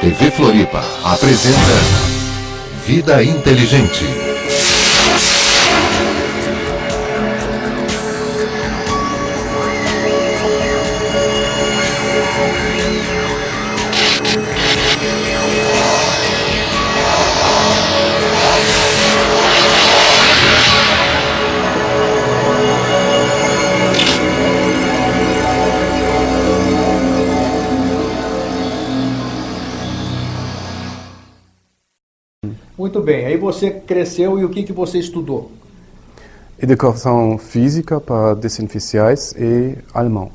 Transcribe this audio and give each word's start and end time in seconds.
TV 0.00 0.30
Floripa 0.30 0.84
apresenta 1.04 1.56
Vida 2.86 3.22
Inteligente. 3.22 4.35
Muito 32.96 33.04
bem, 33.04 33.26
aí 33.26 33.36
você 33.36 33.70
cresceu 33.70 34.38
e 34.38 34.44
o 34.46 34.48
que, 34.48 34.62
que 34.62 34.72
você 34.72 34.98
estudou? 34.98 35.50
Educação 36.58 37.36
física 37.36 38.00
para 38.00 38.32
deficientes 38.32 39.34
e 39.38 39.76
alemão. 39.92 40.30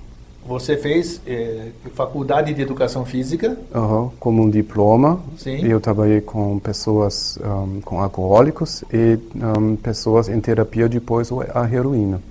Você 0.45 0.77
fez 0.77 1.19
eh, 1.25 1.69
faculdade 1.95 2.53
de 2.53 2.61
educação 2.61 3.03
física, 3.03 3.57
Aham, 3.73 4.11
Como 4.19 4.43
um 4.43 4.49
diploma, 4.51 5.19
Sim. 5.39 5.65
eu 5.65 5.79
trabalhei 5.81 6.21
com 6.21 6.59
pessoas 6.59 7.39
um, 7.43 7.81
com 7.81 7.99
alcoólicos 7.99 8.83
e 8.93 9.17
um, 9.35 9.75
pessoas 9.75 10.29
em 10.29 10.39
terapia 10.39 10.87
depois 10.87 11.31
a 11.55 11.67
heroína. 11.67 12.21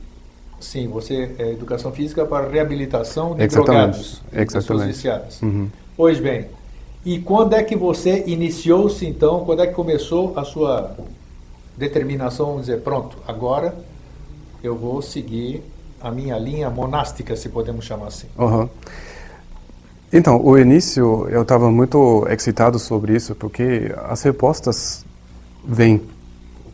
sim, 0.61 0.87
você 0.87 1.35
é 1.41 1.51
educação 1.51 1.91
física 1.91 2.25
para 2.25 2.49
reabilitação 2.49 3.35
de 3.35 3.43
Exatamente, 3.43 3.99
drogados, 3.99 4.23
de 4.31 4.47
pessoas 4.53 4.83
exatamente. 4.83 4.93
viciadas. 4.93 5.43
Uhum. 5.43 5.69
Pois 5.97 6.21
bem, 6.21 6.47
e 7.05 7.19
quando 7.21 7.55
é 7.55 7.63
que 7.63 7.77
você 7.77 8.25
iniciou-se 8.27 9.07
então, 9.07 9.45
quando 9.45 9.63
é 9.63 9.67
que 9.67 9.75
começou 9.75 10.33
a 10.37 10.45
sua 10.45 10.97
determinação, 11.77 12.47
vamos 12.47 12.63
dizer, 12.63 12.83
pronto, 12.83 13.17
agora 13.27 13.75
eu 14.63 14.77
vou 14.77 15.01
seguir 15.01 15.63
a 16.01 16.11
minha 16.11 16.39
linha 16.39 16.69
monástica, 16.69 17.37
se 17.37 17.49
podemos 17.49 17.85
chamar 17.85 18.09
assim. 18.09 18.29
Aham. 18.39 18.69
Então, 20.13 20.45
o 20.45 20.59
início 20.59 21.29
eu 21.29 21.43
estava 21.43 21.71
muito 21.71 22.27
excitado 22.29 22.79
sobre 22.79 23.15
isso 23.15 23.35
porque 23.35 23.95
as 24.09 24.23
respostas 24.23 25.05
vêm 25.65 26.01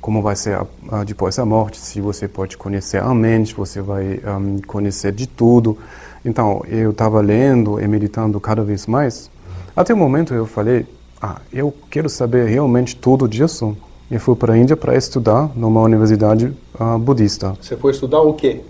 como 0.07 0.23
vai 0.23 0.37
ser 0.37 0.55
a, 0.55 0.67
a, 0.93 1.03
depois 1.03 1.35
da 1.35 1.45
morte, 1.45 1.79
se 1.79 2.01
você 2.01 2.29
pode 2.29 2.57
conhecer 2.57 3.03
a 3.03 3.13
mente, 3.13 3.53
você 3.53 3.83
vai 3.83 4.21
um, 4.39 4.61
conhecer 4.65 5.11
de 5.11 5.27
tudo. 5.27 5.77
Então, 6.25 6.63
eu 6.69 6.93
estava 6.93 7.21
lendo 7.21 7.81
e 7.81 7.89
meditando 7.89 8.39
cada 8.41 8.63
vez 8.63 8.87
mais. 8.87 9.29
Até 9.77 9.93
o 9.93 9.97
momento 9.97 10.33
eu 10.33 10.47
falei, 10.47 10.87
ah, 11.21 11.37
eu 11.53 11.73
quero 11.91 12.09
saber 12.09 12.49
realmente 12.49 12.97
tudo 12.97 13.29
disso. 13.29 13.77
E 14.11 14.19
fui 14.19 14.35
para 14.37 14.55
a 14.55 14.59
Índia 14.59 14.77
para 14.77 14.97
estudar 14.97 15.51
numa 15.55 15.83
universidade 15.83 16.53
ah, 16.79 16.97
budista. 16.97 17.55
Você 17.61 17.77
foi 17.77 17.91
estudar 17.91 18.21
o 18.21 18.33
quê? 18.33 18.63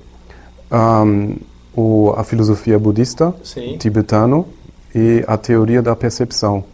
Um, 0.72 1.36
o, 1.76 2.12
a 2.16 2.24
filosofia 2.24 2.78
budista 2.78 3.34
Sim. 3.44 3.76
tibetano 3.76 4.46
e 4.94 5.22
a 5.28 5.36
teoria 5.36 5.82
da 5.82 5.94
percepção. 5.94 6.64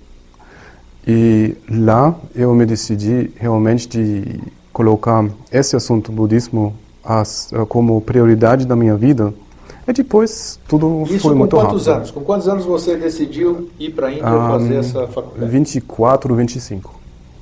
E 1.07 1.57
lá 1.69 2.15
eu 2.35 2.55
me 2.55 2.65
decidi 2.65 3.33
realmente 3.37 3.89
de 3.89 4.41
colocar 4.73 5.29
esse 5.51 5.75
assunto 5.75 6.13
budismo 6.13 6.75
as, 7.05 7.51
como 7.69 8.01
prioridade 8.01 8.65
da 8.65 8.77
minha 8.77 8.97
vida. 8.97 9.35
E 9.87 9.93
depois 9.93 10.61
tudo 10.69 11.03
Isso 11.07 11.19
foi 11.21 11.33
com 11.33 11.39
muito 11.39 11.57
quantos 11.57 11.87
rápido. 11.87 11.97
anos? 11.97 12.11
Com 12.13 12.21
quantos 12.21 12.49
anos 12.49 12.65
você 12.65 12.97
decidiu 12.97 13.69
ir 13.81 13.91
para 13.91 14.07
a 14.09 14.13
Índia 14.13 14.25
Ah, 14.27 14.49
fazer 14.51 14.77
essa 14.77 15.07
faculdade? 15.09 15.51
24, 15.51 16.35
25. 16.35 16.95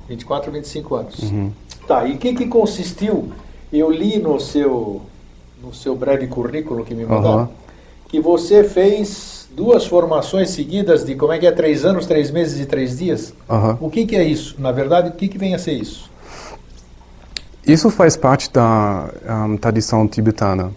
24, 0.09 0.51
25 0.53 0.95
anos. 0.95 1.19
Uhum. 1.23 1.53
Tá, 1.87 2.07
e 2.07 2.15
o 2.15 2.19
que, 2.19 2.35
que 2.35 2.47
consistiu? 2.47 3.31
Eu 3.73 3.91
li 3.91 4.19
no 4.19 4.41
seu, 4.41 5.03
no 5.63 5.73
seu 5.75 5.95
breve 5.95 6.27
currículo 6.29 6.85
que 6.85 6.95
me 6.95 7.05
mandaram 7.05 7.41
Aham. 7.41 7.49
que 8.09 8.21
você 8.21 8.65
fez 8.65 9.47
duas 9.55 9.87
formações 9.87 10.51
seguidas 10.51 11.05
de 11.05 11.15
como 11.15 11.33
é 11.33 11.39
que 11.39 11.47
é? 11.47 11.53
Três 11.53 11.85
anos, 11.85 12.07
três 12.07 12.31
meses 12.31 12.59
e 12.61 12.65
três 12.67 12.99
dias? 12.99 13.35
Aham. 13.49 13.77
O 13.81 13.91
que, 13.91 14.07
que 14.07 14.17
é 14.17 14.25
isso? 14.25 14.57
Na 14.59 14.73
verdade, 14.73 15.11
o 15.11 15.13
que, 15.13 15.29
que 15.29 15.37
vem 15.39 15.55
a 15.55 15.59
ser 15.59 15.73
isso? 15.75 16.09
Isso 17.67 17.91
faz 17.91 18.17
parte 18.17 18.51
da 18.51 19.11
ahm, 19.29 19.57
tradição 19.57 20.09
tibetana 20.09 20.73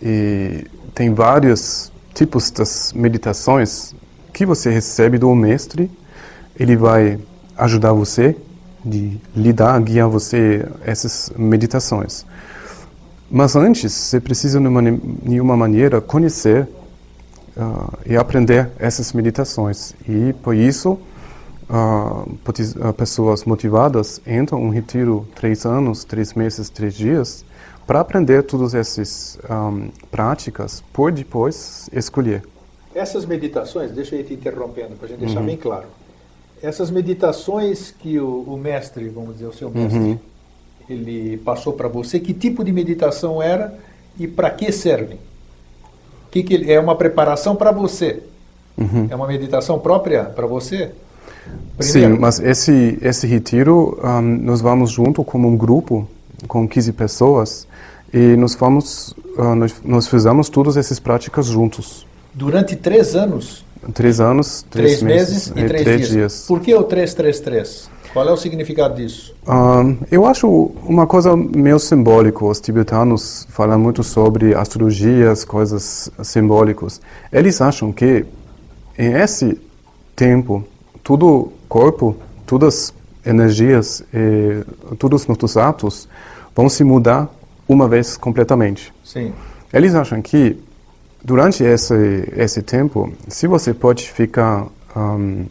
e 0.00 0.64
tem 0.98 1.14
vários 1.14 1.92
tipos 2.12 2.50
das 2.50 2.92
meditações 2.92 3.94
que 4.32 4.44
você 4.44 4.68
recebe 4.68 5.16
do 5.16 5.32
mestre. 5.32 5.88
Ele 6.58 6.76
vai 6.76 7.20
ajudar 7.56 7.92
você 7.92 8.34
de 8.84 9.16
lidar, 9.36 9.80
guiar 9.80 10.08
você 10.08 10.66
essas 10.84 11.30
meditações. 11.36 12.26
Mas 13.30 13.54
antes, 13.54 13.92
você 13.92 14.18
precisa 14.18 14.58
de 14.60 15.40
uma, 15.40 15.56
maneira 15.56 16.00
conhecer 16.00 16.66
ah, 17.56 17.92
e 18.04 18.16
aprender 18.16 18.68
essas 18.76 19.12
meditações. 19.12 19.94
E 20.08 20.32
por 20.42 20.56
isso 20.56 20.98
ah, 21.70 22.24
pessoas 22.96 23.44
motivadas 23.44 24.20
entram 24.26 24.60
um 24.60 24.70
retiro 24.70 25.28
três 25.36 25.64
anos, 25.64 26.02
três 26.02 26.34
meses, 26.34 26.68
três 26.68 26.92
dias 26.92 27.44
para 27.88 28.00
aprender 28.00 28.42
todas 28.42 28.74
essas 28.74 29.38
ahm, 29.48 29.88
práticas 30.10 30.84
por 30.92 31.10
depois 31.10 31.88
escolher. 31.90 32.42
Essas 32.94 33.24
meditações, 33.24 33.90
deixa 33.92 34.14
eu 34.14 34.20
ir 34.20 34.24
te 34.24 34.34
interrompendo 34.34 34.94
para 34.96 35.06
a 35.06 35.08
gente 35.08 35.20
deixar 35.20 35.40
bem 35.40 35.56
claro. 35.56 35.86
Essas 36.62 36.90
meditações 36.90 37.90
que 37.98 38.20
o, 38.20 38.42
o 38.42 38.58
mestre, 38.58 39.08
vamos 39.08 39.34
dizer, 39.34 39.46
o 39.46 39.54
seu 39.54 39.70
mestre, 39.70 40.20
ele 40.86 41.38
passou 41.38 41.72
para 41.72 41.88
você, 41.88 42.20
que 42.20 42.34
tipo 42.34 42.62
de 42.62 42.72
meditação 42.72 43.42
era 43.42 43.74
e 44.18 44.28
para 44.28 44.50
que 44.50 44.70
servem? 44.70 45.18
Que 46.30 46.42
que 46.42 46.70
é 46.70 46.78
uma 46.78 46.94
preparação 46.94 47.56
para 47.56 47.72
você? 47.72 48.22
É 49.10 49.16
uma 49.16 49.26
meditação 49.26 49.78
própria 49.78 50.24
para 50.24 50.46
você? 50.46 50.90
Sim, 51.80 52.08
mas 52.18 52.38
esse 52.38 52.98
esse 53.00 53.26
retiro 53.26 53.98
ahm, 54.02 54.40
nós 54.42 54.60
vamos 54.60 54.90
junto 54.90 55.24
como 55.24 55.48
um 55.48 55.56
grupo 55.56 56.06
com 56.46 56.68
15 56.68 56.92
pessoas 56.92 57.66
e 58.12 58.36
nós 58.36 58.54
vamos 58.54 59.14
ah, 59.36 59.54
nós, 59.54 59.74
nós 59.84 60.08
fizemos 60.08 60.48
todas 60.48 60.76
essas 60.76 60.98
práticas 60.98 61.46
juntos. 61.46 62.06
Durante 62.34 62.76
três 62.76 63.16
anos, 63.16 63.64
Três 63.94 64.20
anos, 64.20 64.66
três, 64.68 64.98
três, 64.98 65.02
meses, 65.02 65.52
e 65.54 65.64
três, 65.66 66.08
dias. 66.08 66.44
Por 66.46 66.60
que 66.60 66.74
o 66.74 66.82
333? 66.82 67.88
Qual 68.12 68.28
é 68.28 68.32
o 68.32 68.36
significado 68.36 68.96
disso? 68.96 69.34
Ahn, 69.46 69.96
eu 70.10 70.26
acho 70.26 70.48
uma 70.84 71.06
coisa 71.06 71.36
meio 71.36 71.78
simbólica. 71.78 72.44
Os 72.44 72.60
tibetanos 72.60 73.46
falam 73.50 73.78
muito 73.78 74.02
sobre 74.02 74.54
astrologias, 74.54 75.44
coisas 75.44 76.10
simbólicas. 76.22 77.00
Eles 77.32 77.60
acham 77.60 77.92
que 77.92 78.24
em 78.98 79.12
esse 79.12 79.58
tempo, 80.16 80.64
todo 81.02 81.52
corpo, 81.68 82.16
todas 82.46 82.74
as 82.74 82.94
energias, 83.28 84.02
e 84.12 84.64
todos 84.96 85.22
os 85.22 85.28
nossos 85.28 85.56
atos 85.56 86.08
vão 86.56 86.68
se 86.68 86.82
mudar 86.82 87.28
uma 87.68 87.86
vez 87.86 88.16
completamente. 88.16 88.92
Sim. 89.04 89.32
Eles 89.72 89.94
acham 89.94 90.22
que 90.22 90.58
durante 91.22 91.62
esse 91.62 92.32
esse 92.36 92.62
tempo, 92.62 93.12
se 93.28 93.46
você 93.46 93.74
pode 93.74 94.10
ficar 94.10 94.66
ahm, 94.96 95.44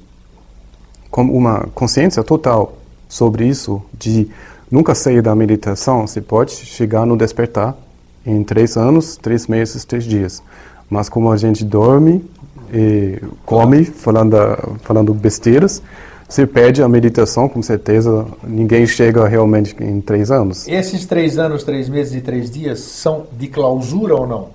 com 1.12 1.22
uma 1.22 1.68
consciência 1.74 2.24
total 2.24 2.78
sobre 3.08 3.48
isso, 3.48 3.82
de 3.94 4.28
nunca 4.72 4.96
sair 4.96 5.22
da 5.22 5.36
meditação, 5.36 6.08
você 6.08 6.20
pode 6.20 6.54
chegar 6.54 7.06
no 7.06 7.16
despertar 7.16 7.78
em 8.26 8.44
três 8.44 8.76
anos, 8.76 9.16
três 9.18 9.48
meses, 9.48 9.86
três 9.86 10.04
dias. 10.04 10.44
Mas 10.90 11.08
como 11.10 11.32
a 11.32 11.38
gente 11.38 11.64
dorme 11.64 12.26
e 12.74 13.22
come 13.46 13.86
falando 13.86 14.36
falando 14.82 15.14
besteiras, 15.14 15.82
você 16.28 16.46
perde 16.46 16.82
a 16.84 16.90
meditação, 16.90 17.48
com 17.48 17.62
certeza 17.62 18.26
ninguém 18.44 18.86
chega 18.86 19.26
realmente 19.28 19.76
em 19.82 20.02
três 20.02 20.30
anos. 20.30 20.68
Esses 20.68 21.06
três 21.06 21.38
anos, 21.38 21.64
três 21.64 21.88
meses 21.88 22.14
e 22.16 22.22
três 22.22 22.52
dias 22.52 22.80
são 22.80 23.26
de 23.32 23.48
clausura 23.48 24.16
ou 24.16 24.28
não? 24.28 24.50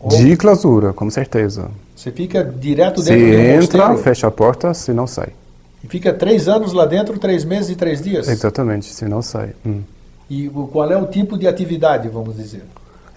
Ou 0.00 0.10
De 0.10 0.36
clausura, 0.36 0.92
com 0.92 1.08
certeza. 1.10 1.70
Você 1.94 2.10
fica 2.10 2.44
direto 2.44 3.00
Se 3.02 3.10
dentro 3.10 3.26
do 3.26 3.32
entra, 3.40 3.78
mosteiro 3.78 3.96
fecha 3.98 4.26
a 4.26 4.30
porta, 4.30 4.74
se 4.74 4.92
não 4.92 5.06
sai. 5.06 5.28
e 5.82 5.86
fica 5.88 6.12
três 6.12 6.48
anos 6.48 6.72
lá 6.72 6.84
dentro, 6.84 7.18
três 7.18 7.44
meses 7.44 7.70
e 7.70 7.76
três 7.76 8.02
dias? 8.02 8.28
Exatamente, 8.28 8.86
se 8.92 9.04
não 9.06 9.22
sai. 9.22 9.50
Hum. 9.64 9.82
E 10.28 10.48
qual 10.72 10.90
é 10.90 10.96
o 10.96 11.06
tipo 11.06 11.38
de 11.38 11.46
atividade, 11.46 12.08
vamos 12.08 12.36
dizer? 12.36 12.64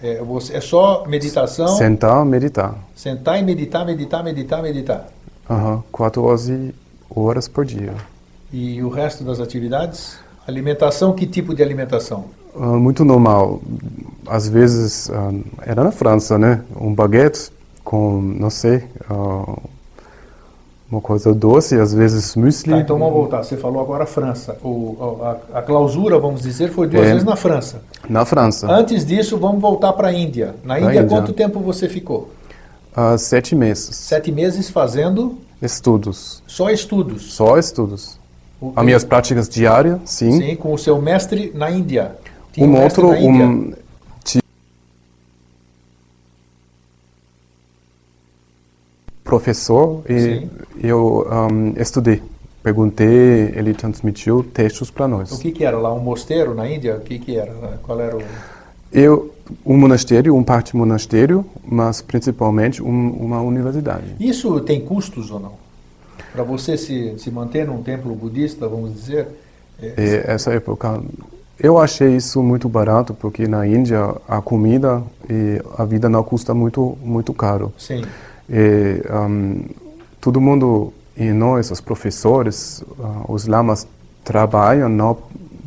É, 0.02 0.22
você- 0.22 0.56
é 0.56 0.60
só 0.60 1.04
meditação, 1.06 1.68
Sentar, 1.76 2.24
meditar. 2.24 2.74
sentar 2.96 3.38
e 3.38 3.42
meditar, 3.44 3.84
meditar, 3.84 4.22
meditar, 4.24 4.62
meditar. 4.62 5.08
Aham, 5.50 5.82
14 5.92 6.72
horas 7.14 7.48
por 7.48 7.64
dia. 7.64 7.94
E 8.52 8.82
o 8.82 8.88
resto 8.88 9.24
das 9.24 9.40
atividades? 9.40 10.18
Alimentação, 10.46 11.12
que 11.12 11.26
tipo 11.26 11.54
de 11.54 11.62
alimentação? 11.62 12.24
Ah, 12.56 12.76
muito 12.76 13.04
normal. 13.04 13.60
Às 14.26 14.48
vezes, 14.48 15.10
ah, 15.10 15.30
era 15.64 15.84
na 15.84 15.92
França, 15.92 16.38
né? 16.38 16.62
Um 16.80 16.92
baguete 16.94 17.50
com, 17.84 18.20
não 18.20 18.50
sei, 18.50 18.84
ah, 19.08 19.56
uma 20.90 21.00
coisa 21.00 21.32
doce, 21.32 21.76
às 21.78 21.94
vezes 21.94 22.34
muesli. 22.34 22.72
Tá, 22.72 22.80
então 22.80 22.98
vamos 22.98 23.14
voltar. 23.14 23.44
Você 23.44 23.56
falou 23.56 23.80
agora 23.80 24.04
França. 24.06 24.56
O, 24.62 25.18
a, 25.52 25.58
a 25.58 25.62
clausura, 25.62 26.18
vamos 26.18 26.42
dizer, 26.42 26.70
foi 26.72 26.88
duas 26.88 27.06
É. 27.06 27.10
vezes 27.12 27.24
na 27.24 27.36
França. 27.36 27.82
Na 28.08 28.24
França, 28.24 28.68
Antes 28.68 29.06
disso, 29.06 29.38
vamos 29.38 29.60
voltar 29.60 29.92
para 29.92 30.08
a 30.08 30.12
Índia. 30.12 30.56
Na 30.64 30.80
Índia, 30.80 31.02
Índia. 31.02 31.06
quanto 31.06 31.32
tempo 31.32 31.60
você 31.60 31.88
ficou? 31.88 32.30
sete 33.18 33.54
meses. 33.54 33.94
Sete 33.94 34.32
meses 34.32 34.68
fazendo 34.68 35.38
Estudos, 35.60 36.42
só 36.46 36.70
estudos. 36.70 37.32
só 37.34 37.58
estudos. 37.58 38.18
O- 38.60 38.72
As 38.76 38.84
minhas 38.84 39.04
práticas 39.04 39.48
diárias, 39.48 40.00
sim. 40.06 40.32
Sim, 40.32 40.56
com 40.56 40.72
o 40.72 40.78
seu 40.78 41.00
mestre 41.00 41.52
na 41.54 41.70
Índia. 41.70 42.16
Tinha 42.52 42.66
Um 42.66 42.70
mestre 42.72 43.04
outro, 43.04 43.26
um, 43.26 43.72
professor 49.22 50.02
e 50.08 50.20
Sim. 50.20 50.50
eu 50.82 51.26
um, 51.30 51.74
estudei. 51.80 52.22
Perguntei, 52.62 53.52
ele 53.56 53.72
transmitiu 53.72 54.42
textos 54.44 54.90
para 54.90 55.08
nós. 55.08 55.32
O 55.32 55.38
que, 55.38 55.50
que 55.50 55.64
era 55.64 55.78
lá? 55.78 55.92
Um 55.94 56.00
mosteiro 56.00 56.54
na 56.54 56.68
Índia? 56.68 56.96
O 56.96 57.00
que, 57.00 57.18
que 57.18 57.36
era? 57.38 57.78
Qual 57.82 57.98
era 58.00 58.16
o. 58.16 58.20
Eu, 58.92 59.32
um 59.64 59.76
monastério, 59.76 60.34
um 60.34 60.42
parte 60.42 60.76
monastério, 60.76 61.44
mas 61.64 62.00
principalmente 62.02 62.82
um, 62.82 63.10
uma 63.10 63.40
universidade. 63.40 64.16
Isso 64.18 64.60
tem 64.60 64.80
custos 64.80 65.30
ou 65.30 65.40
não? 65.40 65.52
Para 66.32 66.42
você 66.42 66.76
se, 66.76 67.14
se 67.18 67.30
manter 67.30 67.66
num 67.66 67.82
templo 67.82 68.14
budista, 68.14 68.68
vamos 68.68 68.94
dizer. 68.94 69.28
é, 69.80 69.94
E 69.96 70.30
essa 70.30 70.52
época, 70.52 71.00
eu 71.58 71.78
achei 71.78 72.16
isso 72.16 72.42
muito 72.42 72.68
barato 72.68 73.14
porque 73.14 73.46
na 73.46 73.66
Índia 73.66 74.14
a 74.28 74.40
comida 74.40 75.02
e 75.28 75.60
a 75.76 75.84
vida 75.84 76.08
não 76.08 76.22
custa 76.22 76.54
muito 76.54 76.96
muito 77.02 77.32
caro. 77.32 77.72
Sim. 77.76 78.02
E, 78.48 79.02
um, 79.12 79.64
todo 80.20 80.40
mundo 80.40 80.92
e 81.16 81.32
nós, 81.32 81.70
os 81.70 81.80
professores, 81.80 82.82
ah, 82.98 83.24
os 83.28 83.46
lamas 83.46 83.86
trabalham 84.24 85.16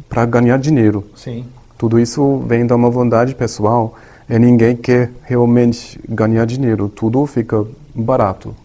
para 0.09 0.25
ganhar 0.25 0.57
dinheiro. 0.57 1.03
Sim. 1.15 1.45
Tudo 1.83 1.99
isso 1.99 2.37
vem 2.47 2.65
de 2.65 2.71
uma 2.71 2.89
vontade 2.89 3.35
pessoal 3.35 3.95
e 4.29 4.39
ninguém 4.39 4.73
quer 4.73 5.11
realmente 5.21 5.99
ganhar 6.07 6.45
dinheiro. 6.45 6.87
Tudo 6.87 7.25
fica 7.25 7.67
barato. 7.93 8.55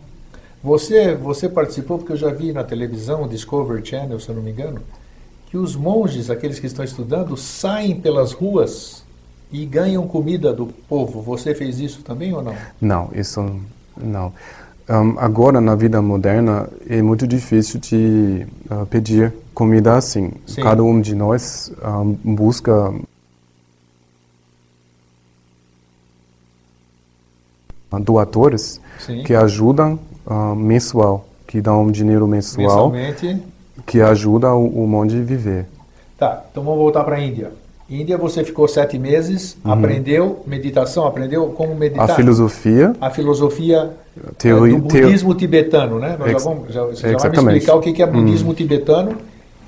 Você, 0.62 1.17
você 1.17 1.49
participou, 1.49 1.99
porque 1.99 2.12
eu 2.12 2.17
já 2.17 2.31
vi 2.31 2.53
na 2.53 2.62
televisão, 2.62 3.26
Discovery 3.26 3.85
Channel, 3.85 4.20
se 4.20 4.29
eu 4.29 4.37
não 4.37 4.43
me 4.44 4.53
engano, 4.53 4.81
que 5.50 5.56
os 5.56 5.75
monges, 5.75 6.31
aqueles 6.31 6.61
que 6.61 6.69
estão 6.69 6.85
estudando, 6.85 7.37
saem 7.37 8.00
pelas 8.00 8.31
ruas 8.31 9.03
e 9.50 9.67
ganham 9.67 10.06
comida 10.06 10.53
do 10.53 10.69
povo. 10.88 11.21
Você 11.21 11.56
fez 11.56 11.81
isso 11.81 12.03
também 12.03 12.32
ou 12.32 12.41
não? 12.41 12.55
Não, 12.81 13.11
isso 13.12 13.44
não. 14.00 14.32
Um, 14.88 15.19
agora, 15.19 15.61
na 15.61 15.75
vida 15.75 16.00
moderna, 16.00 16.69
é 16.88 17.03
muito 17.03 17.26
difícil 17.26 17.81
de 17.81 18.47
ah, 18.71 18.87
pedir 18.88 19.35
comida 19.59 19.97
assim. 19.97 20.31
Sim. 20.47 20.63
Cada 20.63 20.85
um 20.85 21.01
de 21.01 21.17
nós 21.17 21.73
ah, 21.83 22.05
busca 22.23 22.95
doadores 28.01 28.81
Sim. 29.01 29.25
que 29.25 29.35
ajudam 29.35 29.99
ah, 30.25 30.55
mensual, 30.55 31.27
que 31.45 31.61
dão 31.61 31.91
dinheiro 31.91 32.29
mensual, 32.29 32.91
Mensalmente. 32.91 33.43
que 33.85 34.01
ajuda 34.01 34.55
o, 34.55 34.85
o 34.85 34.87
mundo 34.87 35.13
a 35.13 35.23
viver. 35.23 35.67
Tá, 36.17 36.45
então 36.49 36.63
vamos 36.63 36.79
voltar 36.79 37.03
para 37.03 37.17
a 37.17 37.21
Índia. 37.21 37.51
Índia, 37.91 38.17
você 38.17 38.45
ficou 38.45 38.69
sete 38.69 38.97
meses, 38.97 39.57
aprendeu 39.65 40.41
meditação, 40.47 41.05
aprendeu 41.05 41.49
como 41.49 41.75
meditar. 41.75 42.07
Uhum. 42.07 42.13
A 42.13 42.17
filosofia, 42.17 42.93
A 43.01 43.11
filosofia 43.11 43.91
eh, 44.17 44.31
teoria, 44.39 44.79
do 44.79 44.83
budismo 44.83 45.35
tibetano, 45.35 45.99
né? 45.99 46.15
Nós 46.17 46.29
já 46.29 46.33
Ex- 46.35 46.45
vamos, 46.45 46.73
já, 46.73 46.85
você 46.85 46.97
já 46.97 47.03
vai 47.03 47.11
me 47.11 47.17
exatamente. 47.17 47.45
Hum. 47.45 47.57
explicar 47.57 47.75
o 47.77 47.81
que 47.81 47.93
que 47.93 48.03
é 48.03 48.07
budismo 48.07 48.55
tibetano 48.55 49.17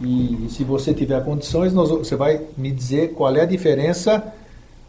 e 0.00 0.46
se 0.50 0.64
você 0.64 0.94
tiver 0.94 1.22
condições, 1.24 1.72
nós- 1.72 1.90
você 1.90 2.16
vai 2.16 2.40
me 2.56 2.70
dizer 2.70 3.12
qual 3.12 3.34
é 3.36 3.42
a 3.42 3.46
diferença 3.46 4.22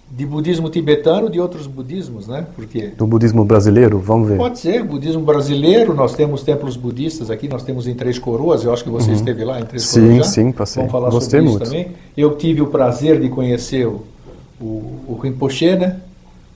de 0.09 0.25
budismo 0.25 0.69
tibetano 0.69 1.29
de 1.29 1.39
outros 1.39 1.67
budismos, 1.67 2.27
né? 2.27 2.45
Porque 2.55 2.87
do 2.97 3.07
budismo 3.07 3.45
brasileiro, 3.45 3.97
vamos 3.97 4.27
ver. 4.27 4.37
pode 4.37 4.59
ser 4.59 4.83
budismo 4.83 5.21
brasileiro, 5.21 5.93
nós 5.93 6.13
temos 6.13 6.43
templos 6.43 6.75
budistas 6.75 7.29
aqui, 7.31 7.47
nós 7.47 7.63
temos 7.63 7.87
em 7.87 7.93
Três 7.93 8.19
Coroas, 8.19 8.63
eu 8.65 8.73
acho 8.73 8.83
que 8.83 8.89
você 8.89 9.11
esteve 9.13 9.45
lá 9.45 9.59
em 9.61 9.65
Três 9.65 9.83
Uhum. 9.85 9.89
Sim, 9.93 10.01
Coroas 10.07 10.25
já. 10.27 10.31
sim, 10.33 10.51
passei. 10.51 10.81
Vamos 10.81 10.91
falar 10.91 11.09
Gostei 11.11 11.39
sobre 11.39 11.45
isso 11.51 11.59
muito. 11.59 11.63
também. 11.87 11.95
Eu 12.17 12.35
tive 12.35 12.61
o 12.61 12.67
prazer 12.67 13.21
de 13.21 13.29
conhecer 13.29 13.87
o, 13.87 14.01
o, 14.59 14.65
o 15.07 15.19
Rinpoche, 15.21 15.75
né? 15.77 15.97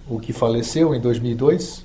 O 0.10 0.20
que 0.20 0.34
faleceu 0.34 0.94
em 0.94 1.00
2002, 1.00 1.84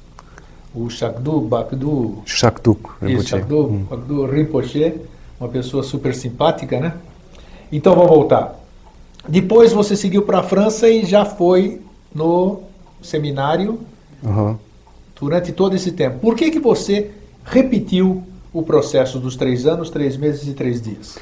o 0.75 0.91
Shakdu 0.91 1.41
Bakdu 1.41 2.19
Shakduk, 2.27 2.81
isso, 2.81 3.05
Rinpoche. 3.07 3.29
Shakdu, 3.29 3.65
Bakdu 3.89 4.27
Rinpoche, 4.27 4.95
uma 5.41 5.49
pessoa 5.49 5.83
super 5.83 6.15
simpática, 6.15 6.79
né? 6.79 6.93
Então 7.73 7.95
vamos 7.95 8.11
voltar. 8.11 8.61
Depois 9.27 9.73
você 9.73 9.97
seguiu 9.97 10.23
para 10.23 10.41
a 10.41 10.43
França 10.43 10.89
e 10.89 11.05
já 11.05 11.25
foi 11.25 11.81
no 12.15 12.61
seminário 13.03 13.81
Aham. 14.25 14.59
durante 15.19 15.51
todo 15.53 15.75
esse 15.75 15.93
tempo. 15.93 16.19
Por 16.19 16.35
que, 16.35 16.51
que 16.51 16.61
você 16.61 17.11
repetiu 17.45 18.23
o 18.53 18.63
processo 18.63 19.19
dos 19.19 19.37
três 19.37 19.67
anos, 19.67 19.89
três 19.89 20.17
meses 20.17 20.47
e 20.47 20.53
três 20.53 20.83
dias? 20.83 21.19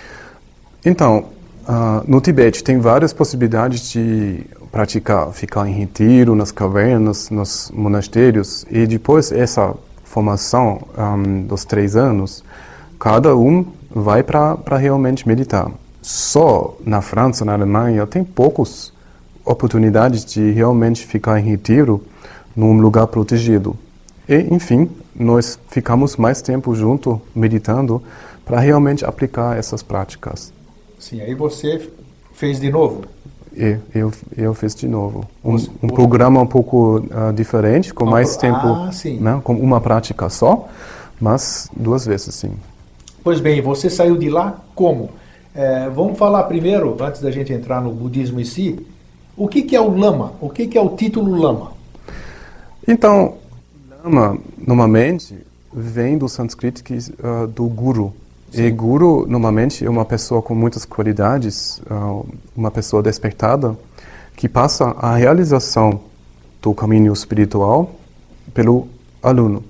Então, 0.85 1.27
ah, 1.67 2.03
no 2.07 2.21
Tibete 2.21 2.65
tem 2.65 2.79
várias 2.79 3.13
possibilidades 3.13 3.91
de 3.91 4.45
praticar, 4.73 5.31
ficar 5.33 5.69
em 5.69 5.73
retiro, 5.73 6.35
nas 6.35 6.51
cavernas, 6.51 7.31
nos 7.31 7.71
monastérios, 7.73 8.65
e 8.71 8.87
depois 8.87 9.31
essa 9.31 9.75
formação 10.05 10.81
ahm, 10.97 11.43
dos 11.43 11.65
três 11.65 11.95
anos, 11.95 12.43
cada 12.99 13.37
um 13.37 13.65
vai 13.91 14.23
para 14.23 14.77
realmente 14.77 15.27
meditar. 15.27 15.71
Só 16.03 16.77
na 16.85 17.01
França, 17.01 17.45
na 17.45 17.55
Alemanha, 17.55 18.07
tem 18.07 18.23
poucas 18.25 18.93
oportunidades 19.45 20.25
de 20.25 20.51
realmente 20.51 21.07
ficar 21.07 21.41
em 21.41 21.45
retiro 21.45 22.03
num 22.55 22.81
lugar 22.81 23.07
protegido. 23.07 23.77
E, 24.29 24.37
enfim, 24.55 24.91
nós 25.15 25.59
ficamos 25.69 26.17
mais 26.17 26.43
tempo 26.43 26.75
junto 26.75 27.21
meditando 27.35 28.03
para 28.45 28.61
realmente 28.61 29.05
aplicar 29.05 29.57
essas 29.59 29.83
práticas. 29.83 30.53
Sim, 30.99 31.21
aí 31.21 31.35
você 31.35 31.89
fez 32.35 32.61
de 32.61 32.71
novo. 32.71 33.03
E 33.57 33.77
eu, 33.95 34.13
eu 34.37 34.55
fiz 34.55 34.75
de 34.75 34.87
novo. 34.87 35.25
Um, 35.45 35.57
um 35.83 35.89
programa 35.89 36.41
um 36.41 36.47
pouco 36.47 37.05
ah, 37.11 37.33
diferente, 37.33 37.93
com 37.93 38.05
Um 38.05 38.11
mais 38.11 38.37
tempo, 38.37 38.67
Ah, 38.67 38.91
né, 39.21 39.41
com 39.43 39.55
uma 39.55 39.81
prática 39.81 40.29
só, 40.29 40.69
mas 41.21 41.69
duas 41.77 42.07
vezes, 42.07 42.35
sim. 42.35 42.53
Pois 43.29 43.41
bem, 43.41 43.61
você 43.61 43.91
saiu 43.91 44.17
de 44.17 44.31
lá 44.31 44.59
como? 44.75 45.11
É, 45.55 45.87
vamos 45.91 46.17
falar 46.17 46.45
primeiro, 46.45 46.97
antes 46.99 47.21
da 47.21 47.31
gente 47.31 47.53
entrar 47.53 47.79
no 47.79 47.93
budismo 47.93 48.41
em 48.41 48.45
si, 48.45 48.81
o 49.37 49.47
que, 49.47 49.61
que 49.61 49.77
é 49.77 49.81
o 49.83 49.95
lama? 49.95 50.33
O 50.41 50.49
que, 50.49 50.67
que 50.67 50.79
é 50.79 50.81
o 50.81 50.97
título 50.97 51.37
lama? 51.37 51.73
Então, 52.89 53.35
lama, 54.03 54.39
normalmente, 54.67 55.37
vem 55.71 56.17
do 56.17 56.27
sânscrito 56.27 56.83
ah, 57.23 57.47
do 57.55 57.67
guru. 57.67 58.15
E 58.51 58.71
guru, 58.71 59.27
normalmente, 59.29 59.85
é 59.85 59.91
uma 59.91 60.07
pessoa 60.07 60.41
com 60.41 60.55
muitas 60.55 60.87
qualidades, 60.87 61.83
ah, 61.91 62.23
uma 62.57 62.71
pessoa 62.71 63.03
despertada, 63.03 63.77
que 64.37 64.49
passa 64.49 64.97
a 64.99 65.15
realização 65.15 66.01
do 66.63 66.73
caminho 66.73 67.13
espiritual 67.13 67.91
pelo 68.55 68.89
aluno. 69.23 69.63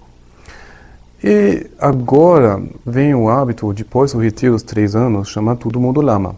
E 1.23 1.67
agora 1.81 2.63
vem 2.87 3.15
o 3.15 3.29
hábito, 3.29 3.73
depois 3.73 4.13
do 4.13 4.19
retiro 4.19 4.53
dos 4.53 4.63
três 4.63 4.95
anos, 4.95 5.29
chamar 5.29 5.57
todo 5.57 5.81
mundo 5.81 6.01
lama. 6.01 6.37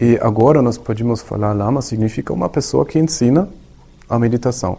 E 0.00 0.18
agora 0.20 0.60
nós 0.60 0.76
podemos 0.76 1.22
falar 1.22 1.52
lama 1.52 1.80
significa 1.80 2.32
uma 2.32 2.48
pessoa 2.48 2.84
que 2.84 2.98
ensina 2.98 3.48
a 4.08 4.18
meditação. 4.18 4.78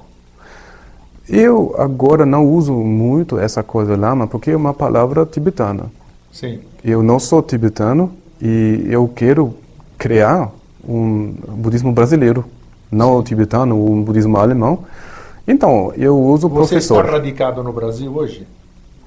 Eu 1.27 1.73
agora 1.77 2.25
não 2.25 2.45
uso 2.45 2.73
muito 2.73 3.39
essa 3.39 3.63
coisa 3.63 3.95
lama 3.95 4.27
porque 4.27 4.51
é 4.51 4.55
uma 4.55 4.73
palavra 4.73 5.25
tibetana. 5.25 5.85
Sim. 6.31 6.59
Eu 6.83 7.01
não 7.01 7.17
sou 7.17 7.41
tibetano 7.41 8.11
e 8.41 8.85
eu 8.89 9.07
quero 9.07 9.55
criar 9.97 10.51
um 10.87 11.33
budismo 11.57 11.91
brasileiro, 11.91 12.45
não 12.91 13.17
o 13.17 13.23
tibetano, 13.23 13.81
um 13.89 14.03
budismo 14.03 14.37
alemão. 14.37 14.79
Então, 15.47 15.93
eu 15.95 16.19
uso 16.19 16.49
Você 16.49 16.55
professor. 16.55 17.05
está 17.05 17.17
radicado 17.17 17.63
no 17.63 17.71
Brasil 17.71 18.13
hoje? 18.13 18.45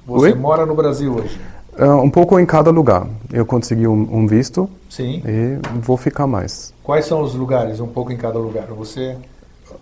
Você 0.09 0.25
Oi? 0.29 0.33
mora 0.33 0.65
no 0.65 0.73
Brasil 0.73 1.13
hoje? 1.13 1.39
Ah, 1.77 1.95
um 1.97 2.09
pouco 2.09 2.39
em 2.39 2.45
cada 2.45 2.71
lugar. 2.71 3.07
Eu 3.31 3.45
consegui 3.45 3.87
um, 3.87 4.07
um 4.11 4.25
visto 4.25 4.67
Sim. 4.89 5.21
e 5.23 5.59
vou 5.81 5.97
ficar 5.97 6.25
mais. 6.25 6.73
Quais 6.83 7.05
são 7.05 7.21
os 7.21 7.35
lugares? 7.35 7.79
Um 7.79 7.87
pouco 7.87 8.11
em 8.11 8.17
cada 8.17 8.39
lugar. 8.39 8.65
Você. 8.69 9.15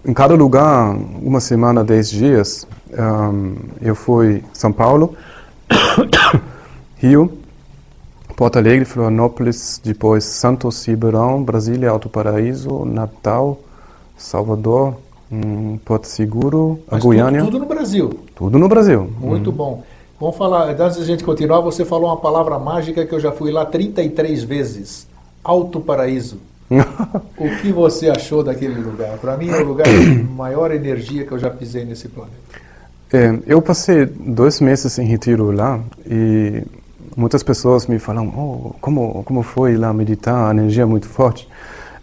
Em 0.05 0.13
cada 0.13 0.35
lugar, 0.35 0.95
uma 1.21 1.39
semana, 1.39 1.83
dez 1.83 2.09
dias, 2.09 2.67
ahm, 2.97 3.53
eu 3.81 3.95
fui 3.95 4.43
São 4.53 4.71
Paulo, 4.71 5.15
Rio, 6.97 7.31
Porto 8.35 8.57
Alegre, 8.57 8.83
Florianópolis, 8.83 9.81
depois 9.83 10.25
Santos, 10.25 10.85
Ribeirão, 10.85 11.41
Brasília, 11.41 11.89
Alto 11.89 12.09
Paraíso, 12.09 12.83
Natal, 12.85 13.57
Salvador, 14.17 14.95
hum, 15.31 15.77
Porto 15.85 16.05
Seguro, 16.05 16.79
a 16.89 16.95
Mas 16.95 17.03
Goiânia, 17.03 17.39
Tudo, 17.39 17.51
tudo 17.51 17.59
no 17.61 17.65
Brasil. 17.65 18.19
tudo 18.35 18.59
no 18.59 18.67
Brasil. 18.67 19.09
Muito 19.19 19.51
bom. 19.53 19.83
Vamos 20.19 20.35
falar, 20.35 20.69
antes 20.69 20.97
da 20.97 21.05
gente 21.05 21.23
continuar, 21.23 21.59
você 21.61 21.85
falou 21.85 22.07
uma 22.07 22.17
palavra 22.17 22.57
mágica 22.57 23.05
que 23.05 23.13
eu 23.13 23.19
já 23.19 23.31
fui 23.31 23.51
lá 23.51 23.65
33 23.65 24.43
vezes. 24.43 25.07
Alto 25.43 25.79
Paraíso. 25.79 26.39
o 27.37 27.49
que 27.61 27.71
você 27.71 28.09
achou 28.09 28.43
daquele 28.43 28.81
lugar? 28.81 29.17
Para 29.19 29.37
mim 29.37 29.49
é 29.49 29.57
o 29.57 29.65
lugar 29.65 29.87
de 29.87 30.23
maior 30.23 30.71
energia 30.71 31.23
que 31.23 31.31
eu 31.31 31.39
já 31.39 31.51
pisei 31.51 31.85
nesse 31.85 32.09
planeta. 32.09 32.35
É, 33.13 33.39
eu 33.45 33.61
passei 33.61 34.05
dois 34.05 34.59
meses 34.59 34.97
em 34.97 35.05
retiro 35.05 35.51
lá 35.51 35.79
e 36.05 36.63
muitas 37.15 37.43
pessoas 37.43 37.87
me 37.87 37.99
falam, 37.99 38.27
oh, 38.35 38.73
como 38.81 39.23
como 39.23 39.43
foi 39.43 39.77
lá 39.77 39.93
meditar, 39.93 40.49
a 40.49 40.51
energia 40.51 40.83
é 40.83 40.85
muito 40.85 41.07
forte. 41.07 41.47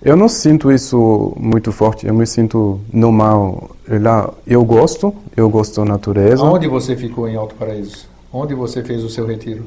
Eu 0.04 0.16
não 0.16 0.28
sinto 0.28 0.70
isso 0.70 1.32
muito 1.34 1.72
forte, 1.72 2.06
eu 2.06 2.12
me 2.12 2.26
sinto 2.26 2.78
normal 2.92 3.70
lá. 3.88 4.30
Eu 4.46 4.62
gosto, 4.62 5.14
eu 5.34 5.48
gosto 5.48 5.80
da 5.80 5.84
natureza. 5.86 6.42
Onde 6.42 6.68
você 6.68 6.94
ficou 6.94 7.26
em 7.26 7.36
Alto 7.36 7.54
Paraíso? 7.54 8.06
Onde 8.30 8.54
você 8.54 8.82
fez 8.82 9.02
o 9.02 9.08
seu 9.08 9.26
retiro? 9.26 9.64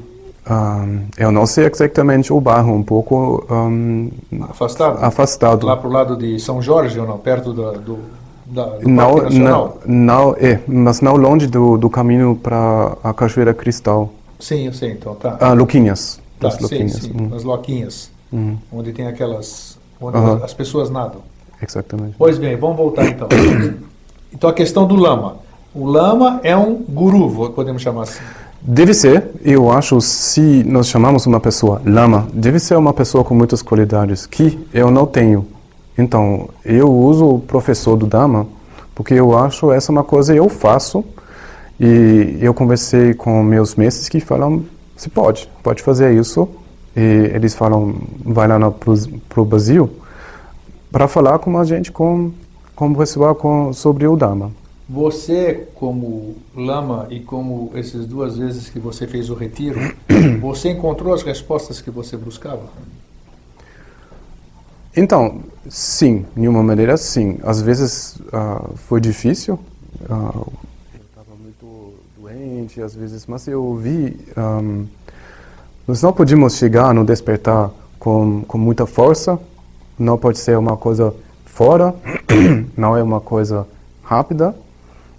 Um, 0.48 1.06
eu 1.18 1.32
não 1.32 1.44
sei 1.44 1.66
exatamente 1.66 2.32
o 2.32 2.40
bairro, 2.40 2.72
um 2.72 2.84
pouco 2.84 3.44
um, 3.50 4.10
afastado. 4.42 5.04
Afastado. 5.04 5.66
Lá 5.66 5.76
para 5.76 5.88
o 5.88 5.92
lado 5.92 6.16
de 6.16 6.38
São 6.38 6.62
Jorge 6.62 7.00
ou 7.00 7.06
não, 7.06 7.18
perto 7.18 7.52
do, 7.52 7.72
do, 7.72 7.98
da, 8.46 8.64
do 8.64 8.88
não? 8.88 9.16
Não, 9.28 9.74
não, 9.84 10.36
é, 10.38 10.60
mas 10.68 11.00
não 11.00 11.16
longe 11.16 11.48
do, 11.48 11.76
do 11.76 11.90
caminho 11.90 12.38
para 12.40 12.96
a 13.02 13.12
Cachoeira 13.12 13.52
Cristal. 13.52 14.12
Sim, 14.38 14.66
eu 14.66 14.72
sei, 14.72 14.92
então 14.92 15.16
tá. 15.16 15.36
Ah, 15.40 15.52
Luquinhas. 15.52 16.20
Tá, 16.38 16.46
As 16.46 16.54
sim, 16.54 16.62
Luquinhas. 16.62 16.92
sim, 16.92 17.12
hum. 17.12 17.28
nas 17.28 17.42
Loquinhas, 17.42 18.10
Hum, 18.32 18.58
onde 18.70 18.92
tem 18.92 19.06
aquelas, 19.06 19.67
onde 20.00 20.44
as 20.44 20.54
pessoas 20.54 20.90
nadam. 20.90 21.20
exatamente. 21.62 22.14
Pois 22.18 22.38
bem, 22.38 22.56
vamos 22.56 22.76
voltar 22.76 23.06
então. 23.06 23.28
Então 24.30 24.50
a 24.50 24.52
questão 24.52 24.86
do 24.86 24.94
lama. 24.94 25.36
O 25.74 25.86
lama 25.86 26.38
é 26.42 26.54
um 26.54 26.74
guru, 26.86 27.50
podemos 27.52 27.80
chamar 27.80 28.02
assim. 28.02 28.20
Deve 28.60 28.92
ser, 28.92 29.30
eu 29.42 29.72
acho, 29.72 30.02
se 30.02 30.62
nós 30.64 30.86
chamamos 30.86 31.24
uma 31.24 31.40
pessoa 31.40 31.80
lama, 31.82 32.28
deve 32.34 32.58
ser 32.58 32.76
uma 32.76 32.92
pessoa 32.92 33.24
com 33.24 33.34
muitas 33.34 33.62
qualidades 33.62 34.26
que 34.26 34.58
eu 34.74 34.90
não 34.90 35.06
tenho. 35.06 35.46
Então, 35.96 36.50
eu 36.62 36.92
uso 36.92 37.24
o 37.26 37.40
professor 37.40 37.96
do 37.96 38.06
Dharma 38.06 38.46
porque 38.98 39.14
eu 39.14 39.38
acho 39.38 39.70
essa 39.70 39.92
uma 39.92 40.02
coisa 40.02 40.32
que 40.32 40.40
eu 40.40 40.48
faço 40.48 41.04
e 41.78 42.36
eu 42.40 42.52
conversei 42.52 43.14
com 43.14 43.44
meus 43.44 43.76
mestres 43.76 44.08
que 44.08 44.18
falam, 44.18 44.64
você 44.96 45.08
pode, 45.08 45.48
pode 45.62 45.84
fazer 45.84 46.12
isso. 46.18 46.48
E 46.96 47.30
eles 47.34 47.54
falam, 47.54 47.94
vai 48.24 48.48
lá 48.48 48.58
para 48.70 49.40
o 49.40 49.44
Brasil 49.44 49.90
para 50.90 51.06
falar 51.06 51.38
com 51.38 51.58
a 51.58 51.64
gente, 51.64 51.92
com, 51.92 52.32
com 52.74 52.90
o 52.90 52.96
pessoal 52.96 53.34
com, 53.34 53.72
sobre 53.72 54.06
o 54.06 54.16
Dharma. 54.16 54.50
Você, 54.88 55.68
como 55.74 56.36
lama 56.56 57.06
e 57.10 57.20
como 57.20 57.70
essas 57.74 58.06
duas 58.06 58.38
vezes 58.38 58.70
que 58.70 58.78
você 58.78 59.06
fez 59.06 59.28
o 59.28 59.34
retiro, 59.34 59.78
você 60.40 60.70
encontrou 60.70 61.12
as 61.12 61.22
respostas 61.22 61.80
que 61.80 61.90
você 61.90 62.16
buscava? 62.16 62.62
Então, 64.96 65.42
sim, 65.68 66.24
de 66.34 66.48
uma 66.48 66.62
maneira 66.62 66.96
sim. 66.96 67.38
Às 67.42 67.60
vezes 67.60 68.18
ah, 68.32 68.64
foi 68.74 69.00
difícil. 69.00 69.58
ah, 70.08 70.32
eu 70.34 71.00
estava 71.06 71.36
muito 71.40 71.92
doente, 72.18 72.80
às 72.80 72.94
vezes, 72.94 73.26
mas 73.26 73.46
eu 73.46 73.76
vi. 73.76 74.16
ahm, 74.36 74.86
nós 75.88 76.02
não 76.02 76.12
podemos 76.12 76.54
chegar 76.54 76.92
no 76.92 77.02
despertar 77.02 77.70
com, 77.98 78.42
com 78.42 78.58
muita 78.58 78.84
força. 78.84 79.40
Não 79.98 80.18
pode 80.18 80.38
ser 80.38 80.58
uma 80.58 80.76
coisa 80.76 81.14
fora, 81.46 81.94
não 82.76 82.94
é 82.94 83.02
uma 83.02 83.22
coisa 83.22 83.66
rápida. 84.02 84.54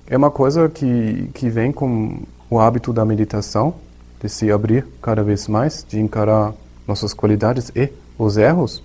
É 0.08 0.16
uma 0.16 0.30
coisa 0.30 0.70
que, 0.70 1.28
que 1.34 1.50
vem 1.50 1.72
com 1.72 2.20
o 2.52 2.60
hábito 2.60 2.94
da 2.94 3.04
meditação, 3.04 3.74
de 4.22 4.30
se 4.30 4.52
abrir 4.52 4.86
cada 5.02 5.24
vez 5.24 5.48
mais, 5.48 5.84
de 5.90 6.00
encarar 6.00 6.54
nossas 6.88 7.16
qualidades 7.16 7.72
e 7.76 7.90
os 8.18 8.38
erros 8.38 8.84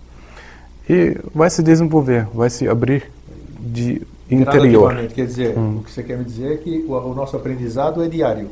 e 0.89 1.19
vai 1.35 1.51
se 1.51 1.63
desenvolver, 1.63 2.27
vai 2.33 2.49
se 2.49 2.67
abrir 2.67 3.11
de 3.59 4.03
interior. 4.31 4.95
Quer 5.15 5.27
dizer, 5.27 5.59
Hum. 5.59 5.79
o 5.79 5.83
que 5.83 5.91
você 5.91 6.03
quer 6.03 6.17
me 6.17 6.25
dizer 6.25 6.53
é 6.53 6.57
que 6.57 6.85
o, 6.89 6.93
o 6.93 7.15
nosso 7.15 7.37
aprendizado 7.37 8.03
é 8.03 8.09
diário. 8.09 8.51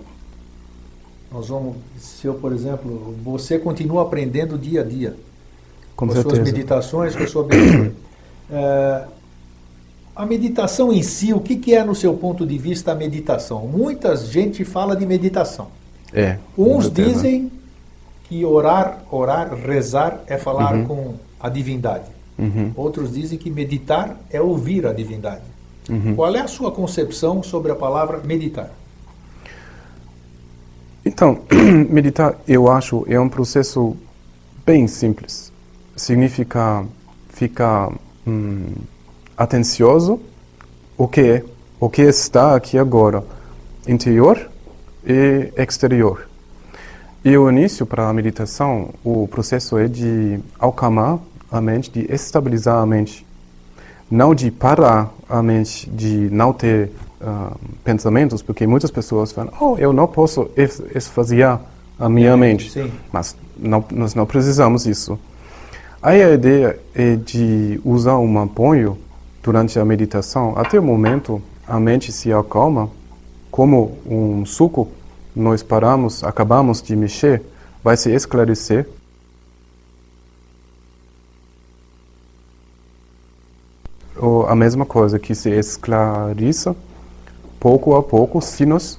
Nós 1.32 1.48
vamos, 1.48 1.76
se 1.98 2.26
eu, 2.26 2.34
por 2.34 2.52
exemplo, 2.52 3.14
você 3.24 3.58
continua 3.58 4.02
aprendendo 4.02 4.58
dia 4.58 4.82
a 4.82 4.84
dia, 4.84 5.16
Com 5.96 6.06
com 6.06 6.12
as 6.12 6.20
suas 6.20 6.38
meditações, 6.40 7.16
com 7.16 7.22
a 7.22 7.26
sua. 7.26 7.46
É, 8.50 9.04
a 10.14 10.26
meditação 10.26 10.92
em 10.92 11.02
si, 11.02 11.32
o 11.32 11.40
que, 11.40 11.56
que 11.56 11.74
é 11.74 11.82
no 11.82 11.94
seu 11.94 12.14
ponto 12.14 12.46
de 12.46 12.58
vista 12.58 12.92
a 12.92 12.94
meditação? 12.94 13.66
Muita 13.66 14.14
gente 14.16 14.64
fala 14.64 14.94
de 14.94 15.06
meditação. 15.06 15.68
É. 16.12 16.36
Uns 16.56 16.84
certeza. 16.84 17.12
dizem 17.14 17.52
que 18.28 18.44
orar, 18.44 19.02
orar, 19.10 19.54
rezar 19.54 20.22
é 20.26 20.36
falar 20.36 20.74
Uhum. 20.74 20.84
com 20.86 21.14
a 21.40 21.48
divindade. 21.48 22.04
Uhum, 22.38 22.72
Outros 22.76 23.12
dizem 23.12 23.38
que 23.38 23.50
meditar 23.50 24.18
é 24.30 24.40
ouvir 24.40 24.86
a 24.86 24.92
divindade. 24.92 25.42
uhum. 25.88 26.14
Qual 26.14 26.34
é 26.34 26.40
a 26.40 26.48
sua 26.48 26.70
concepção 26.72 27.42
sobre 27.42 27.72
a 27.72 27.74
palavra 27.74 28.20
meditar? 28.24 28.70
Então, 31.04 31.40
meditar, 31.90 32.36
eu 32.46 32.70
acho, 32.70 33.04
é 33.08 33.18
um 33.18 33.28
processo 33.28 33.96
bem 34.64 34.86
simples. 34.86 35.52
Significa 35.96 36.86
ficar 37.28 37.92
hum, 38.26 38.72
atencioso 39.36 40.20
o 40.96 41.08
que 41.08 41.20
é, 41.20 41.44
o 41.80 41.90
que 41.90 42.02
está 42.02 42.54
aqui 42.54 42.78
agora, 42.78 43.24
interior 43.88 44.48
e 45.04 45.52
exterior. 45.56 46.28
E 47.24 47.36
o 47.36 47.50
início 47.50 47.84
para 47.84 48.08
a 48.08 48.12
meditação, 48.12 48.90
o 49.02 49.26
processo 49.26 49.78
é 49.78 49.88
de 49.88 50.38
acalmar 50.58 51.18
a 51.50 51.60
mente, 51.60 51.90
de 51.90 52.12
estabilizar 52.12 52.80
a 52.80 52.86
mente. 52.86 53.26
Não 54.08 54.34
de 54.34 54.50
parar 54.50 55.12
a 55.28 55.42
mente, 55.42 55.90
de 55.90 56.28
não 56.30 56.52
ter 56.52 56.90
ah, 57.24 57.56
pensamentos, 57.84 58.42
porque 58.42 58.66
muitas 58.66 58.90
pessoas 58.90 59.32
falam, 59.32 59.52
oh, 59.60 59.76
eu 59.78 59.92
não 59.92 60.06
posso 60.06 60.50
es- 60.56 60.82
esvaziar 60.94 61.60
a 61.98 62.08
minha 62.08 62.36
mente. 62.36 62.70
Sim. 62.70 62.90
Mas 63.12 63.36
não, 63.56 63.84
nós 63.92 64.14
não 64.14 64.26
precisamos 64.26 64.84
disso. 64.84 65.18
Aí 66.02 66.22
a 66.22 66.32
ideia 66.34 66.78
é 66.94 67.14
de 67.16 67.80
usar 67.84 68.18
um 68.18 68.38
apoio 68.40 68.98
durante 69.42 69.78
a 69.78 69.84
meditação. 69.84 70.54
Até 70.56 70.78
o 70.80 70.82
momento, 70.82 71.40
a 71.66 71.78
mente 71.78 72.10
se 72.10 72.32
acalma, 72.32 72.90
como 73.50 73.96
um 74.06 74.44
suco, 74.44 74.88
nós 75.34 75.62
paramos, 75.62 76.24
acabamos 76.24 76.82
de 76.82 76.96
mexer, 76.96 77.42
vai 77.84 77.96
se 77.96 78.10
esclarecer. 78.10 78.88
Ou 84.16 84.46
a 84.46 84.54
mesma 84.54 84.84
coisa 84.84 85.18
que 85.18 85.34
se 85.34 85.50
esclareça 85.50 86.76
pouco 87.62 87.94
a 87.94 88.02
pouco 88.02 88.40
se 88.40 88.66
nós 88.66 88.98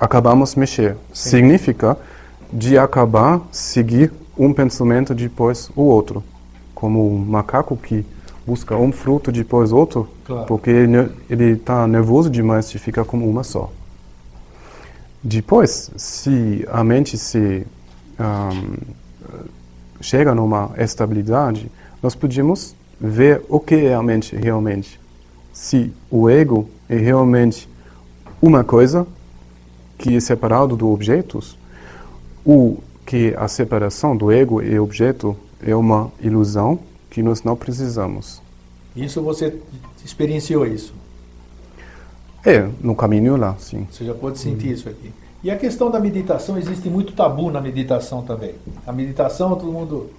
acabamos 0.00 0.54
mexer. 0.54 0.96
Sim. 1.12 1.30
Significa 1.30 1.98
de 2.50 2.78
acabar 2.78 3.42
seguir 3.52 4.10
um 4.38 4.54
pensamento 4.54 5.14
depois 5.14 5.70
o 5.76 5.82
outro, 5.82 6.24
como 6.74 7.06
um 7.14 7.18
macaco 7.18 7.76
que 7.76 8.06
busca 8.46 8.74
um 8.74 8.90
fruto 8.90 9.30
depois 9.30 9.70
outro, 9.70 10.08
Claro. 10.24 10.46
porque 10.46 10.70
ele 10.70 11.52
está 11.52 11.86
nervoso 11.86 12.30
demais 12.30 12.74
e 12.74 12.78
fica 12.78 13.04
como 13.04 13.28
uma 13.28 13.44
só. 13.44 13.70
Depois, 15.22 15.90
se 15.94 16.66
a 16.72 16.82
mente 16.82 17.18
se 17.18 17.66
ahm, 18.18 18.76
chega 20.00 20.34
numa 20.34 20.70
estabilidade, 20.78 21.70
nós 22.02 22.14
podemos 22.14 22.74
ver 22.98 23.42
o 23.46 23.60
que 23.60 23.74
é 23.74 23.94
a 23.94 24.02
mente 24.02 24.34
realmente. 24.34 24.98
Se 25.62 25.92
o 26.10 26.28
ego 26.28 26.68
é 26.88 26.96
realmente 26.96 27.68
uma 28.42 28.64
coisa 28.64 29.06
que 29.96 30.16
é 30.16 30.18
separado 30.18 30.76
do 30.76 30.90
objetos, 30.90 31.56
ou 32.44 32.82
que 33.06 33.32
a 33.36 33.46
separação 33.46 34.16
do 34.16 34.32
ego 34.32 34.60
e 34.60 34.76
objeto 34.76 35.36
é 35.64 35.72
uma 35.76 36.10
ilusão 36.20 36.80
que 37.08 37.22
nós 37.22 37.44
não 37.44 37.54
precisamos. 37.54 38.42
Isso 38.96 39.22
você 39.22 39.62
experienciou 40.04 40.66
isso. 40.66 40.92
É, 42.44 42.68
no 42.80 42.96
caminho 42.96 43.36
lá, 43.36 43.54
sim. 43.60 43.86
Você 43.88 44.04
já 44.04 44.14
pôde 44.14 44.40
sentir 44.40 44.72
isso 44.72 44.88
aqui. 44.88 45.12
E 45.44 45.50
a 45.50 45.56
questão 45.56 45.92
da 45.92 46.00
meditação, 46.00 46.58
existe 46.58 46.88
muito 46.88 47.12
tabu 47.12 47.52
na 47.52 47.60
meditação 47.60 48.22
também. 48.22 48.56
A 48.84 48.90
meditação, 48.90 49.54
todo 49.54 49.70
mundo. 49.70 50.10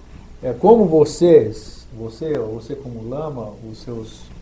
É, 0.42 0.54
como 0.54 0.86
vocês, 0.86 1.86
você, 1.94 2.32
você 2.38 2.74
como 2.74 3.06
lama, 3.06 3.52
os 3.70 3.82
seus 3.82 4.32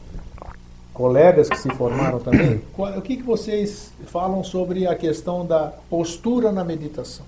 colegas 0.93 1.49
que 1.49 1.59
se 1.59 1.71
formaram 1.71 2.19
também, 2.19 2.61
o 2.77 3.01
que, 3.01 3.17
que 3.17 3.23
vocês 3.23 3.91
falam 4.07 4.45
sobre 4.45 4.87
a 4.87 4.95
questão 4.95 5.45
da 5.47 5.73
postura 5.89 6.53
na 6.53 6.65
meditação? 6.65 7.25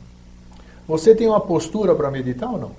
Você 0.87 1.15
tem 1.15 1.27
uma 1.29 1.41
postura 1.41 1.95
para 1.95 2.11
meditar 2.11 2.51
ou 2.51 2.59
não? 2.59 2.71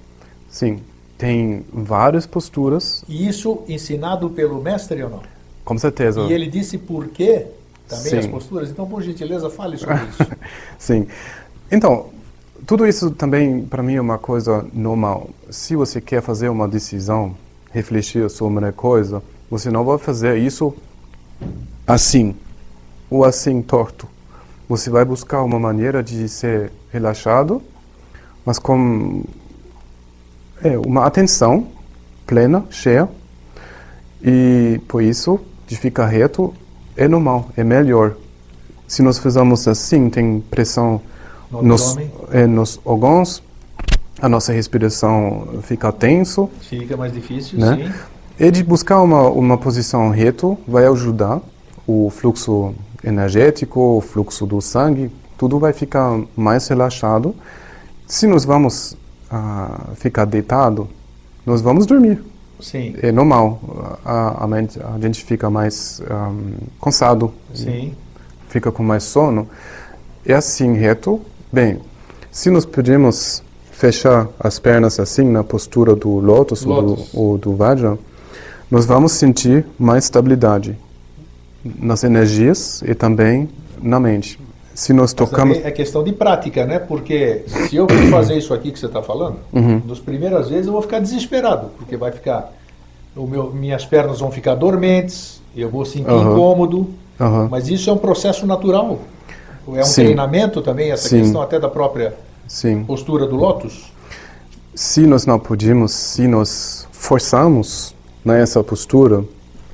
Sim, 0.50 0.80
tem 1.18 1.66
várias 1.74 2.26
posturas, 2.26 3.04
E 3.10 3.28
isso 3.28 3.64
ensinado 3.68 4.30
pelo 4.30 4.62
mestre 4.62 5.04
ou 5.04 5.10
não? 5.10 5.22
com 5.64 5.78
certeza. 5.80 6.22
E 6.22 6.34
ele 6.34 6.46
disse 6.48 6.78
por 6.78 7.08
quê 7.08 7.48
também 7.88 8.12
Sim. 8.12 8.18
as 8.20 8.28
posturas? 8.28 8.70
Então, 8.70 8.88
por 8.88 9.02
gentileza, 9.02 9.50
fale 9.50 9.78
sobre 9.78 9.96
isso. 9.96 10.32
Sim. 10.78 11.08
Então, 11.72 12.08
tudo 12.68 12.86
isso 12.86 13.10
também 13.12 13.64
para 13.64 13.82
mim 13.82 13.96
é 13.96 14.02
uma 14.02 14.20
coisa 14.20 14.66
normal. 14.72 15.30
Se 15.50 15.76
você 15.76 16.00
quer 16.00 16.22
fazer 16.22 16.50
uma 16.50 16.68
decisão, 16.68 17.36
refletir 17.72 18.30
sobre 18.30 18.60
uma 18.60 18.72
coisa, 18.72 19.24
você 19.50 19.70
não 19.70 19.84
vai 19.84 19.98
fazer 19.98 20.38
isso 20.38 20.74
assim 21.86 22.36
ou 23.10 23.24
assim 23.24 23.62
torto. 23.62 24.08
Você 24.68 24.90
vai 24.90 25.06
buscar 25.06 25.44
uma 25.44 25.60
maneira 25.60 26.02
de 26.02 26.28
ser 26.28 26.72
relaxado, 26.92 27.62
mas 28.46 28.58
com 28.58 29.24
é, 30.64 30.78
uma 30.78 31.06
atenção 31.06 31.68
plena, 32.26 32.66
cheia, 32.72 33.08
e 34.24 34.82
por 34.88 35.04
isso 35.04 35.40
de 35.68 35.76
ficar 35.76 36.08
reto 36.08 36.54
é 36.98 37.08
normal, 37.08 37.50
é 37.56 37.64
melhor. 37.64 38.16
Se 38.88 39.02
nós 39.02 39.20
fizermos 39.20 39.68
assim, 39.68 40.10
tem 40.10 40.40
pressão 40.40 41.02
No 41.52 41.62
nos, 41.62 41.98
é, 42.32 42.48
nos 42.48 42.80
órgãos, 42.84 43.44
a 44.20 44.30
nossa 44.30 44.54
respiração 44.54 45.60
fica 45.64 45.92
tenso, 45.92 46.50
Fica 46.62 46.96
mais 46.98 47.14
difícil, 47.14 47.60
Né? 47.60 47.76
sim. 47.76 48.15
E 48.40 48.52
de 48.52 48.64
buscar 48.64 49.02
uma, 49.02 49.30
uma 49.30 49.58
posição 49.58 50.10
reto 50.10 50.58
vai 50.68 50.86
ajudar 50.86 51.42
o 51.88 52.10
fluxo 52.10 52.74
energético, 53.04 53.80
o 53.98 54.02
fluxo 54.02 54.46
do 54.46 54.62
sangue, 54.62 55.12
tudo 55.38 55.60
vai 55.60 55.74
ficar 55.74 56.20
mais 56.36 56.68
relaxado. 56.68 57.36
Se 58.08 58.28
nós 58.28 58.44
vamos 58.44 58.98
ah, 59.30 59.90
ficar 59.96 60.26
deitado, 60.26 60.88
nós 61.46 61.62
vamos 61.62 61.86
dormir. 61.86 62.22
Sim, 62.60 62.96
É 63.02 63.12
normal. 63.12 64.00
A, 64.04 64.44
a, 64.44 64.48
mente, 64.48 64.80
a 64.82 64.98
gente 65.00 65.24
fica 65.24 65.50
mais 65.50 66.02
ahm, 66.10 66.54
cansado, 66.82 67.34
sim. 67.54 67.94
fica 68.50 68.72
com 68.72 68.82
mais 68.82 69.04
sono. 69.04 69.48
É 70.26 70.34
assim 70.34 70.74
reto. 70.74 71.22
Bem, 71.52 71.80
se 72.32 72.50
nós 72.50 72.66
podemos 72.66 73.44
fechar 73.72 74.30
as 74.40 74.58
pernas 74.58 75.00
assim 75.00 75.30
na 75.30 75.44
postura 75.44 75.96
do 75.96 76.20
lótus 76.20 76.66
ou 76.66 76.82
do, 76.82 77.04
ou 77.14 77.38
do 77.38 77.56
vajra, 77.56 77.98
nós 78.70 78.86
vamos 78.86 79.12
sentir 79.14 79.66
mais 79.78 80.06
estabilidade 80.06 80.78
nas 81.80 82.04
energias 82.04 82.82
e 82.86 82.94
também 82.94 83.50
na 83.82 84.00
mente. 84.00 84.40
Se 84.74 84.92
nós 84.92 85.14
tocamos, 85.14 85.58
é 85.64 85.72
questão 85.72 86.04
de 86.04 86.12
prática, 86.12 86.66
né? 86.66 86.80
Porque 86.80 87.44
se 87.48 87.78
eu 87.78 87.88
for 87.88 88.10
fazer 88.10 88.38
isso 88.38 88.54
aqui 88.54 88.72
que 88.72 88.80
você 88.80 88.88
está 88.88 89.02
falando, 89.02 89.38
Uhum. 89.54 89.82
nas 89.88 90.00
primeiras 90.00 90.50
vezes 90.50 90.68
eu 90.68 90.74
vou 90.74 90.82
ficar 90.82 91.00
desesperado, 91.00 91.70
porque 91.78 91.96
vai 91.96 92.12
ficar, 92.12 92.52
o 93.16 93.26
meu, 93.26 93.52
minhas 93.54 93.86
pernas 93.86 94.20
vão 94.20 94.30
ficar 94.32 94.54
dormentes, 94.56 95.42
eu 95.56 95.70
vou 95.70 95.86
sentir 95.86 96.10
Aham. 96.10 96.34
incômodo, 96.34 96.90
Aham. 97.20 97.48
mas 97.50 97.70
isso 97.70 97.90
é 97.90 97.94
um 97.94 97.98
processo 97.98 98.46
natural. 98.46 99.00
É 99.70 99.80
um 99.80 99.84
Sim. 99.84 100.04
treinamento 100.04 100.62
também, 100.62 100.92
essa 100.92 101.08
Sim. 101.08 101.22
questão 101.22 101.42
até 101.42 101.58
da 101.60 101.70
própria 101.70 102.14
sim. 102.46 102.84
postura 102.84 103.26
do 103.26 103.36
lótus. 103.36 103.92
Se 104.76 105.08
nós 105.08 105.26
não 105.26 105.40
podemos, 105.40 105.92
se 105.94 106.28
nós 106.28 106.86
forçamos 106.92 107.95
nessa 108.26 108.64
postura, 108.64 109.24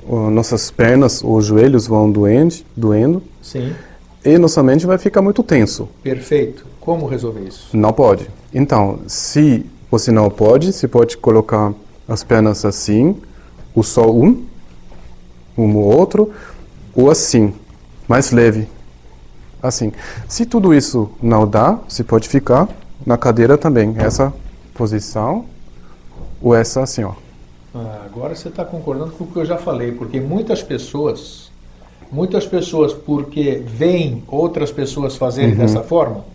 ó, 0.07 0.29
nossas 0.29 0.69
pernas 0.69 1.23
ou 1.23 1.41
joelhos 1.41 1.87
vão 1.87 2.11
doendo, 2.11 2.55
doendo 2.75 3.23
Sim, 3.41 3.73
e 4.23 4.37
nossa 4.37 4.61
mente 4.61 4.85
vai 4.85 4.97
ficar 4.97 5.21
muito 5.21 5.41
tenso. 5.41 5.87
perfeito. 6.03 6.69
Como 6.79 7.07
resolver 7.07 7.41
isso? 7.41 7.69
Não 7.77 7.93
pode. 7.93 8.27
Então, 8.53 8.99
se 9.07 9.65
você 9.89 10.11
não 10.11 10.29
pode, 10.29 10.73
você 10.73 10.87
pode 10.87 11.15
colocar 11.15 11.73
as 12.07 12.23
pernas 12.23 12.65
assim, 12.65 13.15
o 13.73 13.83
só 13.83 14.11
um, 14.11 14.43
um 15.57 15.75
ou 15.77 15.83
outro, 15.83 16.31
ou 16.95 17.09
assim, 17.09 17.53
mais 18.07 18.31
leve. 18.31 18.67
Assim. 19.61 19.91
Se 20.27 20.43
tudo 20.45 20.73
isso 20.73 21.11
não 21.21 21.47
dá, 21.47 21.79
você 21.87 22.03
pode 22.03 22.27
ficar 22.27 22.67
na 23.05 23.15
cadeira 23.15 23.57
também. 23.59 23.93
Essa 23.97 24.33
posição, 24.73 25.45
ou 26.41 26.55
essa 26.55 26.81
assim, 26.81 27.03
ó. 27.03 27.13
Ah, 27.73 28.01
agora 28.05 28.35
você 28.35 28.49
está 28.49 28.65
concordando 28.65 29.11
com 29.11 29.23
o 29.23 29.27
que 29.27 29.37
eu 29.37 29.45
já 29.45 29.57
falei, 29.57 29.93
porque 29.93 30.19
muitas 30.19 30.61
pessoas, 30.61 31.49
muitas 32.11 32.45
pessoas, 32.45 32.93
porque 32.93 33.61
veem 33.65 34.23
outras 34.27 34.71
pessoas 34.71 35.15
fazerem 35.15 35.55
dessa 35.55 35.81
forma, 35.81 36.25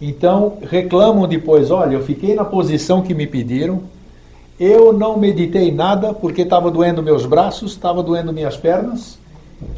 então 0.00 0.58
reclamam 0.68 1.26
depois: 1.26 1.70
olha, 1.70 1.94
eu 1.94 2.02
fiquei 2.02 2.34
na 2.34 2.44
posição 2.44 3.00
que 3.00 3.14
me 3.14 3.26
pediram, 3.26 3.82
eu 4.60 4.92
não 4.92 5.16
meditei 5.16 5.72
nada 5.72 6.12
porque 6.12 6.42
estava 6.42 6.70
doendo 6.70 7.02
meus 7.02 7.24
braços, 7.24 7.72
estava 7.72 8.02
doendo 8.02 8.32
minhas 8.32 8.56
pernas 8.56 9.18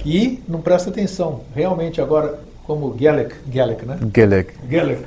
e 0.05 0.43
não 0.49 0.61
presta 0.61 0.91
atenção. 0.91 1.43
Realmente, 1.55 2.01
agora, 2.01 2.41
como 2.67 2.97
Gelec, 2.99 3.35
Gelec 3.51 3.87
né? 3.87 3.99
Geleg. 4.15 4.49
Gelec, 4.69 5.03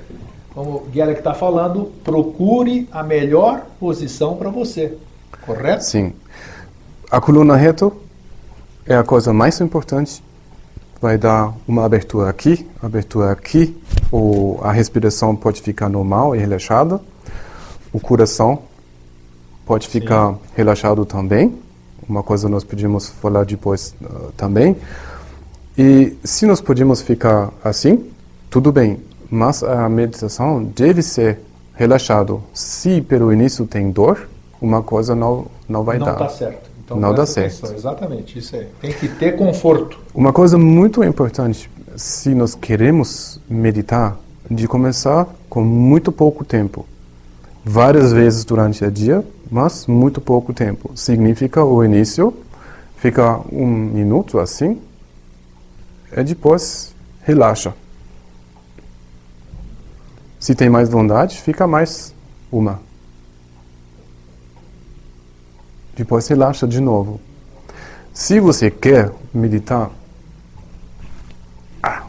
como 0.54 0.84
Gelec 0.94 1.20
está 1.20 1.34
falando, 1.34 1.92
procure 2.04 2.88
a 2.92 3.04
melhor 3.04 3.66
posição 3.80 4.36
para 4.36 4.50
você, 4.50 4.98
correto? 5.46 5.84
Sim. 5.84 6.14
A 7.10 7.22
coluna 7.22 7.56
reta 7.56 7.92
é 8.86 8.96
a 8.96 9.04
coisa 9.04 9.32
mais 9.34 9.60
importante. 9.62 10.24
Vai 11.00 11.18
dar 11.18 11.54
uma 11.68 11.86
abertura 11.86 12.30
aqui, 12.30 12.68
abertura 12.82 13.32
aqui, 13.32 13.78
ou 14.12 14.60
a 14.64 14.72
respiração 14.72 15.36
pode 15.36 15.62
ficar 15.62 15.90
normal 15.90 16.36
e 16.36 16.40
relaxada. 16.40 17.00
O 17.94 18.00
coração 18.00 18.64
pode 19.66 19.88
ficar 19.88 20.36
relaxado 20.56 21.06
também. 21.06 21.58
Uma 22.08 22.24
coisa 22.24 22.48
nós 22.48 22.64
podemos 22.64 23.10
falar 23.10 23.46
depois 23.46 23.94
ah, 24.04 24.30
também. 24.36 24.76
E 25.78 26.18
se 26.24 26.46
nós 26.46 26.60
podemos 26.60 27.02
ficar 27.02 27.52
assim, 27.64 28.10
tudo 28.50 28.72
bem. 28.72 29.00
Mas 29.30 29.62
a 29.62 29.88
meditação 29.90 30.64
deve 30.64 31.02
ser 31.02 31.40
relaxado. 31.74 32.42
Se 32.54 33.02
pelo 33.02 33.32
início 33.32 33.68
tem 33.68 33.92
dor, 33.92 34.28
uma 34.62 34.82
coisa 34.82 35.16
não 35.16 35.46
não 35.68 35.84
vai 35.84 35.98
não 35.98 36.06
dar. 36.06 36.14
está 36.14 36.30
certo. 36.30 36.70
Então 36.84 36.98
Não 36.98 37.14
dá 37.14 37.26
certo. 37.26 37.58
atenção, 37.58 37.76
Exatamente, 37.76 38.40
isso 38.40 38.56
aí. 38.56 38.68
Tem 38.80 38.94
que 38.94 39.10
ter 39.10 39.36
conforto. 39.36 40.00
Uma 40.16 40.32
coisa 40.32 40.58
muito 40.58 41.04
importante, 41.04 41.70
se 41.98 42.34
nós 42.34 42.56
queremos 42.56 43.42
meditar, 43.50 44.18
de 44.50 44.66
começar 44.70 45.28
com 45.50 45.62
muito 45.62 46.12
pouco 46.14 46.46
tempo. 46.46 46.86
Várias 47.66 48.14
vezes 48.14 48.46
durante 48.46 48.86
o 48.86 48.90
dia, 48.90 49.22
mas 49.52 49.86
muito 49.86 50.22
pouco 50.22 50.54
tempo. 50.54 50.90
Significa 50.96 51.62
o 51.62 51.84
início, 51.84 52.34
fica 52.96 53.42
um 53.52 53.68
minuto 53.68 54.40
assim, 54.40 54.80
e 56.16 56.24
depois 56.24 56.96
relaxa. 57.24 57.74
Se 60.40 60.56
tem 60.56 60.70
mais 60.70 60.88
vontade, 60.88 61.42
fica 61.42 61.68
mais 61.68 62.14
uma. 62.50 62.80
Depois 65.98 66.28
relaxa 66.28 66.68
de 66.68 66.80
novo. 66.80 67.20
Se 68.14 68.40
você 68.40 68.70
quer 68.70 69.12
meditar, 69.34 69.90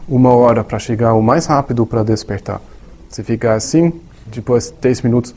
uma 0.07 0.33
hora 0.33 0.63
para 0.63 0.77
chegar 0.79 1.13
o 1.13 1.21
mais 1.21 1.47
rápido 1.47 1.85
para 1.85 2.03
despertar. 2.03 2.61
Você 3.09 3.23
fica 3.23 3.53
assim, 3.53 3.93
depois 4.27 4.73
10 4.81 5.01
minutos, 5.01 5.35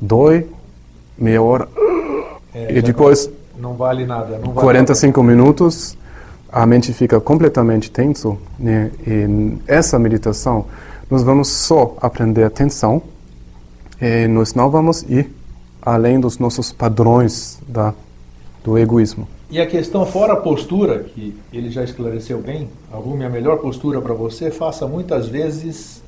dói, 0.00 0.46
meia 1.16 1.42
hora, 1.42 1.68
É, 2.54 2.78
e 2.78 2.82
depois 2.82 3.30
não, 3.58 3.74
vale 3.74 4.04
nada. 4.04 4.38
Não 4.38 4.52
vale 4.52 4.60
45 4.60 5.22
minutos, 5.22 5.96
a 6.50 6.66
mente 6.66 6.92
fica 6.92 7.18
completamente 7.20 7.90
tenso. 7.90 8.38
Né? 8.58 8.90
E 9.06 9.58
essa 9.66 9.98
meditação, 9.98 10.66
nós 11.10 11.22
vamos 11.22 11.48
só 11.48 11.96
aprender 12.00 12.44
atenção 12.44 13.02
e 14.00 14.26
nós 14.28 14.54
não 14.54 14.70
vamos 14.70 15.02
ir 15.02 15.30
além 15.82 16.20
dos 16.20 16.38
nossos 16.38 16.72
padrões 16.72 17.58
da, 17.66 17.92
do 18.64 18.78
egoísmo. 18.78 19.26
E 19.50 19.60
a 19.60 19.66
questão 19.66 20.06
fora 20.06 20.32
a 20.32 20.36
postura, 20.36 21.00
que 21.00 21.36
ele 21.52 21.70
já 21.70 21.84
esclareceu 21.84 22.40
bem, 22.40 22.70
arrume 22.90 23.24
a 23.24 23.28
melhor 23.28 23.58
postura 23.58 24.00
para 24.00 24.14
você, 24.14 24.50
faça 24.50 24.86
muitas 24.86 25.28
vezes 25.28 26.02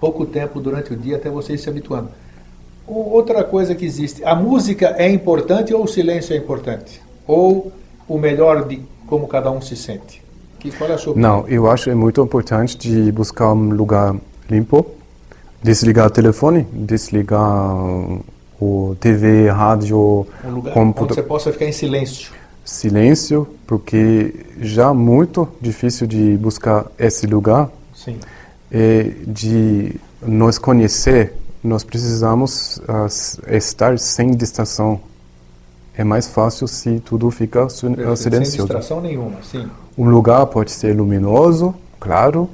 pouco 0.00 0.24
tempo 0.24 0.60
durante 0.60 0.92
o 0.92 0.96
dia 0.96 1.16
até 1.16 1.28
você 1.28 1.54
ir 1.54 1.58
se 1.58 1.68
habituando. 1.68 2.08
Outra 2.86 3.42
coisa 3.42 3.74
que 3.74 3.84
existe, 3.84 4.24
a 4.24 4.34
música 4.34 4.94
é 4.96 5.10
importante 5.10 5.74
ou 5.74 5.84
o 5.84 5.88
silêncio 5.88 6.32
é 6.32 6.38
importante? 6.38 7.02
Ou 7.26 7.72
o 8.08 8.16
melhor 8.16 8.66
de 8.66 8.80
como 9.06 9.26
cada 9.26 9.50
um 9.50 9.60
se 9.60 9.76
sente? 9.76 10.22
Que, 10.58 10.70
qual 10.70 10.88
é 10.88 10.94
a 10.94 10.98
sua 10.98 11.12
opinião? 11.12 11.42
Não, 11.42 11.48
eu 11.48 11.68
acho 11.68 11.90
é 11.90 11.94
muito 11.94 12.22
importante 12.22 12.78
de 12.78 13.10
buscar 13.12 13.52
um 13.52 13.70
lugar 13.70 14.14
limpo, 14.48 14.86
desligar 15.62 16.06
o 16.06 16.10
telefone, 16.10 16.66
desligar 16.72 17.76
o 18.60 18.96
TV, 19.00 19.48
rádio, 19.50 19.98
Um 20.44 20.50
lugar 20.50 20.70
onde 20.70 20.70
computador. 20.72 21.14
você 21.14 21.22
possa 21.22 21.52
ficar 21.52 21.66
em 21.66 21.72
silêncio. 21.72 22.32
silêncio, 22.64 23.46
porque 23.66 24.34
já 24.60 24.92
muito 24.94 25.46
difícil 25.60 26.06
de 26.06 26.36
buscar 26.36 26.86
esse 26.98 27.26
lugar 27.26 27.70
Sim. 27.94 28.16
de 29.26 29.94
nos 30.22 30.58
conhecer, 30.58 31.34
nós 31.62 31.84
precisamos 31.84 32.80
s- 33.06 33.40
estar 33.48 33.98
sem 33.98 34.30
distração. 34.32 35.00
É 35.96 36.04
mais 36.04 36.26
fácil 36.26 36.68
se 36.68 37.00
tudo 37.00 37.30
fica 37.30 37.66
Perfeito. 37.66 37.96
Sem 37.96 38.16
silencioso. 38.16 38.56
distração 38.64 39.00
nenhuma, 39.00 39.36
sim. 39.42 39.66
Um 39.96 40.08
lugar 40.10 40.44
pode 40.46 40.70
ser 40.70 40.94
luminoso, 40.94 41.74
claro, 41.98 42.50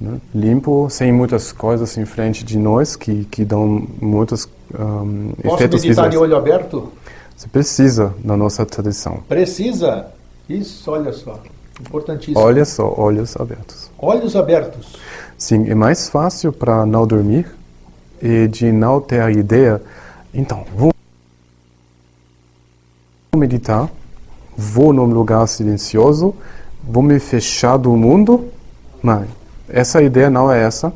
né? 0.00 0.18
limpo, 0.34 0.88
sem 0.90 1.10
muitas 1.10 1.52
coisas 1.52 1.96
em 1.96 2.04
frente 2.04 2.44
de 2.44 2.58
nós 2.58 2.94
que, 2.94 3.24
que 3.30 3.44
dão 3.46 3.86
muitos 4.00 4.46
um, 4.78 5.32
Posso 5.42 5.56
efeitos 5.56 5.82
meditar 5.82 6.08
visuais. 6.08 6.10
de 6.10 6.16
olho 6.18 6.36
aberto? 6.36 6.92
Você 7.36 7.48
precisa 7.48 8.14
na 8.24 8.36
nossa 8.36 8.64
tradição. 8.64 9.22
Precisa? 9.28 10.06
Isso, 10.48 10.90
olha 10.90 11.12
só. 11.12 11.38
Importantíssimo. 11.80 12.38
Olha 12.38 12.64
só, 12.64 12.94
olhos 12.96 13.36
abertos. 13.36 13.90
Olhos 13.98 14.34
abertos. 14.34 14.96
Sim, 15.36 15.68
é 15.68 15.74
mais 15.74 16.08
fácil 16.08 16.52
para 16.52 16.86
não 16.86 17.06
dormir 17.06 17.46
e 18.22 18.48
de 18.48 18.72
não 18.72 19.00
ter 19.00 19.20
a 19.20 19.30
ideia. 19.30 19.82
Então, 20.32 20.64
vou 20.74 20.90
meditar, 23.36 23.90
vou 24.56 24.92
num 24.92 25.04
lugar 25.04 25.46
silencioso, 25.46 26.34
vou 26.82 27.02
me 27.02 27.18
fechar 27.18 27.76
do 27.76 27.90
mundo. 27.92 28.46
Não, 29.02 29.26
essa 29.68 30.02
ideia 30.02 30.30
não 30.30 30.50
é 30.50 30.62
essa. 30.62 30.92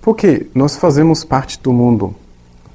Porque 0.00 0.46
nós 0.54 0.76
fazemos 0.76 1.24
parte 1.24 1.60
do 1.60 1.72
mundo. 1.72 2.14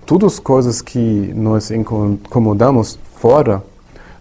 Todas 0.05 0.33
as 0.33 0.39
coisas 0.39 0.83
que 0.83 1.33
nós 1.33 1.71
incomodamos 1.71 2.99
fora 3.15 3.63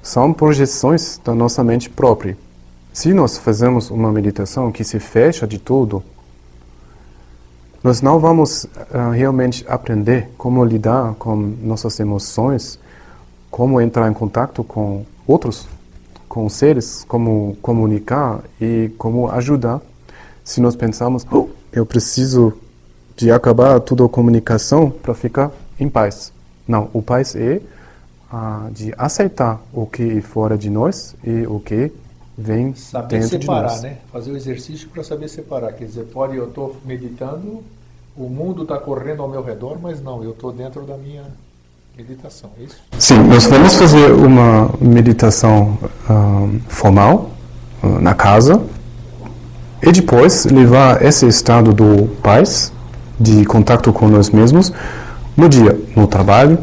são 0.03 0.33
projeções 0.33 1.21
da 1.23 1.35
nossa 1.35 1.63
mente 1.63 1.91
própria. 1.91 2.39
Se 2.91 3.13
nós 3.13 3.37
fazemos 3.37 3.91
uma 3.91 4.11
meditação 4.11 4.73
que 4.73 4.83
se 4.83 4.99
fecha 4.99 5.47
de 5.47 5.59
tudo, 5.59 6.03
nós 7.83 8.01
não 8.01 8.19
vamos 8.19 8.65
uh, 8.65 9.11
realmente 9.13 9.63
aprender 9.69 10.31
como 10.39 10.65
lidar 10.65 11.15
com 11.19 11.37
nossas 11.37 12.01
emoções, 12.01 12.79
como 13.51 13.79
entrar 13.79 14.11
em 14.11 14.15
contato 14.15 14.65
com 14.65 15.05
outros, 15.27 15.69
com 16.27 16.49
seres, 16.49 17.05
como 17.07 17.59
comunicar 17.61 18.41
e 18.59 18.91
como 18.97 19.31
ajudar. 19.31 19.83
Se 20.43 20.63
nós 20.63 20.75
pensamos, 20.75 21.27
oh, 21.31 21.49
eu 21.71 21.85
preciso 21.85 22.55
de 23.17 23.31
acabar 23.31 23.79
toda 23.81 24.05
a 24.05 24.09
comunicação 24.09 24.91
para 24.91 25.13
ficar 25.13 25.53
em 25.79 25.89
paz. 25.89 26.33
Não, 26.67 26.89
o 26.93 27.03
paz 27.03 27.37
é 27.37 27.61
uh, 28.33 28.71
de 28.71 28.95
aceitar 28.97 29.61
o 29.73 29.87
que 29.87 30.19
é 30.19 30.21
fora 30.21 30.57
de 30.57 30.71
nós 30.71 31.15
e 31.25 31.47
o 31.47 31.61
que 31.61 31.93
vem 32.37 32.75
saber 32.75 33.21
dentro 33.21 33.41
separar, 33.41 33.69
de 33.69 33.73
nós. 33.75 33.83
né? 33.83 33.97
Fazer 34.13 34.33
o 34.33 34.37
exercício 34.37 34.89
para 34.89 35.05
saber 35.05 35.29
separar. 35.29 35.73
Quer 35.73 35.85
dizer, 35.85 36.05
pode 36.05 36.37
eu 36.37 36.49
estou 36.49 36.77
meditando, 36.85 37.63
o 38.17 38.29
mundo 38.29 38.63
está 38.63 38.79
correndo 38.79 39.23
ao 39.23 39.29
meu 39.29 39.43
redor, 39.43 39.79
mas 39.81 40.03
não, 40.03 40.23
eu 40.23 40.31
estou 40.31 40.53
dentro 40.53 40.83
da 40.83 40.97
minha 40.97 41.25
meditação. 41.97 42.51
É 42.59 42.65
isso? 42.65 42.77
Sim, 42.99 43.19
nós 43.25 43.45
vamos 43.47 43.75
fazer 43.75 44.13
uma 44.13 44.71
meditação 44.81 45.79
ah, 46.09 46.49
formal 46.69 47.31
ah, 47.83 48.01
na 48.01 48.15
casa 48.15 48.61
e 49.83 49.93
depois 49.93 50.45
levar 50.47 51.05
esse 51.05 51.27
estado 51.27 51.73
do 51.73 52.09
paz, 52.23 52.73
de 53.19 53.45
contato 53.45 53.93
com 53.93 54.09
nós 54.09 54.31
mesmos, 54.31 54.73
no 55.37 55.49
dia, 55.49 55.79
no 55.97 56.07
trabalho, 56.07 56.59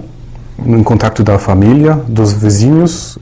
no 0.57 0.83
contato 0.83 1.23
da 1.23 1.37
família, 1.37 1.93
dos 2.07 2.33
vizinhos 2.33 3.17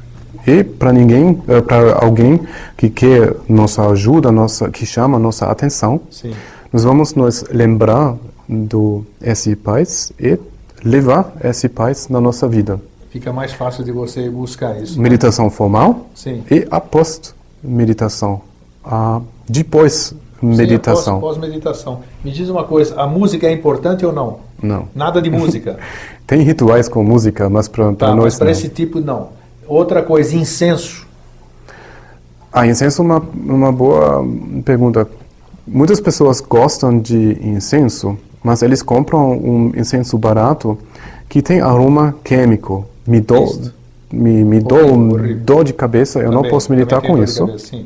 e 0.45 0.63
para 0.63 0.91
ninguém, 0.91 1.41
eh, 1.47 1.62
para 1.62 1.95
alguém 1.95 2.39
que 2.77 2.89
quer 2.89 3.35
nossa 3.47 3.88
ajuda, 3.88 4.31
nossa, 4.31 4.69
que 4.69 4.85
chama 4.85 5.19
nossa 5.19 5.45
atenção, 5.47 6.01
Sim. 6.09 6.33
nós 6.71 6.83
vamos 6.83 7.13
nos 7.13 7.43
lembrar 7.51 8.15
do 8.47 9.05
esse 9.21 9.55
paz 9.55 10.12
e 10.19 10.39
levar 10.83 11.33
esse 11.43 11.69
paz 11.69 12.07
na 12.09 12.19
nossa 12.19 12.47
vida. 12.47 12.79
Fica 13.09 13.33
mais 13.33 13.53
fácil 13.53 13.83
de 13.83 13.91
você 13.91 14.29
buscar 14.29 14.79
isso. 14.81 14.97
né? 14.97 15.03
Meditação 15.03 15.49
formal 15.49 16.07
Sim. 16.15 16.43
e 16.49 16.67
após 16.69 17.33
meditação, 17.63 18.41
ah, 18.83 19.19
depois 19.47 20.13
meditação. 20.41 21.15
Sim, 21.15 21.21
pós-meditação. 21.21 21.99
Me 22.23 22.31
diz 22.31 22.49
uma 22.49 22.63
coisa, 22.63 22.99
a 22.99 23.05
música 23.05 23.47
é 23.47 23.51
importante 23.51 24.05
ou 24.05 24.13
não? 24.13 24.48
Não. 24.61 24.87
Nada 24.95 25.21
de 25.21 25.29
música. 25.29 25.77
Tem 26.27 26.41
rituais 26.41 26.87
com 26.87 27.03
música, 27.03 27.49
mas 27.49 27.67
para 27.67 27.91
tá, 27.93 28.07
nós 28.15 28.25
mas 28.25 28.35
para 28.37 28.45
não. 28.45 28.51
esse 28.51 28.69
tipo 28.69 28.99
não. 28.99 29.29
Outra 29.67 30.01
coisa, 30.03 30.35
incenso. 30.35 31.07
Ah, 32.51 32.65
incenso 32.67 33.01
é 33.01 33.05
uma, 33.05 33.19
uma 33.35 33.71
boa 33.71 34.25
pergunta. 34.65 35.07
Muitas 35.67 35.99
pessoas 35.99 36.41
gostam 36.41 36.99
de 36.99 37.37
incenso, 37.47 38.17
mas 38.43 38.61
eles 38.63 38.81
compram 38.81 39.31
um 39.33 39.71
incenso 39.75 40.17
barato 40.17 40.77
que 41.27 41.41
tem 41.41 41.61
aroma 41.61 42.15
químico. 42.23 42.85
Me 43.05 43.21
dou, 43.21 43.55
me, 44.11 44.43
me 44.43 44.59
dou 44.59 45.17
dor 45.35 45.63
de 45.63 45.73
cabeça, 45.73 46.19
eu 46.19 46.29
não 46.31 46.37
Também- 46.37 46.51
posso 46.51 46.71
meditar 46.71 47.01
também 47.01 47.17
com 47.17 47.23
isso. 47.23 47.45
cabeça. 47.45 47.77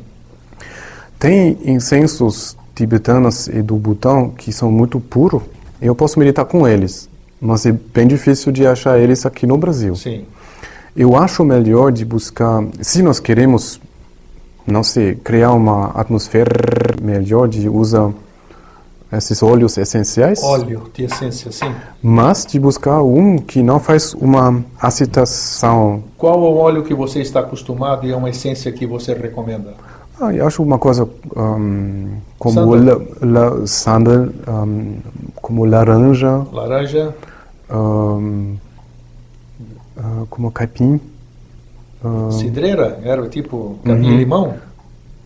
Tem 1.18 1.58
incensos 1.64 2.56
tibetanos 2.74 3.46
e 3.48 3.62
do 3.62 3.76
Butão 3.76 4.30
que 4.30 4.52
são 4.52 4.70
muito 4.70 4.98
puros. 4.98 5.42
Eu 5.84 5.94
posso 5.94 6.18
meditar 6.18 6.46
com 6.46 6.66
eles, 6.66 7.10
mas 7.38 7.66
é 7.66 7.72
bem 7.72 8.08
difícil 8.08 8.50
de 8.50 8.66
achar 8.66 8.98
eles 8.98 9.26
aqui 9.26 9.46
no 9.46 9.58
Brasil. 9.58 9.94
Sim. 9.94 10.24
Eu 10.96 11.14
acho 11.14 11.44
melhor 11.44 11.92
de 11.92 12.06
buscar, 12.06 12.64
se 12.80 13.02
nós 13.02 13.20
queremos, 13.20 13.78
não 14.66 14.82
sei, 14.82 15.14
criar 15.14 15.52
uma 15.52 15.90
atmosfera 15.90 16.48
melhor 17.02 17.48
de 17.48 17.68
usar 17.68 18.12
esses 19.12 19.42
óleos 19.42 19.76
essenciais, 19.76 20.42
Óleo 20.42 20.90
de 20.94 21.04
essência, 21.04 21.52
sim. 21.52 21.72
mas 22.02 22.46
de 22.46 22.58
buscar 22.58 23.02
um 23.02 23.36
que 23.36 23.62
não 23.62 23.78
faz 23.78 24.14
uma 24.14 24.64
aceitação. 24.80 26.02
Qual 26.16 26.32
é 26.32 26.48
o 26.48 26.56
óleo 26.56 26.82
que 26.82 26.94
você 26.94 27.20
está 27.20 27.40
acostumado 27.40 28.06
e 28.06 28.10
é 28.10 28.16
uma 28.16 28.30
essência 28.30 28.72
que 28.72 28.86
você 28.86 29.12
recomenda? 29.12 29.74
Ah, 30.20 30.32
eu 30.32 30.46
acho 30.46 30.62
uma 30.62 30.78
coisa 30.78 31.08
hum, 31.36 32.18
como 32.38 32.54
Sândalo. 32.76 33.06
la, 33.20 33.40
la, 33.50 33.66
sândalo, 33.66 34.32
hum, 34.48 34.96
como 35.42 35.64
laranja, 35.64 36.44
Laranja, 36.52 37.12
hum, 37.70 38.56
ah, 39.98 40.22
como 40.30 40.50
caipim. 40.52 41.00
hum, 42.04 42.30
cidreira, 42.30 43.00
era 43.04 43.28
tipo 43.28 43.76
capim 43.84 44.10
Uhum. 44.10 44.16
limão? 44.18 44.54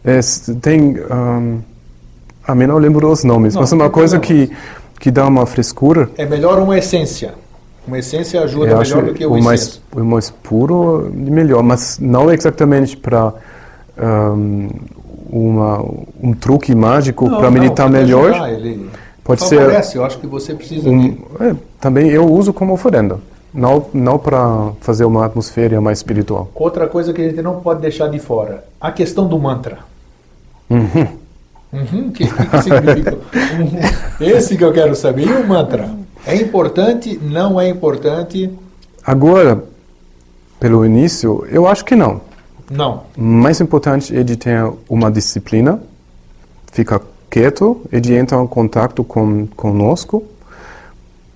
É, 0.05 0.21
tem. 0.63 0.97
Um, 1.11 1.61
a 2.47 2.55
mim 2.55 2.67
não 2.67 2.79
lembro 2.79 3.11
os 3.11 3.25
nomes, 3.25 3.55
Não, 3.55 3.61
mas 3.61 3.73
é 3.73 3.75
uma 3.75 3.91
coisa 3.91 4.19
que, 4.19 4.51
que 4.99 5.11
dá 5.11 5.27
uma 5.27 5.45
frescura. 5.45 6.09
É 6.17 6.25
melhor 6.25 6.59
uma 6.59 6.79
essência. 6.79 7.35
Uma 7.87 7.99
essência 7.99 8.41
ajuda 8.43 8.71
eu 8.71 8.79
melhor 8.79 9.05
do 9.05 9.13
que 9.15 9.27
o, 9.27 9.33
o 9.35 9.43
mais, 9.43 9.61
incenso. 9.63 9.83
o 9.95 10.05
mais 10.05 10.31
puro 10.31 11.11
melhor, 11.15 11.63
mas 11.63 11.99
não 11.99 12.33
exatamente 12.33 12.97
para 12.97 13.35
um, 14.01 14.69
uma, 15.31 15.85
um 16.23 16.33
truque 16.33 16.75
mágico 16.75 17.29
para 17.29 17.51
meditar 17.51 17.89
melhor. 17.89 18.31
ajudar, 18.31 18.53
ele 18.53 18.91
Pode 19.29 19.45
ser 19.45 19.61
eu 19.95 20.05
acho 20.07 20.19
que 20.19 20.27
você 20.27 20.55
precisa 20.55 20.89
Um, 20.89 21.11
de... 21.11 21.19
é, 21.39 21.55
também 21.79 22.09
eu 22.09 22.25
uso 22.25 22.51
como 22.51 22.73
oferenda, 22.73 23.19
não, 23.53 23.85
não 23.93 24.19
para 24.19 24.73
fazer 24.81 25.05
uma 25.05 25.27
atmosfera 25.27 25.79
mais 25.83 25.99
espiritual. 25.99 26.51
Outra 26.55 26.87
coisa 26.87 27.13
que 27.13 27.21
a 27.21 27.29
gente 27.29 27.43
não 27.43 27.61
pode 27.61 27.83
deixar 27.83 28.09
de 28.09 28.19
fora, 28.19 28.65
a 28.81 28.91
questão 28.91 29.29
do 29.29 29.39
mantra. 29.39 29.81
Uhum. 30.71 31.07
Uhum, 31.71 32.11
que, 32.11 32.27
que 32.27 32.47
que 32.47 32.63
significa? 32.63 33.19
Uhum. 33.35 33.81
Esse 34.27 34.57
que 34.57 34.65
eu 34.65 34.73
quero 34.73 34.95
saber. 34.97 35.27
E 35.27 35.33
o 35.33 35.47
mantra? 35.47 35.91
É 36.27 36.35
importante? 36.35 37.21
Não 37.23 37.61
é 37.61 37.69
importante? 37.69 38.51
Agora, 39.05 39.63
pelo 40.59 40.87
início, 40.87 41.47
eu 41.51 41.67
acho 41.67 41.85
que 41.85 41.95
não. 41.95 42.23
Não. 42.71 43.05
mais 43.17 43.61
importante 43.61 44.17
é 44.17 44.23
de 44.23 44.37
ter 44.37 44.71
uma 44.89 45.11
disciplina, 45.11 45.81
ficar 46.73 47.01
quieto 47.31 47.81
e 47.91 48.01
de 48.01 48.15
entrar 48.15 48.43
em 48.43 48.47
contato 48.47 49.03
com 49.05 49.47
conosco 49.49 50.25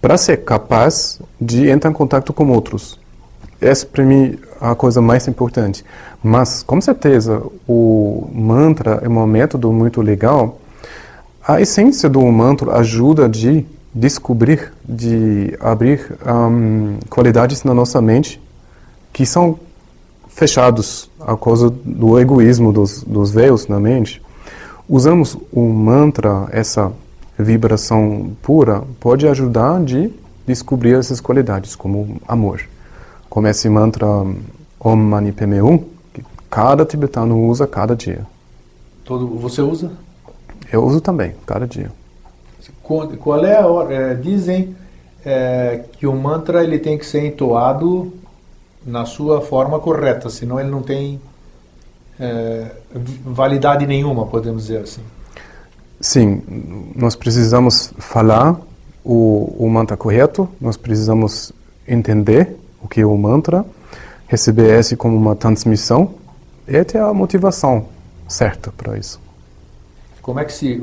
para 0.01 0.17
ser 0.17 0.39
capaz 0.39 1.21
de 1.41 1.69
entrar 1.69 1.91
em 1.91 1.95
contato 1.95 2.33
com 2.33 2.51
outros. 2.51 2.99
Essa 3.61 3.87
para 3.87 4.05
mim 4.05 4.37
é 4.61 4.67
a 4.67 4.75
coisa 4.75 5.01
mais 5.01 5.29
importante. 5.29 5.85
Mas 6.23 6.63
com 6.63 6.81
certeza 6.81 7.43
o 7.69 8.29
mantra 8.33 9.01
é 9.03 9.09
um 9.09 9.27
método 9.27 9.73
muito 9.73 10.01
legal. 10.03 10.61
A 11.47 11.61
essência 11.61 12.09
do 12.09 12.21
mantra 12.27 12.77
ajuda 12.77 13.29
de 13.29 13.67
descobrir, 13.95 14.73
de 14.85 15.57
abrir 15.61 16.17
hum, 16.27 16.97
qualidades 17.11 17.63
na 17.63 17.75
nossa 17.75 18.01
mente 18.01 18.41
que 19.13 19.27
são 19.27 19.59
fechados 20.35 21.11
a 21.21 21.37
causa 21.37 21.71
do 21.71 22.19
egoísmo 22.19 22.73
dos, 22.73 23.03
dos 23.03 23.31
véus 23.31 23.69
na 23.69 23.79
mente. 23.79 24.23
Usamos 24.89 25.37
o 25.53 25.63
mantra, 25.69 26.49
essa 26.51 26.93
vibração 27.39 28.33
pura, 28.43 28.83
pode 29.01 29.27
ajudar 29.27 29.83
de 29.83 30.13
descobrir 30.47 30.95
essas 30.95 31.21
qualidades, 31.21 31.75
como 31.75 32.21
amor. 32.27 32.61
Como 33.29 33.47
esse 33.47 33.69
mantra 33.69 34.07
Om 34.81 34.97
Mani 34.97 35.33
Padme 35.33 35.63
Hum, 35.63 35.79
que 36.13 36.23
cada 36.51 36.85
tibetano 36.85 37.47
usa 37.47 37.67
cada 37.67 37.95
dia. 37.95 38.27
Todo, 39.05 39.27
você 39.27 39.63
usa? 39.63 39.93
Eu 40.71 40.85
uso 40.85 41.01
também, 41.01 41.35
cada 41.47 41.67
dia. 41.67 41.91
Qual 42.83 43.45
é 43.45 43.59
a 43.59 43.67
hora? 43.67 43.95
é, 43.95 44.15
dizem 44.15 44.77
é, 45.25 45.85
que 45.93 46.07
o 46.07 46.15
mantra 46.15 46.63
ele 46.63 46.79
tem 46.79 46.99
que 46.99 47.07
ser 47.07 47.27
entoado 47.27 48.13
na 48.85 49.05
sua 49.05 49.41
forma 49.41 49.79
correta, 49.79 50.29
senão 50.29 50.59
ele 50.59 50.71
não 50.71 50.83
tem 50.83 51.21
é, 52.19 52.71
validade 53.25 53.87
nenhuma, 53.87 54.27
podemos 54.27 54.67
dizer 54.67 54.83
assim. 54.83 55.03
Sim, 56.01 56.43
nós 56.97 57.15
precisamos 57.15 57.93
falar 57.99 58.61
o, 59.05 59.55
o 59.59 59.69
mantra 59.69 59.97
correto, 59.97 60.49
nós 60.61 60.77
precisamos 60.77 61.53
entender 61.87 62.57
o 62.83 62.89
que 62.89 63.01
é 63.01 63.07
o 63.07 63.17
mantra, 63.17 63.65
receber 64.27 64.79
esse 64.79 64.97
como 64.97 65.17
uma 65.17 65.37
transmissão, 65.37 66.15
e 66.67 66.83
ter 66.85 66.99
a 66.99 67.13
motivação 67.13 67.87
certa 68.29 68.73
para 68.73 68.97
isso. 68.97 69.21
Como 70.23 70.39
é 70.39 70.45
que 70.45 70.53
se, 70.53 70.81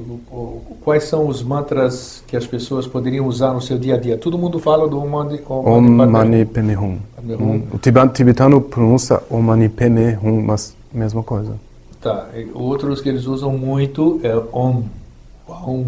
quais 0.83 1.05
são 1.05 1.25
os 1.25 1.41
mantras 1.41 2.21
que 2.27 2.35
as 2.35 2.45
pessoas 2.45 2.85
poderiam 2.85 3.25
usar 3.25 3.53
no 3.53 3.61
seu 3.61 3.77
dia 3.77 3.95
a 3.95 3.97
dia? 3.97 4.17
Todo 4.17 4.37
mundo 4.37 4.59
fala 4.59 4.85
do 4.85 4.99
Om 4.99 5.07
Mani, 5.07 5.41
Om 5.47 5.81
Mani 5.81 6.45
Padme 6.45 6.75
Hum. 6.75 7.63
O 7.73 7.77
tibetano 7.77 8.59
pronuncia 8.59 9.21
Om 9.29 9.41
Mani 9.41 9.69
Padme 9.69 10.17
Hum, 10.21 10.41
mas 10.41 10.75
mesma 10.91 11.23
coisa. 11.23 11.53
Tá. 12.01 12.27
Outros 12.53 12.99
que 12.99 13.07
eles 13.07 13.27
usam 13.27 13.57
muito 13.57 14.19
é 14.23 14.35
Om. 14.51 14.83
Om. 15.47 15.85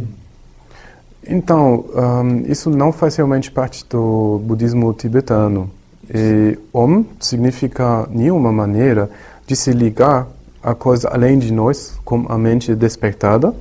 Então, 1.28 1.86
um, 1.94 2.50
isso 2.50 2.70
não 2.70 2.94
faz 2.94 3.18
realmente 3.18 3.52
parte 3.52 3.86
do 3.90 4.40
budismo 4.46 4.94
tibetano. 4.94 5.70
E 6.14 6.58
Om 6.74 7.04
significa 7.20 8.08
nenhuma 8.10 8.52
maneira 8.52 9.10
de 9.46 9.58
se 9.58 9.72
ligar 9.72 10.28
a 10.64 10.76
coisa 10.76 11.10
além 11.10 11.40
de 11.40 11.52
nós, 11.52 12.00
com 12.06 12.26
a 12.30 12.38
mente 12.38 12.76
despertada. 12.76 13.54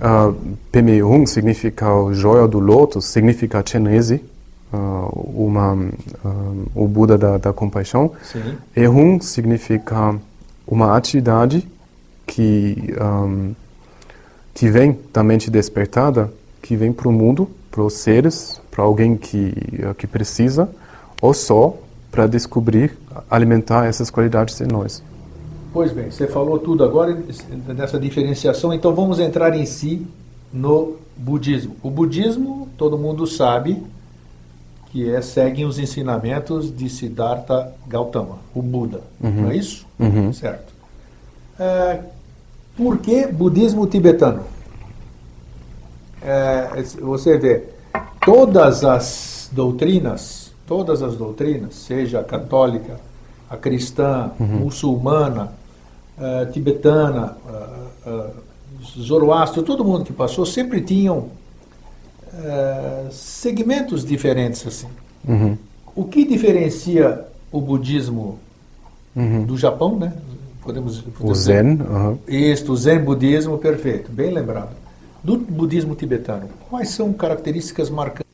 Uh, 0.00 0.56
Peme 0.72 1.02
Hum 1.02 1.26
significa 1.26 1.92
o 1.92 2.14
joia 2.14 2.48
do 2.48 2.58
lotus, 2.58 3.04
significa 3.06 3.62
Chenese, 3.64 4.22
uh, 4.72 5.46
uma, 5.46 5.74
uh, 5.74 6.66
o 6.74 6.88
Buda 6.88 7.18
da, 7.18 7.38
da 7.38 7.52
compaixão. 7.52 8.12
Sim. 8.22 8.56
E 8.74 8.88
Hum 8.88 9.20
significa 9.20 10.16
uma 10.66 10.96
atividade 10.96 11.68
que, 12.26 12.94
um, 13.00 13.54
que 14.54 14.68
vem 14.68 14.98
da 15.12 15.22
mente 15.22 15.50
despertada, 15.50 16.32
que 16.62 16.76
vem 16.76 16.92
para 16.92 17.08
o 17.08 17.12
mundo, 17.12 17.50
para 17.70 17.82
os 17.82 17.94
seres, 17.94 18.60
para 18.70 18.84
alguém 18.84 19.16
que, 19.16 19.52
que 19.98 20.06
precisa, 20.06 20.68
ou 21.20 21.34
só 21.34 21.76
para 22.10 22.26
descobrir, 22.26 22.96
alimentar 23.30 23.86
essas 23.86 24.10
qualidades 24.10 24.60
em 24.60 24.66
nós. 24.66 25.02
Pois 25.72 25.92
bem, 25.92 26.10
você 26.10 26.26
falou 26.26 26.58
tudo 26.58 26.82
agora 26.82 27.16
nessa 27.68 27.98
diferenciação, 27.98 28.72
então 28.74 28.92
vamos 28.94 29.20
entrar 29.20 29.54
em 29.56 29.64
si 29.64 30.04
no 30.52 30.96
budismo. 31.16 31.76
O 31.82 31.90
budismo, 31.90 32.68
todo 32.76 32.98
mundo 32.98 33.26
sabe 33.26 33.80
que 34.90 35.08
é 35.08 35.20
seguem 35.22 35.64
os 35.64 35.78
ensinamentos 35.78 36.74
de 36.76 36.88
Siddhartha 36.90 37.72
Gautama, 37.86 38.38
o 38.52 38.60
Buda, 38.60 39.02
Uhum. 39.22 39.30
não 39.42 39.50
é 39.50 39.56
isso? 39.56 39.86
Uhum. 39.98 40.32
Certo. 40.32 40.72
É, 41.58 42.00
por 42.76 42.98
que 42.98 43.26
budismo 43.28 43.86
tibetano? 43.86 44.42
É, 46.20 46.82
você 47.00 47.38
vê, 47.38 47.64
todas 48.24 48.84
as 48.84 49.48
doutrinas, 49.52 50.50
todas 50.66 51.02
as 51.02 51.14
doutrinas, 51.16 51.74
seja 51.76 52.20
a 52.20 52.24
católica, 52.24 52.98
a 53.48 53.56
cristã, 53.56 54.32
muçulmana, 54.38 55.52
eh, 56.20 56.46
tibetana, 56.52 57.36
uh, 58.06 58.30
Zoroastro, 59.00 59.62
todo 59.62 59.84
mundo 59.84 60.04
que 60.04 60.12
passou 60.12 60.44
sempre 60.46 60.80
tinham 60.80 61.28
segmentos 63.10 64.04
diferentes 64.04 64.64
assim. 64.66 64.86
Uhum. 65.26 65.56
O 65.96 66.04
que 66.04 66.24
diferencia 66.24 67.24
o 67.50 67.60
budismo 67.60 68.38
Uhum. 69.16 69.44
do 69.44 69.58
Japão, 69.58 69.98
né? 69.98 70.12
Podemos, 70.62 71.00
O 71.00 71.02
podemos 71.10 71.38
dizer- 71.38 71.62
Zen, 71.64 71.80
aham. 71.82 72.18
Isto, 72.28 72.72
o 72.72 72.76
Zen 72.76 73.00
budismo, 73.00 73.58
perfeito, 73.58 74.10
bem 74.12 74.30
lembrado. 74.30 74.70
Do 75.24 75.36
budismo 75.36 75.94
tibetano, 75.94 76.48
quais 76.70 76.90
são 76.90 77.12
características 77.12 77.90
marcantes? 77.90 78.24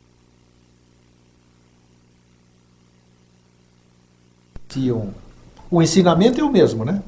O 5.71 5.83
ensinamento 5.83 6.41
é 6.41 6.45
o 6.45 6.51
mesmo, 6.53 6.85
né? 6.85 7.03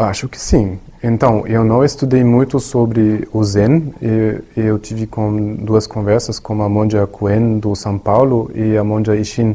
Acho 0.00 0.30
que 0.30 0.40
sim. 0.40 0.78
Então, 1.04 1.46
eu 1.46 1.62
não 1.62 1.84
estudei 1.84 2.24
muito 2.24 2.58
sobre 2.58 3.28
o 3.34 3.44
Zen. 3.44 3.92
E, 4.00 4.42
eu 4.56 4.78
tive 4.78 5.06
com 5.06 5.56
duas 5.56 5.86
conversas 5.86 6.38
com 6.38 6.62
a 6.62 6.68
monja 6.70 7.06
Kuen 7.06 7.58
do 7.58 7.76
São 7.76 7.98
Paulo 7.98 8.50
e 8.54 8.78
a 8.78 8.82
monja 8.82 9.14
Ishin 9.14 9.54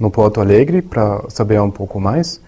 no 0.00 0.10
Porto 0.10 0.40
Alegre 0.40 0.82
para 0.82 1.22
saber 1.28 1.60
um 1.60 1.70
pouco 1.70 2.00
mais. 2.00 2.40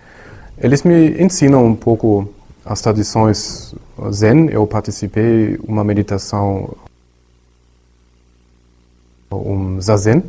Eles 0.58 0.82
me 0.82 1.22
ensinam 1.22 1.64
um 1.64 1.76
pouco 1.76 2.28
as 2.64 2.80
tradições 2.80 3.72
Zen. 4.10 4.48
Eu 4.50 4.66
participei 4.66 5.56
uma 5.68 5.84
meditação 5.84 6.74
um 9.30 9.80
zazen 9.80 10.22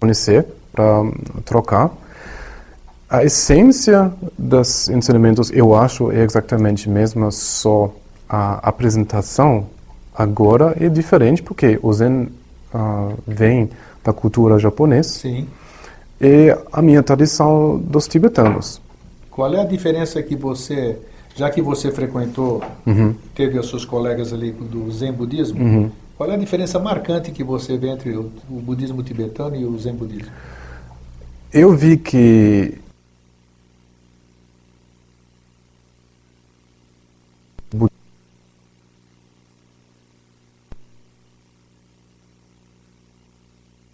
Conhecer, 0.00 0.46
para 0.72 1.02
trocar. 1.44 1.90
A 3.10 3.24
essência 3.24 4.12
dos 4.38 4.88
ensinamentos, 4.88 5.50
eu 5.50 5.74
acho, 5.74 6.12
é 6.12 6.22
exatamente 6.22 6.88
a 6.88 6.92
mesma, 6.92 7.30
só 7.30 7.92
a 8.28 8.68
apresentação 8.68 9.66
agora 10.14 10.76
é 10.78 10.88
diferente, 10.88 11.42
porque 11.42 11.78
o 11.82 11.92
Zen 11.92 12.28
ah, 12.74 13.12
vem 13.26 13.70
da 14.04 14.12
cultura 14.12 14.58
japonesa 14.58 15.08
Sim. 15.10 15.46
e 16.20 16.54
a 16.72 16.82
minha 16.82 17.02
tradição 17.02 17.78
dos 17.78 18.06
tibetanos. 18.06 18.80
Qual 19.30 19.52
é 19.54 19.60
a 19.60 19.64
diferença 19.64 20.22
que 20.22 20.36
você, 20.36 20.98
já 21.34 21.48
que 21.48 21.62
você 21.62 21.90
frequentou, 21.90 22.62
teve 23.34 23.58
os 23.58 23.68
seus 23.70 23.84
colegas 23.84 24.32
ali 24.32 24.50
do 24.52 24.90
Zen 24.90 25.12
budismo, 25.12 25.62
Uhum. 25.62 25.90
Qual 26.18 26.30
é 26.30 26.34
a 26.34 26.36
diferença 26.36 26.80
marcante 26.80 27.30
que 27.30 27.44
você 27.44 27.78
vê 27.78 27.90
entre 27.90 28.10
o, 28.16 28.32
o 28.50 28.60
budismo 28.60 29.04
tibetano 29.04 29.54
e 29.54 29.64
o 29.64 29.78
Zen 29.78 29.94
budismo? 29.94 30.32
Eu 31.52 31.76
vi 31.76 31.96
que 31.96 32.76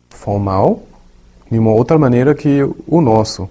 formal 0.09 0.83
de 1.51 1.59
uma 1.59 1.73
outra 1.73 1.99
maneira 1.99 2.35
que 2.35 2.63
o 2.87 3.01
nosso. 3.03 3.51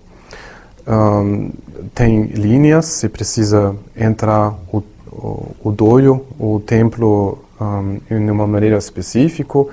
Ahn, 0.88 1.52
tem 1.94 2.24
linhas, 2.24 2.86
se 2.86 3.08
precisa 3.08 3.76
entrar 3.96 4.56
o, 4.72 4.84
o, 5.12 5.56
o 5.64 5.72
doyo, 5.72 6.26
o 6.40 6.60
templo, 6.60 7.43
ahn, 7.60 7.98
em 8.10 8.30
uma 8.30 8.48
maneira 8.48 8.78
específica, 8.78 9.66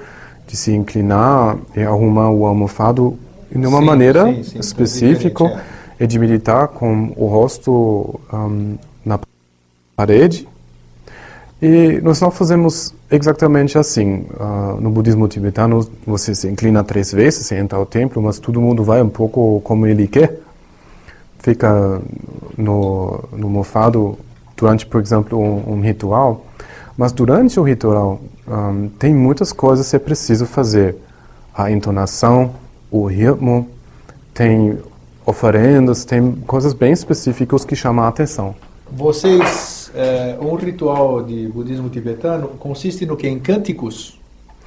de 0.46 0.56
se 0.56 0.72
inclinar 0.72 1.56
e 1.76 1.82
arrumar 1.82 2.30
o 2.30 2.44
almofado 2.46 3.18
de 3.50 3.66
uma 3.66 3.78
Sim, 3.78 3.84
maneira 3.84 4.26
sim, 4.26 4.42
sim, 4.42 4.58
específica 4.58 5.44
diferente, 5.44 5.66
e 6.00 6.06
de 6.06 6.18
meditar 6.18 6.68
com 6.68 7.12
o 7.16 7.26
rosto 7.26 8.20
ahn, 8.32 8.76
na 9.04 9.18
parede. 9.96 10.48
E 11.62 12.00
nós 12.02 12.20
não 12.20 12.30
fazemos 12.30 12.94
exatamente 13.10 13.76
assim. 13.76 14.24
Ah, 14.38 14.76
no 14.80 14.90
budismo 14.90 15.28
tibetano, 15.28 15.86
você 16.06 16.34
se 16.34 16.48
inclina 16.48 16.82
três 16.82 17.12
vezes, 17.12 17.46
você 17.46 17.56
entra 17.56 17.78
ao 17.78 17.84
templo, 17.84 18.22
mas 18.22 18.38
todo 18.38 18.60
mundo 18.60 18.82
vai 18.82 19.02
um 19.02 19.10
pouco 19.10 19.60
como 19.62 19.86
ele 19.86 20.06
quer. 20.08 20.40
Fica 21.38 22.00
no, 22.56 23.24
no 23.32 23.48
mofado 23.48 24.18
durante, 24.56 24.86
por 24.86 25.00
exemplo, 25.02 25.38
um, 25.38 25.74
um 25.74 25.80
ritual. 25.80 26.46
Mas 27.00 27.12
durante 27.12 27.58
o 27.58 27.62
ritual, 27.62 28.20
ahm, 28.46 28.88
tem 28.98 29.14
muitas 29.14 29.54
coisas 29.54 29.88
que 29.88 29.96
é 29.96 29.98
preciso 29.98 30.44
fazer. 30.44 30.96
A 31.54 31.70
entonação, 31.70 32.50
o 32.90 33.06
ritmo, 33.06 33.66
tem 34.34 34.76
oferendas, 35.24 36.04
tem 36.04 36.30
coisas 36.46 36.74
bem 36.74 36.92
específicas 36.92 37.64
que 37.64 37.74
chamam 37.74 38.04
a 38.04 38.08
atenção. 38.08 38.54
Vocês, 38.92 39.90
é, 39.94 40.36
um 40.42 40.54
ritual 40.56 41.22
de 41.22 41.48
budismo 41.48 41.88
tibetano 41.88 42.48
consiste 42.58 43.06
no 43.06 43.16
que? 43.16 43.26
Em 43.26 43.38
cânticos? 43.38 44.20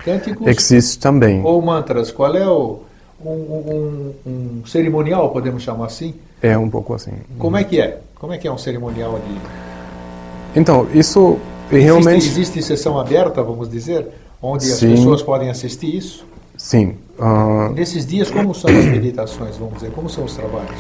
Cânticos 0.04 0.48
Existe 0.48 0.98
também. 0.98 1.40
ou 1.46 1.62
mantras? 1.62 2.10
Qual 2.12 2.36
é 2.36 2.48
o, 2.48 2.80
um, 3.24 3.30
um- 3.30 4.14
um 4.26 4.66
cerimonial, 4.66 5.30
podemos 5.30 5.62
chamar 5.62 5.86
assim? 5.86 6.16
É 6.42 6.58
um 6.58 6.68
pouco 6.68 6.96
assim. 6.96 7.12
Como 7.38 7.56
é 7.58 7.64
que 7.64 7.80
é? 7.80 8.00
Como 8.16 8.34
é 8.34 8.40
que 8.40 8.48
é 8.48 8.52
um 8.52 8.58
cerimonial 8.58 9.20
de... 9.20 10.60
Então, 10.60 10.88
isso 10.96 11.38
é 11.72 11.78
realmente. 11.78 12.18
Existe, 12.18 12.40
existe 12.40 12.64
sessão 12.64 13.00
aberta, 13.00 13.42
vamos 13.44 13.70
dizer, 13.70 14.08
onde 14.42 14.66
as 14.66 14.80
Sim. 14.80 14.92
pessoas 14.92 15.22
podem 15.22 15.50
assistir 15.50 15.96
isso? 15.96 16.26
Sim. 16.58 16.96
ah, 17.20 17.70
Nesses 17.74 18.06
dias, 18.06 18.30
como 18.30 18.54
são 18.54 18.70
as 18.70 18.86
meditações, 18.86 19.58
vamos 19.58 19.76
dizer? 19.76 19.92
Como 19.92 20.10
são 20.10 20.24
os 20.24 20.36
trabalhos? 20.36 20.78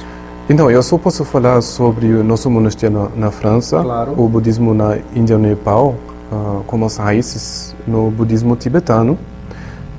então, 0.49 0.69
eu 0.69 0.83
só 0.83 0.97
posso 0.97 1.23
falar 1.23 1.61
sobre 1.61 2.07
o 2.07 2.23
nosso 2.23 2.49
monastério 2.49 3.09
na, 3.15 3.25
na 3.27 3.31
França, 3.31 3.81
Claro. 3.81 4.13
o 4.17 4.27
budismo 4.27 4.73
na 4.73 4.97
Índia 5.15 5.35
e 5.35 5.37
no 5.37 5.47
Nepal, 5.47 5.95
ah, 6.31 6.61
como 6.67 6.85
as 6.85 6.97
raízes 6.97 7.75
no 7.87 8.11
budismo 8.11 8.55
tibetano. 8.55 9.17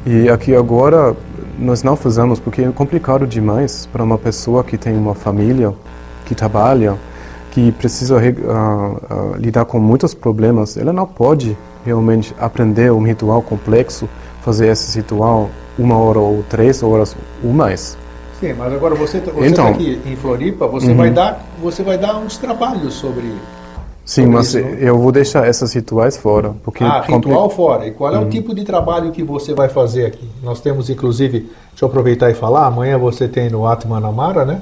E 0.07 0.29
aqui 0.29 0.55
agora, 0.55 1.17
nós 1.59 1.83
não 1.83 1.97
fazemos 1.97 2.39
porque 2.39 2.63
é 2.63 2.71
complicado 2.71 3.27
demais 3.27 3.87
para 3.91 4.03
uma 4.05 4.19
pessoa 4.19 4.63
que 4.63 4.77
tem 4.77 4.97
uma 4.97 5.15
família, 5.15 5.73
que 6.27 6.35
trabalha, 6.35 6.97
que 7.55 7.71
precisa 7.71 8.17
uh, 8.17 8.19
uh, 8.19 9.37
lidar 9.37 9.65
com 9.65 9.79
muitos 9.79 10.13
problemas. 10.13 10.77
Ela 10.77 10.93
não 10.93 11.07
pode 11.07 11.57
realmente 11.85 12.35
aprender 12.39 12.91
um 12.91 13.03
ritual 13.03 13.41
complexo, 13.43 14.09
fazer 14.43 14.67
esse 14.67 14.97
ritual 14.99 15.49
uma 15.79 15.97
hora 15.97 16.19
ou 16.19 16.43
três 16.51 16.83
horas 16.83 17.17
ou 17.43 17.53
mais. 17.53 17.97
Sim, 18.41 18.55
mas 18.55 18.73
agora 18.73 18.97
você 18.97 19.19
está 19.19 19.31
então, 19.47 19.67
tá 19.67 19.71
aqui 19.71 20.01
em 20.05 20.17
Floripa, 20.17 20.67
você 20.67 20.89
uhum. 20.89 20.97
vai 20.97 21.11
dar 21.11 21.45
você 21.63 21.85
vai 21.85 21.97
dar 21.97 22.19
uns 22.19 22.37
trabalhos 22.37 22.95
sobre 22.95 23.33
Sim, 24.05 24.27
mas 24.27 24.49
isso, 24.49 24.59
eu 24.59 24.99
vou 24.99 25.11
deixar 25.11 25.49
esses 25.49 25.73
rituais 25.73 26.17
fora. 26.17 26.55
Porque 26.63 26.85
ah, 26.85 27.01
ritual 27.01 27.49
fora. 27.49 27.87
E 27.87 27.93
qual 27.93 28.15
é 28.15 28.19
uhum. 28.19 28.27
o 28.27 28.29
tipo 28.29 28.55
de 28.55 28.63
trabalho 28.63 29.13
que 29.13 29.23
você 29.23 29.55
vai 29.55 29.69
fazer 29.69 30.05
aqui? 30.05 30.29
Nós 30.43 30.61
temos, 30.61 30.91
inclusive, 30.91 31.41
deixa 31.71 31.85
eu 31.85 31.89
aproveitar 31.89 32.31
e 32.31 32.35
falar, 32.35 32.67
amanhã 32.67 32.99
você 32.99 33.27
tem 33.27 33.49
no 33.49 33.67
Atmanamara, 33.67 34.45
né? 34.45 34.61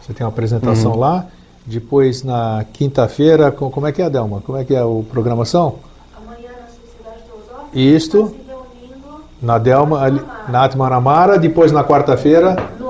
Você 0.00 0.12
tem 0.12 0.24
uma 0.24 0.30
apresentação 0.30 0.92
uhum. 0.92 0.98
lá. 0.98 1.26
Depois, 1.66 2.22
na 2.22 2.64
quinta-feira, 2.72 3.50
como 3.50 3.86
é 3.86 3.92
que 3.92 4.02
é, 4.02 4.04
Adelma? 4.04 4.42
Como 4.44 4.58
é 4.58 4.64
que 4.64 4.74
é 4.74 4.80
a 4.80 4.86
programação? 5.10 5.76
Amanhã 6.16 6.50
na 6.60 6.66
Sociedade 6.66 7.22
Teosófica. 7.26 7.78
Isto. 7.78 8.34
Na 9.40 9.58
Delma, 9.58 10.00
na 10.48 10.64
Atmanamara. 10.64 11.38
Depois, 11.38 11.72
na 11.72 11.82
quarta-feira. 11.82 12.56
No 12.78 12.84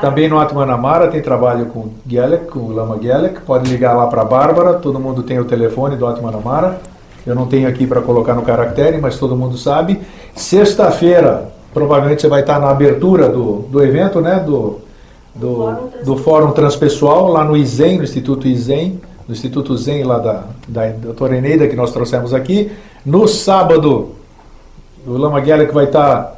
também 0.00 0.28
no 0.30 0.40
Atmanamara 0.40 1.08
tem 1.08 1.20
trabalho 1.20 1.66
com 1.66 1.90
Gelek, 2.06 2.46
com 2.46 2.60
o 2.60 2.72
Lama 2.72 2.98
Gelek. 3.00 3.42
Pode 3.42 3.70
ligar 3.70 3.94
lá 3.94 4.06
para 4.06 4.22
a 4.22 4.24
Bárbara, 4.24 4.74
todo 4.74 4.98
mundo 4.98 5.22
tem 5.22 5.38
o 5.38 5.44
telefone 5.44 5.94
do 5.94 6.06
Atmanamara. 6.06 6.80
Eu 7.26 7.34
não 7.34 7.46
tenho 7.46 7.68
aqui 7.68 7.86
para 7.86 8.00
colocar 8.00 8.32
no 8.34 8.40
caractere, 8.40 8.98
mas 8.98 9.18
todo 9.18 9.36
mundo 9.36 9.58
sabe. 9.58 10.00
Sexta-feira, 10.34 11.52
provavelmente 11.74 12.22
você 12.22 12.28
vai 12.28 12.40
estar 12.40 12.58
na 12.58 12.70
abertura 12.70 13.28
do, 13.28 13.66
do 13.68 13.84
evento, 13.84 14.22
né? 14.22 14.40
Do, 14.40 14.80
do, 15.34 15.90
do 16.04 16.16
Fórum 16.16 16.52
Transpessoal, 16.52 17.28
lá 17.28 17.44
no 17.44 17.56
ISEM, 17.56 17.98
no 17.98 18.04
Instituto 18.04 18.48
ISEM, 18.48 19.00
no 19.30 19.34
Instituto 19.34 19.76
Zen 19.76 20.02
lá 20.02 20.18
da, 20.18 20.44
da 20.66 20.88
doutora 20.88 21.36
Eneida, 21.36 21.68
que 21.68 21.76
nós 21.76 21.92
trouxemos 21.92 22.34
aqui. 22.34 22.72
No 23.06 23.28
sábado, 23.28 24.16
o 25.06 25.12
Lama 25.12 25.42
Gelek 25.44 25.72
vai 25.72 25.84
estar 25.84 26.36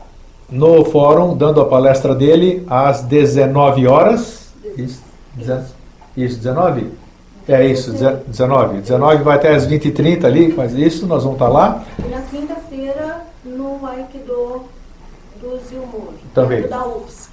no 0.51 0.85
fórum, 0.85 1.35
dando 1.35 1.61
a 1.63 1.65
palestra 1.65 2.15
dele 2.15 2.65
às 2.69 3.01
19 3.03 3.87
horas. 3.87 4.53
Isso, 4.77 5.03
isso 6.15 6.37
19? 6.37 6.87
É 7.49 7.67
isso, 7.67 7.93
19. 8.27 8.81
19 8.81 9.23
vai 9.23 9.37
até 9.37 9.55
às 9.55 9.67
20h30 9.67 10.25
ali, 10.25 10.53
faz 10.53 10.75
isso, 10.75 11.07
nós 11.07 11.25
vamos 11.25 11.37
estar 11.37 11.49
lá. 11.49 11.83
E 11.99 12.09
na 12.09 12.21
quinta-feira 12.21 13.23
no 13.45 13.85
Aikido 13.87 14.65
do 15.41 15.59
Zilmur, 15.67 16.13
Também. 16.35 16.67
da 16.69 16.87
UFSC. 16.87 17.31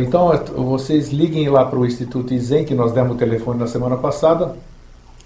Então, 0.00 0.32
vocês 0.56 1.10
liguem 1.10 1.48
lá 1.48 1.64
para 1.64 1.78
o 1.78 1.86
Instituto 1.86 2.34
Izen, 2.34 2.64
que 2.64 2.74
nós 2.74 2.92
demos 2.92 3.14
o 3.14 3.18
telefone 3.18 3.60
na 3.60 3.66
semana 3.66 3.96
passada, 3.96 4.56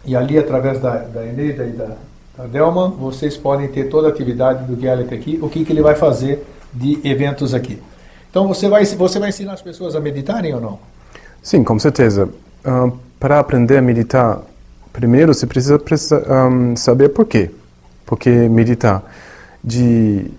e 0.04 0.14
ali, 0.14 0.38
através 0.38 0.78
da, 0.80 0.98
da 0.98 1.24
Eneida 1.24 1.64
e 1.64 1.72
da, 1.72 1.96
da 2.36 2.46
Delma, 2.46 2.88
vocês 2.88 3.36
podem 3.36 3.68
ter 3.68 3.88
toda 3.88 4.08
a 4.08 4.10
atividade 4.10 4.64
do 4.64 4.80
Gelec 4.80 5.14
aqui, 5.14 5.38
o 5.42 5.48
que, 5.48 5.64
que 5.64 5.72
ele 5.72 5.82
vai 5.82 5.94
fazer 5.94 6.46
de 6.72 7.00
eventos 7.04 7.54
aqui. 7.54 7.80
Então 8.30 8.46
você 8.46 8.68
vai, 8.68 8.84
você 8.84 9.18
vai 9.18 9.30
ensinar 9.30 9.54
as 9.54 9.62
pessoas 9.62 9.96
a 9.96 10.00
meditarem 10.00 10.54
ou 10.54 10.60
não? 10.60 10.78
Sim, 11.42 11.64
com 11.64 11.78
certeza. 11.78 12.28
Uh, 12.64 12.96
para 13.18 13.40
aprender 13.40 13.78
a 13.78 13.82
meditar, 13.82 14.40
primeiro 14.92 15.34
você 15.34 15.46
precisa, 15.46 15.78
precisa 15.78 16.24
um, 16.46 16.76
saber 16.76 17.08
por 17.08 17.26
quê. 17.26 17.50
Porque 18.06 18.30
meditar, 18.30 19.02
de 19.62 20.30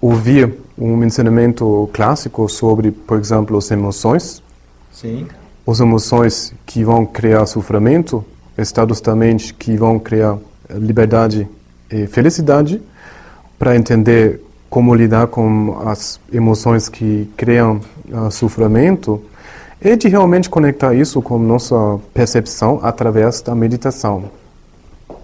ouvir 0.00 0.54
um 0.78 1.04
ensinamento 1.04 1.90
clássico 1.92 2.48
sobre, 2.48 2.90
por 2.90 3.18
exemplo, 3.18 3.58
as 3.58 3.70
emoções. 3.70 4.42
Sim. 4.90 5.26
As 5.66 5.78
emoções 5.78 6.54
que 6.66 6.82
vão 6.82 7.04
criar 7.04 7.46
sofrimento, 7.46 8.24
estados 8.56 9.00
da 9.00 9.14
mente 9.14 9.54
que 9.54 9.76
vão 9.76 9.98
criar 9.98 10.38
liberdade 10.70 11.46
e 11.90 12.06
felicidade, 12.06 12.80
para 13.58 13.76
entender 13.76 14.40
como 14.70 14.94
lidar 14.94 15.26
com 15.26 15.80
as 15.84 16.20
emoções 16.32 16.88
que 16.88 17.28
criam 17.36 17.80
uh, 18.08 18.30
sofrimento, 18.30 19.22
é 19.80 19.96
de 19.96 20.08
realmente 20.08 20.48
conectar 20.48 20.94
isso 20.94 21.20
com 21.20 21.38
nossa 21.38 21.98
percepção 22.14 22.80
através 22.82 23.40
da 23.42 23.54
meditação, 23.54 24.30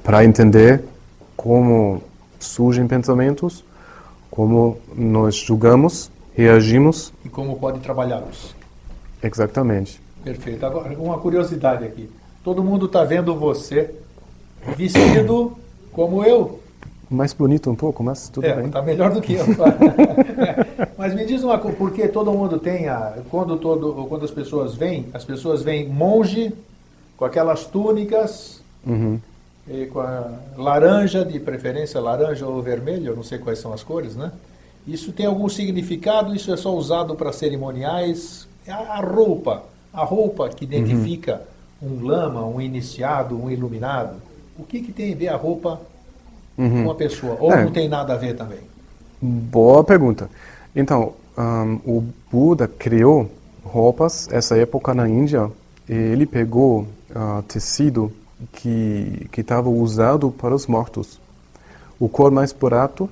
para 0.03 0.25
entender 0.25 0.83
como 1.37 2.03
surgem 2.39 2.87
pensamentos, 2.87 3.65
como 4.37 4.77
nós 4.95 5.35
julgamos, 5.35 6.11
reagimos 6.35 7.11
e 7.25 7.29
como 7.31 7.57
pode 7.57 7.81
trabalhá-los. 7.81 8.55
Exatamente. 9.23 9.99
Perfeito. 10.23 10.67
Agora, 10.67 10.95
uma 10.99 11.17
curiosidade 11.19 11.87
aqui. 11.87 12.11
Todo 12.45 12.63
mundo 12.63 12.85
está 12.85 13.03
vendo 13.03 13.35
você 13.35 13.95
vestido 14.77 15.57
como 15.91 16.23
eu, 16.23 16.61
mais 17.09 17.33
bonito 17.33 17.71
um 17.71 17.75
pouco, 17.75 18.03
mas 18.03 18.29
tudo 18.29 18.47
é, 18.47 18.55
bem. 18.55 18.67
Está 18.67 18.83
melhor 18.83 19.13
do 19.13 19.23
que 19.23 19.35
eu. 19.35 19.45
mas 20.99 21.15
me 21.15 21.25
diz 21.25 21.43
uma 21.43 21.57
coisa, 21.57 21.77
porque 21.77 22.09
todo 22.09 22.33
mundo 22.33 22.59
tem 22.59 22.89
a, 22.89 23.19
quando 23.31 23.57
todo, 23.57 24.07
quando 24.09 24.25
as 24.25 24.31
pessoas 24.31 24.75
vêm, 24.75 25.07
as 25.15 25.25
pessoas 25.25 25.63
vêm 25.63 25.89
monge 25.89 26.53
com 27.17 27.25
aquelas 27.25 27.65
túnicas 27.65 28.61
uhum. 28.85 29.21
Com 29.93 30.01
a 30.01 30.31
laranja, 30.57 31.25
de 31.25 31.41
preferência 31.41 32.01
laranja 32.01 32.47
ou 32.47 32.63
vermelho, 32.63 33.09
eu 33.09 33.17
não 33.17 33.25
sei 33.25 33.39
quais 33.39 33.59
são 33.59 33.73
as 33.73 33.83
cores, 33.83 34.15
né? 34.15 34.31
Isso 34.87 35.13
tem 35.13 35.27
algum 35.27 35.49
significado? 35.49 36.35
Isso 36.35 36.53
é 36.53 36.57
só 36.57 36.73
usado 36.75 37.17
para 37.17 37.33
cerimoniais? 37.33 38.47
A, 38.69 38.99
a 38.99 39.01
roupa, 39.01 39.65
a 39.93 40.05
roupa 40.05 40.49
que 40.49 40.65
identifica 40.65 41.43
uhum. 41.83 41.99
um 41.99 42.05
lama, 42.05 42.47
um 42.47 42.61
iniciado, 42.61 43.41
um 43.41 43.51
iluminado. 43.51 44.17
O 44.57 44.63
que, 44.63 44.81
que 44.81 44.93
tem 44.93 45.13
a 45.13 45.17
ver 45.17 45.29
a 45.29 45.37
roupa 45.37 45.81
uhum. 46.57 46.85
uma 46.85 46.95
pessoa? 46.95 47.37
Ou 47.41 47.53
é. 47.53 47.65
não 47.65 47.73
tem 47.73 47.89
nada 47.89 48.15
a 48.15 48.17
ver 48.17 48.37
também? 48.37 48.61
Boa 49.21 49.83
pergunta. 49.83 50.31
Então, 50.75 51.15
um, 51.37 51.81
o 51.85 52.05
Buda 52.31 52.69
criou 52.69 53.29
roupas 53.65 54.29
essa 54.31 54.57
época 54.57 54.95
na 54.95 55.09
Índia 55.09 55.51
e 55.89 55.93
ele 55.93 56.27
pegou 56.27 56.83
uh, 57.11 57.43
tecido 57.49 58.13
que 58.53 59.29
que 59.31 59.41
estava 59.41 59.69
usado 59.69 60.31
para 60.31 60.55
os 60.55 60.67
mortos. 60.67 61.21
O 61.99 62.09
cor 62.09 62.31
mais 62.31 62.53
barato, 62.53 63.09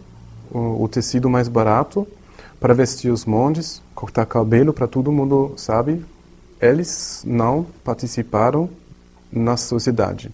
o, 0.50 0.84
o 0.84 0.88
tecido 0.88 1.30
mais 1.30 1.48
barato 1.48 2.06
para 2.60 2.74
vestir 2.74 3.10
os 3.10 3.24
monges, 3.24 3.82
cortar 3.94 4.26
cabelo 4.26 4.72
para 4.72 4.87
todo 4.87 5.12
mundo 5.12 5.54
sabe. 5.56 6.04
Eles 6.60 7.22
não 7.26 7.66
participaram 7.82 8.70
na 9.30 9.56
sociedade. 9.56 10.30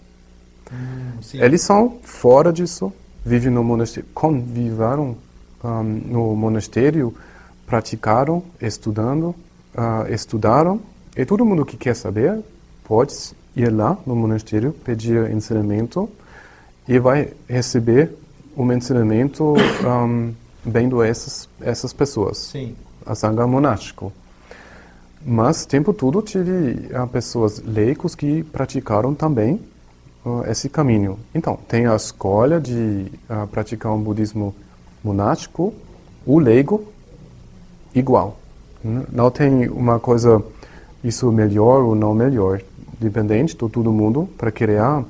Hum, 0.71 1.19
Eles 1.33 1.61
são 1.61 1.97
fora 2.03 2.53
disso 2.53 2.93
vivem 3.23 3.51
no 3.51 3.63
monastério, 3.63 4.09
conviveram 4.13 5.15
um, 5.63 5.83
no 5.83 6.35
monastério, 6.35 7.13
praticaram, 7.65 8.43
estudando, 8.59 9.35
uh, 9.75 10.11
estudaram, 10.11 10.81
e 11.15 11.25
todo 11.25 11.45
mundo 11.45 11.65
que 11.65 11.77
quer 11.77 11.95
saber 11.95 12.39
pode 12.83 13.13
ir 13.55 13.71
lá 13.71 13.97
no 14.05 14.15
monastério, 14.15 14.71
pedir 14.71 15.31
ensinamento 15.31 16.09
e 16.87 16.99
vai 16.99 17.33
receber 17.47 18.11
um 18.55 18.71
ensinamento 18.71 19.53
um, 19.85 20.33
vendo 20.63 21.01
essas, 21.01 21.47
essas 21.59 21.93
pessoas. 21.93 22.37
Sim. 22.37 22.75
A 23.05 23.15
sangha 23.15 23.47
monástico. 23.47 24.11
Mas, 25.23 25.65
tempo 25.65 25.93
todo, 25.93 26.21
tive 26.21 26.89
uh, 26.95 27.07
pessoas 27.07 27.61
leigos 27.63 28.15
que 28.15 28.43
praticaram 28.43 29.13
também 29.13 29.59
esse 30.47 30.69
caminho. 30.69 31.17
Então, 31.33 31.57
tem 31.67 31.87
a 31.87 31.95
escolha 31.95 32.59
de 32.59 33.11
uh, 33.29 33.47
praticar 33.47 33.91
um 33.91 34.01
budismo 34.01 34.53
monástico, 35.03 35.73
o 36.25 36.39
leigo, 36.39 36.85
igual. 37.93 38.37
Não 38.83 39.29
tem 39.31 39.67
uma 39.69 39.99
coisa, 39.99 40.41
isso 41.03 41.31
melhor 41.31 41.83
ou 41.83 41.95
não 41.95 42.13
melhor, 42.13 42.61
dependente 43.01 43.53
de 43.53 43.57
todo 43.57 43.91
mundo 43.91 44.29
para 44.37 44.51
criar 44.51 45.03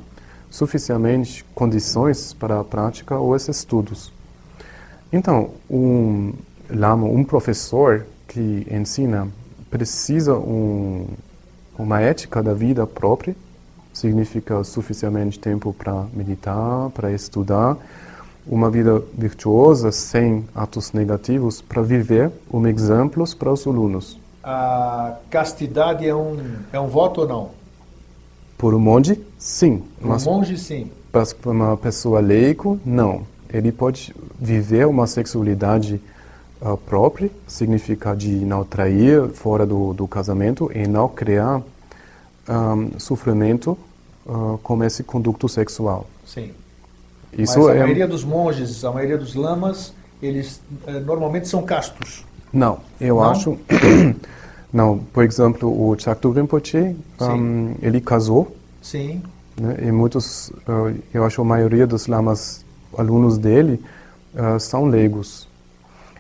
suficientemente 0.49 1.45
condições 1.53 2.33
para 2.33 2.59
a 2.59 2.63
prática 2.63 3.17
ou 3.17 3.35
esses 3.35 3.57
estudos. 3.57 4.11
Então, 5.11 5.51
um 5.69 6.33
lama, 6.69 7.05
um 7.05 7.23
professor 7.23 8.05
que 8.27 8.65
ensina, 8.71 9.27
precisa 9.69 10.35
um, 10.35 11.05
uma 11.77 11.99
ética 12.01 12.41
da 12.41 12.53
vida 12.53 12.87
própria, 12.87 13.35
significa 13.93 14.63
suficientemente 14.63 15.37
tempo 15.37 15.73
para 15.73 16.05
meditar, 16.13 16.89
para 16.91 17.11
estudar, 17.11 17.77
uma 18.47 18.69
vida 18.69 19.01
virtuosa 19.13 19.91
sem 19.91 20.45
atos 20.55 20.93
negativos 20.93 21.61
para 21.61 21.81
viver 21.81 22.31
um 22.51 22.65
exemplo 22.67 23.23
para 23.35 23.51
os 23.51 23.67
alunos. 23.67 24.19
A 24.43 25.17
castidade 25.29 26.07
é 26.07 26.15
um 26.15 26.37
é 26.73 26.79
um 26.79 26.87
voto 26.87 27.21
ou 27.21 27.27
não? 27.27 27.60
Por 28.61 28.75
um 28.75 28.79
monge, 28.79 29.19
sim. 29.39 29.81
Por 29.99 30.11
um 30.11 30.23
monge, 30.23 30.55
sim. 30.55 30.91
Para 31.11 31.25
uma 31.45 31.75
pessoa 31.75 32.19
leigo, 32.19 32.79
não. 32.85 33.23
Ele 33.51 33.71
pode 33.71 34.13
viver 34.39 34.85
uma 34.85 35.07
sexualidade 35.07 35.99
uh, 36.61 36.77
própria, 36.77 37.31
significa 37.47 38.15
de 38.15 38.29
não 38.29 38.63
trair 38.63 39.29
fora 39.29 39.65
do, 39.65 39.95
do 39.95 40.07
casamento 40.07 40.71
e 40.75 40.87
não 40.87 41.09
criar 41.09 41.63
um, 42.47 42.99
sofrimento 42.99 43.75
uh, 44.27 44.59
com 44.61 44.83
esse 44.83 45.01
conduto 45.03 45.49
sexual. 45.49 46.05
Sim. 46.23 46.51
Isso 47.35 47.57
Mas 47.61 47.67
a 47.69 47.75
é 47.77 47.79
maioria 47.79 48.07
dos 48.07 48.23
monges, 48.23 48.85
a 48.85 48.91
maioria 48.91 49.17
dos 49.17 49.33
lamas, 49.33 49.91
eles 50.21 50.61
eh, 50.85 50.99
normalmente 50.99 51.47
são 51.47 51.63
castos. 51.63 52.23
não, 52.53 52.77
eu 52.99 53.15
Não? 53.15 53.23
acho 53.23 53.57
não. 54.71 54.97
Por 54.97 55.23
exemplo, 55.23 55.69
o 55.69 55.97
Chaktu 55.97 56.31
Rinpoche, 56.31 56.95
um, 57.19 57.75
ele 57.81 57.99
casou 57.99 58.55
Sim. 58.81 59.21
né, 59.59 59.77
e 59.81 59.91
muitos, 59.91 60.49
uh, 60.67 60.95
eu 61.13 61.25
acho 61.25 61.41
a 61.41 61.45
maioria 61.45 61.85
dos 61.85 62.07
lamas 62.07 62.63
alunos 62.97 63.37
dele 63.37 63.81
uh, 64.33 64.59
são 64.59 64.85
leigos. 64.85 65.47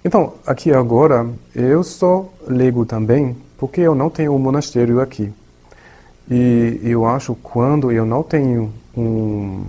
Então, 0.03 0.33
aqui 0.45 0.71
agora, 0.71 1.29
eu 1.55 1.83
sou 1.83 2.33
leigo 2.47 2.85
também, 2.85 3.37
porque 3.57 3.81
eu 3.81 3.93
não 3.93 4.09
tenho 4.09 4.33
um 4.33 4.39
monastério 4.39 4.99
aqui. 4.99 5.31
E 6.29 6.79
eu 6.83 7.05
acho 7.05 7.35
quando 7.35 7.91
eu 7.91 8.05
não 8.05 8.23
tenho 8.23 8.73
um 8.97 9.63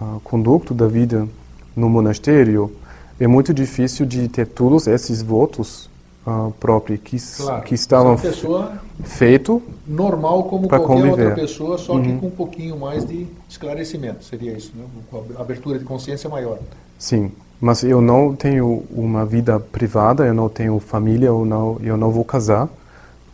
uh, 0.00 0.20
conduto 0.22 0.72
da 0.72 0.86
vida 0.86 1.26
no 1.74 1.88
monastério, 1.88 2.70
é 3.18 3.26
muito 3.26 3.52
difícil 3.52 4.06
de 4.06 4.28
ter 4.28 4.46
todos 4.46 4.86
esses 4.86 5.22
votos 5.22 5.90
uh, 6.26 6.52
próprios 6.60 7.00
que, 7.00 7.16
Claro. 7.42 7.62
que 7.64 7.74
estavam 7.74 8.14
é 8.14 8.16
pessoa 8.16 8.72
feitos. 9.02 9.60
normal 9.86 10.44
como 10.44 10.68
qualquer 10.68 10.92
outra 10.92 11.10
conviver. 11.10 11.34
pessoa, 11.34 11.78
só 11.78 11.98
que 12.00 12.08
Uhum. 12.08 12.18
com 12.20 12.26
um 12.28 12.30
pouquinho 12.30 12.78
mais 12.78 13.04
de 13.04 13.26
esclarecimento. 13.48 14.24
Seria 14.24 14.52
isso, 14.52 14.72
né? 14.76 14.84
Com 15.10 15.24
a 15.36 15.40
abertura 15.40 15.78
de 15.78 15.84
consciência 15.84 16.28
maior. 16.30 16.58
Sim, 16.98 17.30
mas 17.60 17.82
eu 17.84 18.00
não 18.00 18.34
tenho 18.34 18.84
uma 18.90 19.24
vida 19.24 19.58
privada, 19.60 20.24
eu 20.26 20.34
não 20.34 20.48
tenho 20.48 20.78
família, 20.78 21.26
eu 21.26 21.44
não, 21.44 21.78
eu 21.82 21.96
não 21.96 22.10
vou 22.10 22.24
casar. 22.24 22.68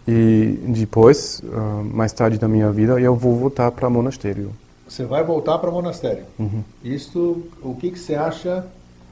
E 0.09 0.59
depois, 0.67 1.43
ah, 1.53 1.83
mais 1.85 2.13
tarde 2.13 2.39
da 2.39 2.49
minha 2.49 2.71
vida, 2.73 2.99
eu 3.01 3.15
vou 3.15 3.37
voltar 3.37 3.71
para 3.71 3.87
o 3.87 3.91
monastério. 3.91 4.51
Você 4.89 5.05
vai 5.05 5.23
voltar 5.23 5.59
para 5.59 5.71
o 5.71 5.73
monastério. 5.73 6.25
Uhum. 6.39 6.65
Isto, 6.83 7.45
o 7.63 7.75
que, 7.77 7.91
que 7.93 7.99
você 7.99 8.17
acha, 8.17 8.67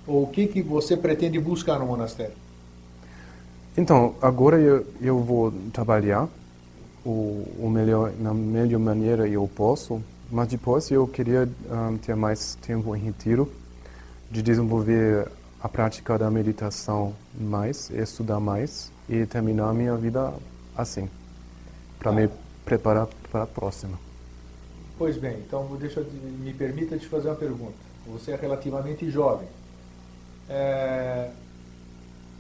ou 0.07 0.25
o 0.25 0.27
que, 0.27 0.47
que 0.49 0.61
você 0.61 0.97
pretende 0.97 1.39
buscar 1.39 1.79
no 1.79 1.87
monastério? 1.87 2.33
Então, 3.79 4.17
agora 4.21 4.59
eu, 4.59 4.85
eu 5.01 5.21
vou 5.21 5.53
trabalhar 5.73 6.29
o, 7.07 7.47
o 7.61 7.71
melhor, 7.71 8.13
na 8.19 8.35
melhor 8.35 8.81
maneira 8.81 9.29
eu 9.29 9.49
posso, 9.55 10.03
mas 10.33 10.49
depois 10.49 10.91
eu 10.91 11.07
queria 11.07 11.49
ah, 11.71 11.95
ter 12.05 12.17
mais 12.17 12.57
tempo 12.57 12.97
em 12.97 12.99
retiro, 12.99 13.49
de 14.29 14.43
desenvolver 14.43 15.29
a 15.63 15.69
prática 15.69 16.19
da 16.19 16.29
meditação 16.29 17.15
mais, 17.39 17.89
estudar 17.91 18.41
mais 18.41 18.91
e 19.09 19.25
terminar 19.27 19.73
minha 19.75 19.95
vida 19.95 20.35
assim, 20.77 21.09
para 22.01 22.11
me 22.11 22.29
preparar 22.65 23.07
para 23.31 23.45
a 23.45 23.47
próxima. 23.47 23.97
Pois 24.99 25.17
bem, 25.17 25.37
então 25.47 25.69
deixa, 25.79 26.01
me 26.41 26.53
permita 26.53 26.99
te 26.99 27.07
fazer 27.07 27.29
uma 27.29 27.37
pergunta. 27.37 27.79
Você 28.09 28.33
é 28.33 28.37
relativamente 28.37 29.09
jovem. 29.09 29.47
É, 30.49 31.31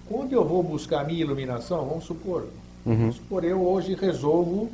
quando 0.08 0.32
eu 0.32 0.44
vou 0.44 0.62
buscar 0.62 1.00
a 1.00 1.04
minha 1.04 1.20
iluminação, 1.20 1.86
vamos 1.86 2.04
supor, 2.04 2.46
Uhum. 2.86 2.96
vamos 2.96 3.16
supor, 3.16 3.44
eu 3.44 3.60
hoje 3.66 3.94
resolvo 3.94 4.70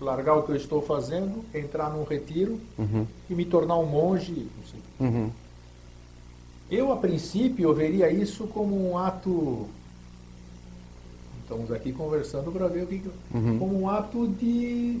largar 0.00 0.36
o 0.36 0.42
que 0.42 0.52
eu 0.52 0.56
estou 0.56 0.80
fazendo, 0.80 1.44
entrar 1.54 1.90
num 1.90 2.04
retiro 2.04 2.58
Uhum. 2.78 3.06
e 3.28 3.34
me 3.34 3.44
tornar 3.44 3.76
um 3.78 3.86
monge. 3.86 4.46
Uhum. 4.98 5.30
Eu, 6.70 6.92
a 6.92 6.96
princípio, 6.96 7.68
eu 7.68 7.74
veria 7.74 8.10
isso 8.10 8.46
como 8.46 8.90
um 8.90 8.96
ato. 8.96 9.66
Estamos 11.42 11.72
aqui 11.72 11.92
conversando 11.92 12.50
para 12.52 12.68
ver 12.68 12.84
o 12.84 12.86
que. 12.86 12.98
que- 13.00 13.10
Uhum. 13.36 13.58
Como 13.58 13.80
um 13.82 13.88
ato 13.88 14.28
de 14.28 15.00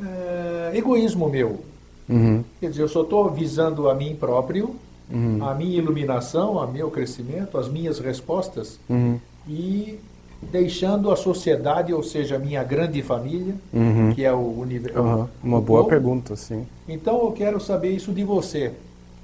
eh, 0.00 0.72
egoísmo 0.76 1.28
meu. 1.28 1.60
Uhum. 2.08 2.44
Quer 2.60 2.70
dizer, 2.70 2.82
eu 2.82 2.88
só 2.88 3.02
estou 3.02 3.28
visando 3.30 3.90
a 3.90 3.94
mim 3.94 4.14
próprio, 4.14 4.76
Uhum. 5.10 5.42
a 5.44 5.54
minha 5.54 5.78
iluminação, 5.78 6.60
a 6.60 6.66
meu 6.66 6.90
crescimento, 6.90 7.56
as 7.56 7.68
minhas 7.68 7.98
respostas 7.98 8.78
Uhum. 8.90 9.18
e 9.48 9.98
deixando 10.42 11.10
a 11.10 11.16
sociedade, 11.16 11.92
ou 11.92 12.02
seja, 12.02 12.36
a 12.36 12.38
minha 12.38 12.62
grande 12.62 13.02
família, 13.02 13.54
Uhum. 13.72 14.12
que 14.14 14.24
é 14.24 14.32
o 14.32 14.58
universo. 14.60 14.98
Aham. 14.98 15.28
Uma 15.42 15.60
boa 15.60 15.84
pergunta, 15.86 16.36
sim. 16.36 16.66
Então 16.88 17.20
eu 17.24 17.32
quero 17.32 17.58
saber 17.60 17.90
isso 17.90 18.12
de 18.12 18.22
você. 18.22 18.72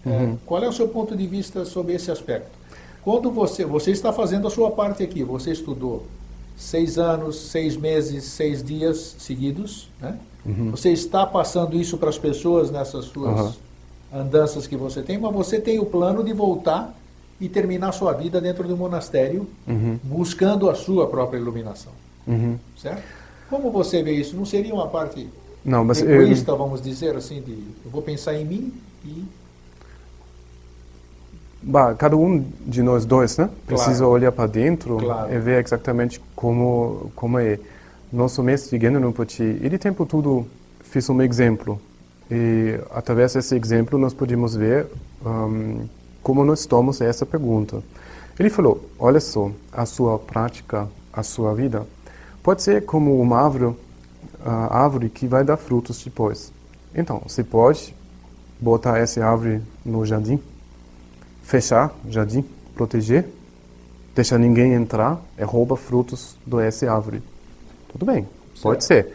É, 0.07 0.09
Uhum. 0.11 0.37
qual 0.45 0.63
é 0.63 0.69
o 0.69 0.73
seu 0.73 0.89
ponto 0.89 1.17
de 1.17 1.27
vista 1.27 1.65
sobre 1.65 1.95
esse 1.95 2.11
aspecto? 2.11 2.51
Quando 3.03 3.31
você, 3.31 3.65
você 3.65 3.91
está 3.91 4.13
fazendo 4.13 4.47
a 4.47 4.51
sua 4.51 4.71
parte 4.71 5.03
aqui, 5.03 5.23
você 5.23 5.51
estudou 5.53 6.05
seis 6.57 6.99
anos, 6.99 7.37
seis 7.37 7.77
meses, 7.77 8.25
seis 8.25 8.63
dias 8.63 9.17
seguidos, 9.19 9.89
né? 10.01 10.17
Uhum. 10.47 10.71
Você 10.71 10.91
está 10.91 11.27
passando 11.27 11.77
isso 11.79 11.97
para 11.99 12.09
as 12.09 12.19
pessoas 12.19 12.71
nessas 12.71 13.07
suas. 13.07 13.59
Andanças 14.15 14.67
que 14.67 14.77
você 14.77 15.03
tem, 15.03 15.19
mas 15.19 15.33
você 15.35 15.61
tem 15.61 15.79
o 15.81 15.85
plano 15.87 16.23
de 16.23 16.33
voltar 16.33 16.95
e 17.41 17.49
terminar 17.49 17.93
sua 17.93 18.13
vida 18.13 18.41
dentro 18.41 18.65
de 18.67 18.73
um 18.73 18.77
monastério, 18.77 19.47
Uhum. 19.67 19.99
buscando 20.05 20.71
a 20.71 20.75
sua 20.75 21.07
própria 21.09 21.39
iluminação, 21.39 21.93
Uhum. 22.27 22.57
certo? 22.81 23.03
Como 23.51 23.71
você 23.71 24.03
vê 24.03 24.13
isso? 24.13 24.37
Não 24.37 24.47
seria 24.47 24.73
uma 24.73 24.87
parte 24.87 25.27
Não, 25.65 25.85
mas 25.85 26.01
eu, 26.01 26.23
egoísta, 26.23 26.55
vamos 26.55 26.81
dizer 26.81 27.17
assim, 27.17 27.41
de 27.41 27.53
eu 27.85 27.91
vou 27.91 28.03
pensar 28.03 28.35
em 28.35 28.45
mim 28.45 28.73
e 29.05 29.25
Bah, 31.67 31.95
cada 31.95 32.15
um 32.15 32.45
de 32.67 32.83
nós 32.83 33.07
dois, 33.07 33.39
né? 33.39 33.49
Precisa 33.67 34.01
Claro. 34.01 34.11
olhar 34.11 34.33
para 34.33 34.47
dentro 34.47 34.99
Claro. 34.99 35.33
e 35.33 35.39
ver 35.39 35.65
exatamente 35.65 36.21
como 36.37 37.11
como 37.17 37.39
é. 37.39 37.59
Nosso 38.13 38.43
mestre 38.43 38.79
Rinpoche, 38.79 39.43
ele 39.43 39.77
tempo 39.79 40.07
todo 40.07 40.47
fez 40.83 41.09
um 41.09 41.21
exemplo 41.23 41.81
e 42.31 42.81
através 42.91 43.35
desse 43.35 43.55
exemplo 43.55 43.99
nós 43.99 44.15
podemos 44.15 44.55
ver 44.57 44.87
hum, 45.25 45.87
como 46.23 46.45
nós 46.45 46.67
tomamos 46.67 47.01
essa 47.01 47.27
pergunta. 47.27 47.83
Ele 48.39 48.51
falou: 48.51 48.89
olha 48.99 49.21
só, 49.21 49.51
a 49.73 49.87
sua 49.87 50.19
prática, 50.19 50.89
a 51.13 51.23
sua 51.23 51.55
vida 51.55 51.87
pode 52.43 52.63
ser 52.63 52.85
como 52.85 53.21
uma 53.21 53.41
árvore, 53.41 53.77
árvore 54.45 55.09
que 55.09 55.27
vai 55.27 55.45
dar 55.45 55.57
frutos 55.57 56.03
depois. 56.03 56.53
Então, 56.95 57.21
você 57.27 57.43
pode 57.45 57.95
botar 58.61 58.99
essa 58.99 59.25
árvore 59.25 59.61
no 59.85 60.05
jardim 60.05 60.41
fechar 61.45 61.95
o 62.05 62.11
jardim, 62.11 62.45
proteger, 62.75 63.27
deixar 64.15 64.39
ninguém 64.39 64.73
entrar 64.73 65.21
e 65.39 65.45
rouba 65.45 65.77
frutos 65.77 66.37
do 66.45 66.59
essa 66.59 66.91
árvore. 66.91 67.23
Tudo 67.93 68.07
bem, 68.07 68.27
pode 68.61 68.83
ser. 68.83 69.15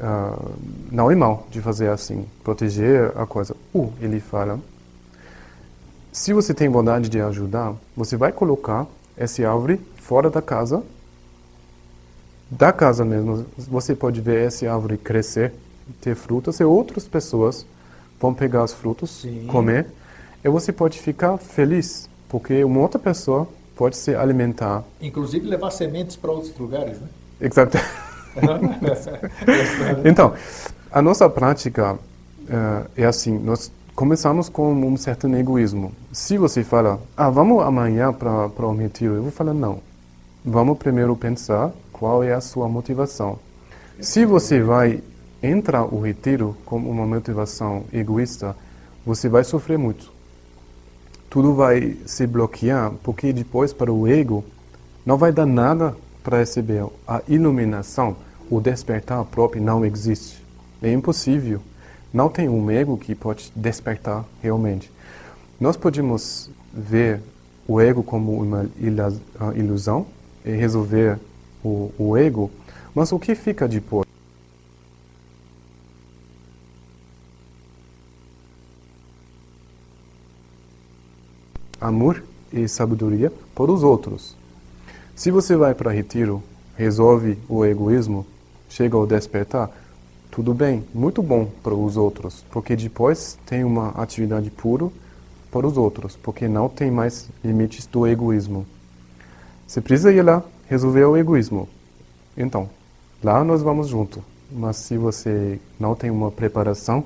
Ah, 0.00 0.38
não 0.90 1.10
é 1.10 1.14
mal 1.14 1.46
de 1.50 1.60
fazer 1.60 1.88
assim, 1.90 2.26
proteger 2.42 3.12
a 3.16 3.26
coisa. 3.26 3.54
Uh, 3.74 3.92
ele 4.00 4.20
fala, 4.20 4.58
se 6.10 6.32
você 6.32 6.54
tem 6.54 6.68
vontade 6.68 7.08
de 7.08 7.20
ajudar, 7.20 7.74
você 7.96 8.16
vai 8.16 8.32
colocar 8.32 8.86
essa 9.16 9.46
árvore 9.48 9.80
fora 9.96 10.30
da 10.30 10.42
casa, 10.42 10.82
da 12.50 12.72
casa 12.72 13.04
mesmo. 13.04 13.46
Você 13.56 13.94
pode 13.94 14.20
ver 14.20 14.46
essa 14.46 14.70
árvore 14.70 14.96
crescer, 14.96 15.52
ter 16.00 16.14
frutas 16.14 16.58
e 16.60 16.64
outras 16.64 17.06
pessoas 17.06 17.66
vão 18.20 18.32
pegar 18.32 18.64
os 18.64 18.72
frutos, 18.72 19.22
Sim. 19.22 19.46
comer, 19.46 19.86
e 20.44 20.48
você 20.48 20.72
pode 20.72 20.98
ficar 20.98 21.36
feliz, 21.38 22.08
porque 22.28 22.62
uma 22.62 22.80
outra 22.80 22.98
pessoa 22.98 23.48
pode 23.74 23.96
se 23.96 24.14
alimentar. 24.14 24.84
inclusive 25.00 25.48
levar 25.48 25.70
sementes 25.70 26.14
para 26.14 26.30
outros 26.30 26.56
lugares, 26.56 27.00
né? 27.00 27.08
Exato. 27.40 27.78
Então, 30.04 30.34
a 30.90 31.02
nossa 31.02 31.28
prática 31.28 31.98
eh, 32.48 33.02
é 33.02 33.04
assim, 33.04 33.38
nós 33.38 33.70
começamos 33.94 34.48
com 34.48 34.72
um 34.72 34.96
certo 34.96 35.26
egoísmo. 35.28 35.92
Se 36.12 36.38
você 36.38 36.64
fala, 36.64 37.00
ah, 37.16 37.30
vamos 37.30 37.62
amanhã 37.62 38.12
para 38.12 38.66
o 38.66 38.76
retiro, 38.76 39.14
eu 39.14 39.22
vou 39.22 39.32
falar, 39.32 39.54
não. 39.54 39.80
Vamos 40.44 40.78
primeiro 40.78 41.14
pensar 41.16 41.70
qual 41.92 42.24
é 42.24 42.32
a 42.32 42.40
sua 42.40 42.68
motivação. 42.68 43.38
Se 44.00 44.24
você 44.24 44.60
vai 44.60 45.02
entrar 45.42 45.84
o 45.84 46.00
retiro 46.00 46.56
com 46.64 46.76
uma 46.76 47.06
motivação 47.06 47.84
egoísta, 47.92 48.56
você 49.04 49.28
vai 49.28 49.44
sofrer 49.44 49.78
muito. 49.78 50.10
Tudo 51.28 51.54
vai 51.54 51.96
se 52.06 52.26
bloquear, 52.26 52.92
porque 53.02 53.32
depois 53.32 53.72
para 53.72 53.92
o 53.92 54.06
ego 54.06 54.44
não 55.04 55.16
vai 55.16 55.32
dar 55.32 55.46
nada 55.46 55.96
para 56.22 56.38
receber. 56.38 56.84
A 57.06 57.22
iluminação, 57.28 58.16
o 58.50 58.60
despertar 58.60 59.24
próprio 59.24 59.62
não 59.62 59.84
existe. 59.84 60.42
É 60.82 60.92
impossível. 60.92 61.60
Não 62.12 62.28
tem 62.28 62.48
um 62.48 62.70
ego 62.70 62.96
que 62.96 63.14
pode 63.14 63.52
despertar 63.54 64.24
realmente. 64.42 64.90
Nós 65.58 65.76
podemos 65.76 66.50
ver 66.72 67.20
o 67.66 67.80
ego 67.80 68.02
como 68.02 68.40
uma 68.40 68.68
ilusão 69.54 70.06
e 70.44 70.50
resolver 70.50 71.18
o, 71.64 71.92
o 71.98 72.16
ego, 72.16 72.50
mas 72.94 73.12
o 73.12 73.18
que 73.18 73.34
fica 73.34 73.68
depois? 73.68 74.06
Amor 81.80 82.22
e 82.52 82.68
sabedoria 82.68 83.32
para 83.54 83.72
os 83.72 83.82
outros. 83.82 84.36
Se 85.14 85.30
você 85.30 85.56
vai 85.56 85.74
para 85.74 85.90
retiro, 85.90 86.42
resolve 86.76 87.38
o 87.48 87.64
egoísmo, 87.64 88.26
chega 88.68 88.96
ao 88.96 89.06
despertar, 89.06 89.70
tudo 90.30 90.54
bem, 90.54 90.82
muito 90.94 91.22
bom 91.22 91.46
para 91.62 91.74
os 91.74 91.96
outros, 91.96 92.44
porque 92.50 92.74
depois 92.74 93.38
tem 93.44 93.62
uma 93.62 93.90
atividade 93.90 94.50
pura 94.50 94.88
para 95.50 95.66
os 95.66 95.76
outros, 95.76 96.16
porque 96.16 96.48
não 96.48 96.68
tem 96.68 96.90
mais 96.90 97.28
limites 97.44 97.86
do 97.86 98.06
egoísmo. 98.06 98.66
Você 99.66 99.82
precisa 99.82 100.10
ir 100.10 100.22
lá 100.22 100.42
resolver 100.66 101.04
o 101.04 101.16
egoísmo. 101.16 101.68
Então, 102.34 102.68
lá 103.22 103.44
nós 103.44 103.62
vamos 103.62 103.88
junto. 103.88 104.24
Mas 104.50 104.76
se 104.76 104.96
você 104.96 105.60
não 105.78 105.94
tem 105.94 106.10
uma 106.10 106.30
preparação 106.30 107.04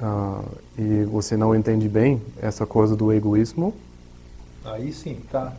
uh, 0.00 0.44
e 0.78 1.04
você 1.04 1.36
não 1.36 1.54
entende 1.54 1.88
bem 1.88 2.22
essa 2.40 2.64
coisa 2.64 2.96
do 2.96 3.12
egoísmo, 3.12 3.74
aí 4.64 4.92
sim, 4.92 5.20
tá. 5.30 5.52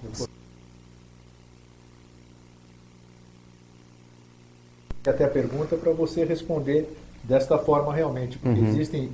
Até 5.09 5.25
a 5.25 5.29
pergunta 5.29 5.75
para 5.75 5.91
você 5.91 6.23
responder 6.23 6.89
desta 7.23 7.57
forma 7.57 7.93
realmente, 7.93 8.37
porque 8.37 8.59
uhum. 8.59 8.67
existem 8.67 9.09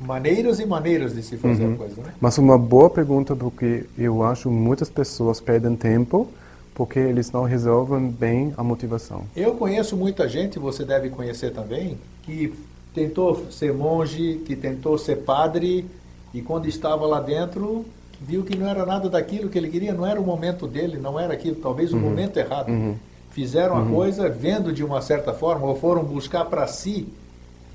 maneiras 0.00 0.60
e 0.60 0.66
maneiras 0.66 1.14
de 1.14 1.22
se 1.22 1.36
fazer 1.36 1.64
uhum. 1.64 1.74
a 1.74 1.76
coisa, 1.76 2.02
né? 2.02 2.12
Mas 2.20 2.38
uma 2.38 2.58
boa 2.58 2.90
pergunta 2.90 3.34
porque 3.34 3.84
eu 3.96 4.22
acho 4.22 4.50
muitas 4.50 4.90
pessoas 4.90 5.40
perdem 5.40 5.74
tempo 5.74 6.28
porque 6.74 6.98
eles 6.98 7.32
não 7.32 7.44
resolvem 7.44 8.10
bem 8.10 8.52
a 8.56 8.62
motivação. 8.62 9.24
Eu 9.34 9.54
conheço 9.54 9.96
muita 9.96 10.28
gente, 10.28 10.58
você 10.58 10.84
deve 10.84 11.08
conhecer 11.08 11.50
também, 11.50 11.96
que 12.22 12.52
tentou 12.94 13.46
ser 13.50 13.72
monge, 13.72 14.42
que 14.44 14.54
tentou 14.54 14.98
ser 14.98 15.16
padre 15.16 15.86
e 16.34 16.42
quando 16.42 16.68
estava 16.68 17.06
lá 17.06 17.18
dentro 17.18 17.84
viu 18.20 18.42
que 18.42 18.56
não 18.56 18.68
era 18.68 18.84
nada 18.84 19.08
daquilo 19.08 19.48
que 19.48 19.56
ele 19.56 19.68
queria, 19.68 19.92
não 19.92 20.06
era 20.06 20.20
o 20.20 20.24
momento 20.24 20.66
dele, 20.66 20.98
não 20.98 21.18
era 21.18 21.32
aquilo, 21.32 21.56
talvez 21.56 21.92
o 21.92 21.96
uhum. 21.96 22.02
momento 22.02 22.36
errado. 22.36 22.68
Uhum. 22.68 22.94
Fizeram 23.36 23.74
uhum. 23.74 23.82
a 23.82 23.90
coisa 23.90 24.30
vendo 24.30 24.72
de 24.72 24.82
uma 24.82 25.02
certa 25.02 25.34
forma 25.34 25.66
ou 25.66 25.76
foram 25.76 26.02
buscar 26.02 26.46
para 26.46 26.66
si 26.66 27.06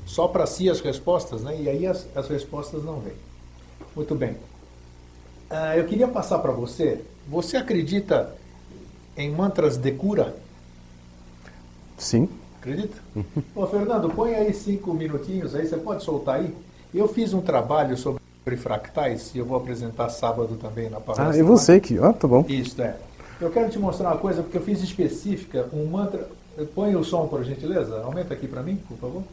só 0.08 0.28
para 0.28 0.48
si 0.48 0.68
as 0.68 0.80
respostas, 0.80 1.44
né? 1.44 1.56
E 1.62 1.70
aí 1.70 1.86
as, 1.86 2.08
as 2.16 2.28
respostas 2.28 2.84
não 2.84 3.00
vêm. 3.00 3.14
Muito 3.96 4.16
bem. 4.16 4.32
Uh, 5.52 5.78
eu 5.78 5.86
queria 5.86 6.08
passar 6.08 6.40
para 6.40 6.52
você. 6.52 7.02
Você 7.30 7.58
acredita 7.58 8.34
em 9.16 9.30
mantras 9.30 9.78
de 9.78 9.92
cura? 9.92 10.36
Sim. 11.96 12.28
Acredita? 12.60 12.98
Uhum. 13.16 13.24
Ô, 13.56 13.68
Fernando, 13.68 14.10
põe 14.10 14.34
aí 14.34 14.52
cinco 14.56 14.96
minutinhos 14.96 15.54
aí, 15.54 15.68
você 15.68 15.78
pode 15.78 16.04
soltar 16.04 16.40
aí? 16.40 16.56
Eu 16.92 17.08
fiz 17.08 17.36
um 17.36 17.42
trabalho 17.42 17.96
sobre 17.96 18.20
fractais 18.58 19.36
e 19.36 19.38
eu 19.38 19.46
vou 19.46 19.58
apresentar 19.58 20.10
sábado 20.10 20.56
também 20.56 20.90
na 20.90 21.00
palestra. 21.00 21.30
Ah, 21.30 21.38
eu 21.38 21.46
vou 21.46 21.58
sei 21.58 21.80
que. 21.80 22.00
Ah, 22.00 22.14
tá 22.14 22.28
bom. 22.28 22.44
Isso, 22.50 22.82
é. 22.82 22.96
Eu 23.42 23.50
quero 23.50 23.72
te 23.72 23.80
mostrar 23.80 24.10
uma 24.10 24.18
coisa, 24.18 24.44
porque 24.44 24.58
eu 24.58 24.62
fiz 24.62 24.84
específica 24.84 25.68
um 25.74 25.88
mantra. 25.88 26.30
Põe 26.76 26.96
o 26.96 27.04
som, 27.04 27.28
por 27.28 27.44
gentileza. 27.44 28.00
Aumenta 28.04 28.36
aqui 28.36 28.48
para 28.48 28.62
mim, 28.62 28.78
por 28.88 28.98
favor. 28.98 29.24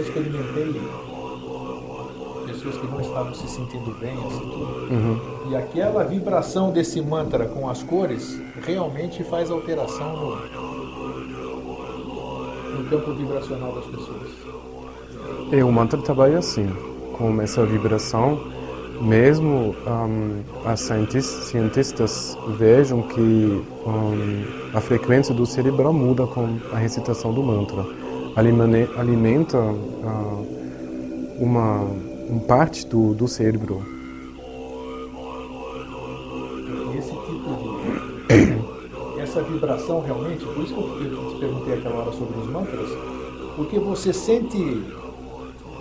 Eu 0.00 0.06
experimentei 0.06 0.80
pessoas 2.46 2.76
que 2.78 2.86
não 2.86 3.00
estavam 3.02 3.34
se 3.34 3.46
sentindo 3.48 3.94
bem, 4.00 4.14
assim 4.14 4.40
tudo. 4.40 4.88
Uhum. 4.90 5.50
E 5.50 5.56
aquela 5.56 6.04
vibração 6.04 6.72
desse 6.72 7.02
mantra 7.02 7.44
com 7.44 7.68
as 7.68 7.82
cores 7.82 8.40
realmente 8.62 9.22
faz 9.24 9.50
alteração 9.50 10.16
no, 10.16 10.36
no 12.78 12.88
campo 12.88 13.12
vibracional 13.12 13.74
das 13.74 13.84
pessoas. 13.84 14.30
E 15.52 15.62
o 15.62 15.70
mantra 15.70 16.00
trabalha 16.00 16.38
assim, 16.38 16.66
com 17.18 17.42
essa 17.42 17.66
vibração. 17.66 18.40
Mesmo 19.02 19.74
um, 19.86 20.42
as 20.64 20.80
cientistas 20.80 22.38
vejam 22.58 23.02
que 23.02 23.20
um, 23.20 24.44
a 24.74 24.80
frequência 24.80 25.34
do 25.34 25.44
cerebro 25.44 25.92
muda 25.92 26.26
com 26.26 26.58
a 26.72 26.76
recitação 26.78 27.34
do 27.34 27.42
mantra. 27.42 27.84
Alimenta 28.40 29.58
uh, 29.58 30.46
uma 31.38 31.86
um 32.30 32.38
parte 32.38 32.86
do, 32.86 33.12
do 33.12 33.26
cérebro. 33.26 33.84
Esse 36.96 37.10
tipo 37.10 37.50
de. 38.28 39.20
essa 39.20 39.42
vibração 39.42 40.00
realmente, 40.00 40.44
por 40.44 40.62
isso 40.64 40.74
que 40.74 40.80
eu 40.80 41.34
te 41.34 41.40
perguntei 41.40 41.74
aquela 41.74 41.96
hora 41.96 42.12
sobre 42.12 42.38
os 42.38 42.46
mantras, 42.46 42.88
porque 43.56 43.78
você 43.78 44.12
sente. 44.12 44.82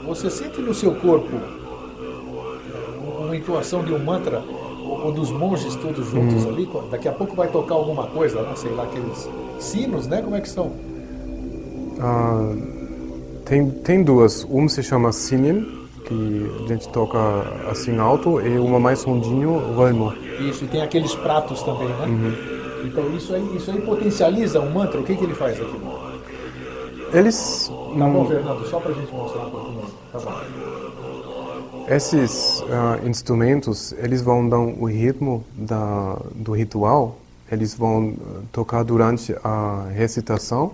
Você 0.05 0.29
sente 0.29 0.59
no 0.61 0.73
seu 0.73 0.95
corpo 0.95 1.37
uma 3.19 3.35
intuação 3.35 3.83
de 3.83 3.93
um 3.93 3.99
mantra, 3.99 4.43
ou 4.81 5.11
dos 5.11 5.29
monges 5.29 5.75
todos 5.75 6.07
juntos 6.07 6.45
hum. 6.45 6.49
ali, 6.49 6.69
daqui 6.89 7.07
a 7.07 7.11
pouco 7.11 7.35
vai 7.35 7.47
tocar 7.47 7.75
alguma 7.75 8.07
coisa, 8.07 8.41
né? 8.41 8.53
sei 8.55 8.71
lá, 8.71 8.83
aqueles 8.83 9.29
sinos, 9.59 10.07
né? 10.07 10.21
Como 10.21 10.35
é 10.35 10.41
que 10.41 10.49
são? 10.49 10.71
Ah, 11.99 12.53
tem, 13.45 13.69
tem 13.69 14.03
duas. 14.03 14.45
Um 14.49 14.67
se 14.67 14.81
chama 14.83 15.11
Sinin, 15.11 15.79
que 16.05 16.51
a 16.65 16.67
gente 16.67 16.89
toca 16.89 17.19
assim 17.69 17.97
alto 17.97 18.41
e 18.41 18.57
uma 18.57 18.79
mais 18.79 18.99
sondinho, 18.99 19.75
ramo. 19.75 20.13
Isso, 20.39 20.65
e 20.65 20.67
tem 20.67 20.81
aqueles 20.81 21.13
pratos 21.15 21.61
também, 21.63 21.87
né? 21.87 22.05
Uhum. 22.05 22.59
Então 22.85 23.15
isso 23.15 23.33
aí, 23.33 23.55
isso 23.55 23.69
aí 23.71 23.81
potencializa 23.81 24.59
o 24.59 24.73
mantra, 24.73 24.99
o 24.99 25.03
que, 25.03 25.15
que 25.15 25.23
ele 25.23 25.35
faz 25.35 25.59
aqui? 25.59 25.79
Eles... 27.11 27.71
Tá 27.97 28.07
bom, 28.07 28.25
Fernando, 28.25 28.67
só 28.67 28.79
para 28.79 28.91
a 28.91 28.93
gente 28.93 29.11
mostrar 29.11 29.47
um 29.47 29.49
pouquinho. 29.49 29.81
Tá 30.11 30.19
bom. 30.19 31.85
Esses 31.89 32.61
uh, 32.61 33.07
instrumentos, 33.07 33.93
eles 33.97 34.21
vão 34.21 34.47
dar 34.47 34.59
o 34.59 34.85
ritmo 34.85 35.43
da, 35.55 36.17
do 36.35 36.51
ritual, 36.51 37.17
eles 37.51 37.73
vão 37.73 38.13
tocar 38.51 38.83
durante 38.83 39.35
a 39.43 39.87
recitação, 39.91 40.71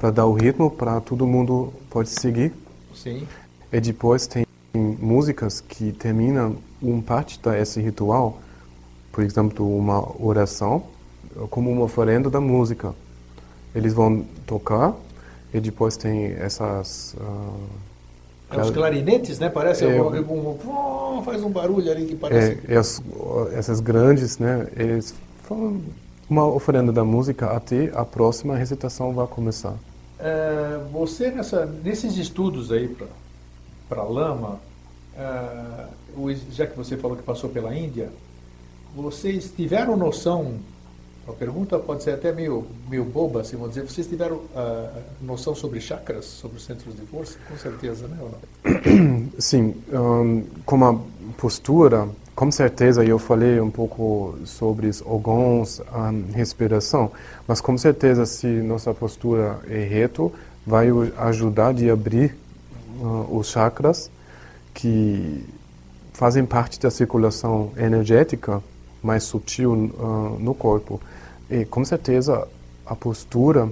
para 0.00 0.10
dar 0.10 0.24
o 0.24 0.32
ritmo 0.32 0.70
para 0.70 0.98
todo 0.98 1.26
mundo 1.26 1.72
pode 1.90 2.08
seguir. 2.08 2.54
Sim. 2.94 3.28
E 3.70 3.80
depois 3.80 4.26
tem 4.26 4.46
músicas 4.74 5.60
que 5.60 5.92
terminam 5.92 6.56
um 6.82 7.02
parte 7.02 7.38
desse 7.38 7.80
ritual, 7.82 8.40
por 9.12 9.22
exemplo, 9.22 9.76
uma 9.76 10.02
oração, 10.18 10.84
como 11.50 11.70
uma 11.70 11.84
oferenda 11.84 12.30
da 12.30 12.40
música. 12.40 12.94
Eles 13.74 13.92
vão 13.92 14.24
tocar 14.46 14.96
e 15.52 15.60
depois 15.60 15.98
tem 15.98 16.32
essas... 16.32 17.14
Uh, 17.20 18.56
é 18.56 18.60
os 18.60 18.70
clarinetes, 18.70 19.38
né? 19.38 19.48
Parece 19.48 19.84
é, 19.84 20.02
um, 20.02 21.22
faz 21.22 21.44
um 21.44 21.50
barulho 21.50 21.92
ali 21.92 22.06
que 22.06 22.16
parece... 22.16 22.58
É, 22.66 22.76
as, 22.76 23.02
essas 23.52 23.80
grandes, 23.80 24.38
né? 24.38 24.66
Eles 24.76 25.14
falam 25.42 25.80
uma 26.28 26.46
oferenda 26.46 26.90
da 26.90 27.04
música 27.04 27.46
até 27.46 27.92
a 27.94 28.04
próxima 28.04 28.56
recitação 28.56 29.12
vai 29.12 29.26
começar. 29.26 29.74
É, 30.22 30.78
você, 30.92 31.30
nessa, 31.30 31.64
nesses 31.64 32.16
estudos 32.16 32.70
aí 32.70 32.94
para 33.88 34.02
lama, 34.02 34.60
uh, 35.16 36.36
já 36.52 36.66
que 36.66 36.76
você 36.76 36.96
falou 36.96 37.16
que 37.16 37.22
passou 37.22 37.48
pela 37.48 37.74
Índia, 37.74 38.10
vocês 38.94 39.50
tiveram 39.50 39.96
noção, 39.96 40.56
a 41.26 41.32
pergunta 41.32 41.78
pode 41.78 42.02
ser 42.02 42.10
até 42.10 42.32
meio, 42.32 42.66
meio 42.88 43.04
boba, 43.04 43.40
assim, 43.40 43.56
vou 43.56 43.68
dizer, 43.68 43.82
vocês 43.82 44.06
tiveram 44.06 44.36
uh, 44.36 45.02
noção 45.22 45.54
sobre 45.54 45.80
chakras, 45.80 46.26
sobre 46.26 46.58
os 46.58 46.64
centros 46.64 46.94
de 46.94 47.02
força? 47.02 47.38
Com 47.48 47.56
certeza, 47.56 48.06
né? 48.06 48.18
Sim, 49.38 49.74
um, 49.92 50.44
com 50.66 50.84
a 50.84 50.98
postura, 51.38 52.08
com 52.34 52.50
certeza 52.50 53.04
eu 53.04 53.18
falei 53.18 53.60
um 53.60 53.70
pouco 53.70 54.34
sobre 54.44 54.86
os 54.88 55.02
órgãos, 55.04 55.80
a 55.92 56.12
respiração, 56.34 57.10
mas 57.46 57.60
com 57.60 57.76
certeza 57.76 58.24
se 58.26 58.46
nossa 58.46 58.94
postura 58.94 59.58
é 59.68 59.84
reto, 59.84 60.32
vai 60.66 60.88
ajudar 61.18 61.74
de 61.74 61.90
abrir 61.90 62.36
uh, 63.00 63.36
os 63.36 63.48
chakras 63.48 64.10
que 64.72 65.44
fazem 66.12 66.44
parte 66.44 66.78
da 66.78 66.90
circulação 66.90 67.72
energética 67.76 68.62
mais 69.02 69.24
sutil 69.24 69.72
uh, 69.72 70.36
no 70.38 70.54
corpo. 70.54 71.00
E 71.50 71.64
com 71.64 71.84
certeza 71.84 72.46
a 72.86 72.94
postura 72.94 73.70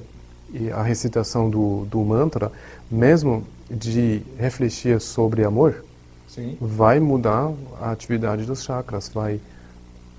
e 0.53 0.71
a 0.71 0.83
recitação 0.83 1.51
do, 1.51 1.85
do 1.87 2.01
mantra, 2.01 2.51
mesmo 2.91 3.45
de 3.71 4.23
refletir 4.39 5.01
sobre 5.01 5.45
amor, 5.45 5.85
Sim. 6.39 6.57
vai 6.61 7.01
mudar 7.01 7.53
a 7.80 7.91
atividade 7.91 8.45
dos 8.45 8.62
chakras, 8.62 9.09
vai 9.12 9.41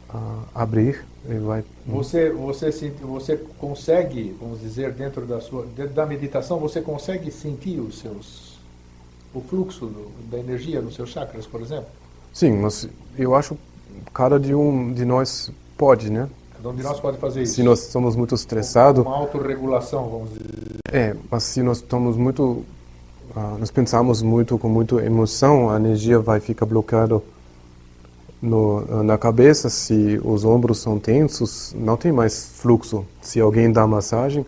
ah, 0.09 0.43
abrir 0.53 1.05
e 1.29 1.35
vai. 1.35 1.63
Você, 1.87 2.29
você, 2.29 2.71
sente- 2.73 3.01
você 3.01 3.37
consegue, 3.57 4.35
vamos 4.39 4.59
dizer, 4.59 4.91
dentro 4.91 5.25
da 5.25 5.39
sua, 5.39 5.65
dentro 5.75 5.93
da 5.93 6.05
meditação, 6.05 6.59
você 6.59 6.81
consegue 6.81 7.31
sentir 7.31 7.79
os 7.79 7.99
seus, 7.99 8.59
o 9.33 9.39
fluxo 9.39 9.85
do- 9.85 10.11
da 10.29 10.37
energia 10.37 10.81
nos 10.81 10.95
seus 10.95 11.09
chakras, 11.09 11.45
por 11.47 11.61
exemplo? 11.61 11.87
Sim, 12.33 12.51
mas 12.57 12.87
eu 13.17 13.33
acho 13.33 13.55
que 13.55 13.61
cada 14.13 14.37
de 14.37 14.53
um 14.53 14.91
de 14.93 15.05
nós 15.05 15.49
pode, 15.77 16.09
né? 16.11 16.27
Cada 16.57 16.69
um 16.69 16.75
de 16.75 16.83
nós 16.83 16.99
pode 16.99 17.17
fazer 17.17 17.43
isso. 17.43 17.53
Se 17.53 17.63
nós 17.63 17.79
somos 17.79 18.13
muito 18.17 18.35
estressados, 18.35 19.05
Uma 19.05 19.15
autorregulação, 19.15 20.09
vamos 20.09 20.29
dizer. 20.31 20.79
é, 20.91 21.15
mas 21.31 21.43
se 21.43 21.63
nós 21.63 21.77
estamos 21.77 22.17
muito, 22.17 22.65
ah, 23.35 23.55
nós 23.59 23.71
pensamos 23.71 24.21
muito 24.21 24.57
com 24.57 24.67
muita 24.67 24.95
emoção, 25.03 25.69
a 25.69 25.75
energia 25.77 26.19
vai 26.19 26.39
ficar 26.39 26.65
bloqueada 26.65 27.21
no, 28.41 29.03
na 29.03 29.17
cabeça. 29.17 29.69
Se 29.69 30.19
os 30.23 30.43
ombros 30.43 30.79
são 30.79 30.99
tensos, 30.99 31.73
não 31.77 31.97
tem 31.97 32.11
mais 32.11 32.45
fluxo. 32.55 33.05
Se 33.21 33.39
alguém 33.39 33.71
dá 33.71 33.85
massagem, 33.85 34.45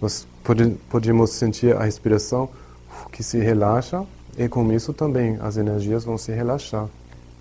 nós 0.00 0.26
pode, 0.44 0.70
podemos 0.88 1.30
sentir 1.30 1.76
a 1.76 1.84
respiração 1.84 2.48
que 3.10 3.22
se 3.22 3.38
relaxa 3.38 4.04
e 4.36 4.48
com 4.48 4.72
isso 4.72 4.92
também 4.92 5.36
as 5.40 5.56
energias 5.56 6.04
vão 6.04 6.16
se 6.16 6.32
relaxar. 6.32 6.86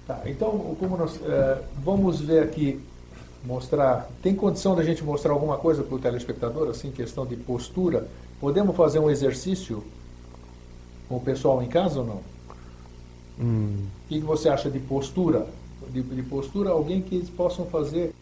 Tá, 0.07 0.21
então, 0.25 0.75
como 0.79 0.97
nós, 0.97 1.19
eh, 1.23 1.61
vamos 1.83 2.21
ver 2.21 2.41
aqui, 2.41 2.79
mostrar, 3.45 4.09
tem 4.23 4.33
condição 4.33 4.75
da 4.75 4.83
gente 4.83 5.03
mostrar 5.03 5.33
alguma 5.33 5.57
coisa 5.57 5.83
para 5.83 5.95
o 5.95 5.99
telespectador, 5.99 6.69
assim, 6.69 6.91
questão 6.91 7.25
de 7.25 7.35
postura? 7.35 8.07
Podemos 8.39 8.75
fazer 8.75 8.99
um 8.99 9.09
exercício 9.09 9.83
com 11.07 11.17
o 11.17 11.19
pessoal 11.19 11.61
em 11.61 11.67
casa 11.67 11.99
ou 11.99 12.05
não? 12.05 12.21
Hum, 13.39 13.85
O 14.05 14.07
que, 14.09 14.19
que 14.19 14.25
você 14.25 14.49
acha 14.49 14.69
de 14.69 14.79
postura? 14.79 15.47
De, 15.89 16.01
de 16.01 16.23
postura, 16.23 16.71
alguém 16.71 17.01
que 17.01 17.15
eles 17.15 17.29
possam 17.29 17.65
fazer 17.65 18.13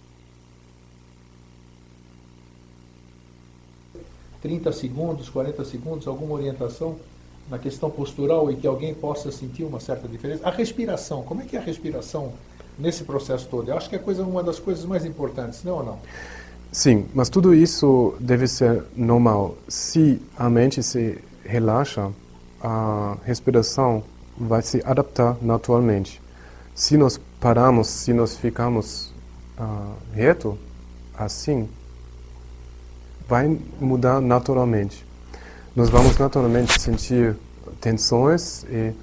30 4.42 4.72
segundos, 4.74 5.30
40 5.30 5.66
segundos, 5.66 6.08
alguma 6.08 6.36
orientação 6.36 6.98
na 7.50 7.58
questão 7.58 7.90
postural 7.90 8.52
e 8.52 8.56
que 8.56 8.68
alguém 8.68 8.94
possa 8.94 9.32
sentir 9.32 9.64
uma 9.64 9.80
certa 9.80 10.08
diferença? 10.08 10.48
A 10.48 10.52
respiração, 10.52 11.24
como 11.24 11.42
é 11.42 11.46
que 11.46 11.56
é 11.56 11.60
a 11.60 11.64
respiração 11.64 12.34
nesse 12.78 13.04
processo 13.04 13.48
todo? 13.50 13.70
Eu 13.70 13.78
acho 13.78 13.90
que 13.90 13.96
é 13.96 14.00
coisa, 14.00 14.24
uma 14.24 14.44
das 14.44 14.60
coisas 14.60 14.86
mais 14.86 15.06
importantes, 15.06 15.64
não 15.64 15.78
ou 15.78 15.84
não? 15.84 16.00
Sim, 16.72 17.06
mas 17.14 17.30
tudo 17.30 17.56
isso 17.56 18.14
deve 18.20 18.48
ser 18.48 18.84
normal. 18.96 19.56
Se 19.68 20.22
a 20.38 20.50
mente 20.50 20.84
se 20.84 21.18
relaxa, 21.44 22.12
a 22.62 23.18
respiração 23.24 24.04
vai 24.38 24.62
se 24.62 24.82
adaptar 24.86 25.38
naturalmente. 25.42 26.22
Se 26.74 26.98
nós 26.98 27.20
paramos, 27.40 27.88
se 27.88 28.14
nós 28.14 28.36
ficamos 28.36 29.14
ah, 29.58 29.94
reto, 30.14 30.58
assim, 31.18 31.70
vai 33.28 33.58
mudar 33.80 34.22
naturalmente. 34.22 35.06
Nós 35.76 35.90
vamos 35.90 36.18
naturalmente 36.18 36.80
sentir 36.80 37.36
tensões 37.82 38.64
e 38.70 38.94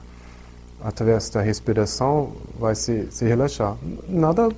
através 0.80 1.30
da 1.30 1.40
respiração 1.40 2.32
vai 2.58 2.74
se, 2.74 3.08
se 3.10 3.24
relaxar. 3.24 3.76
Nada 4.08 4.48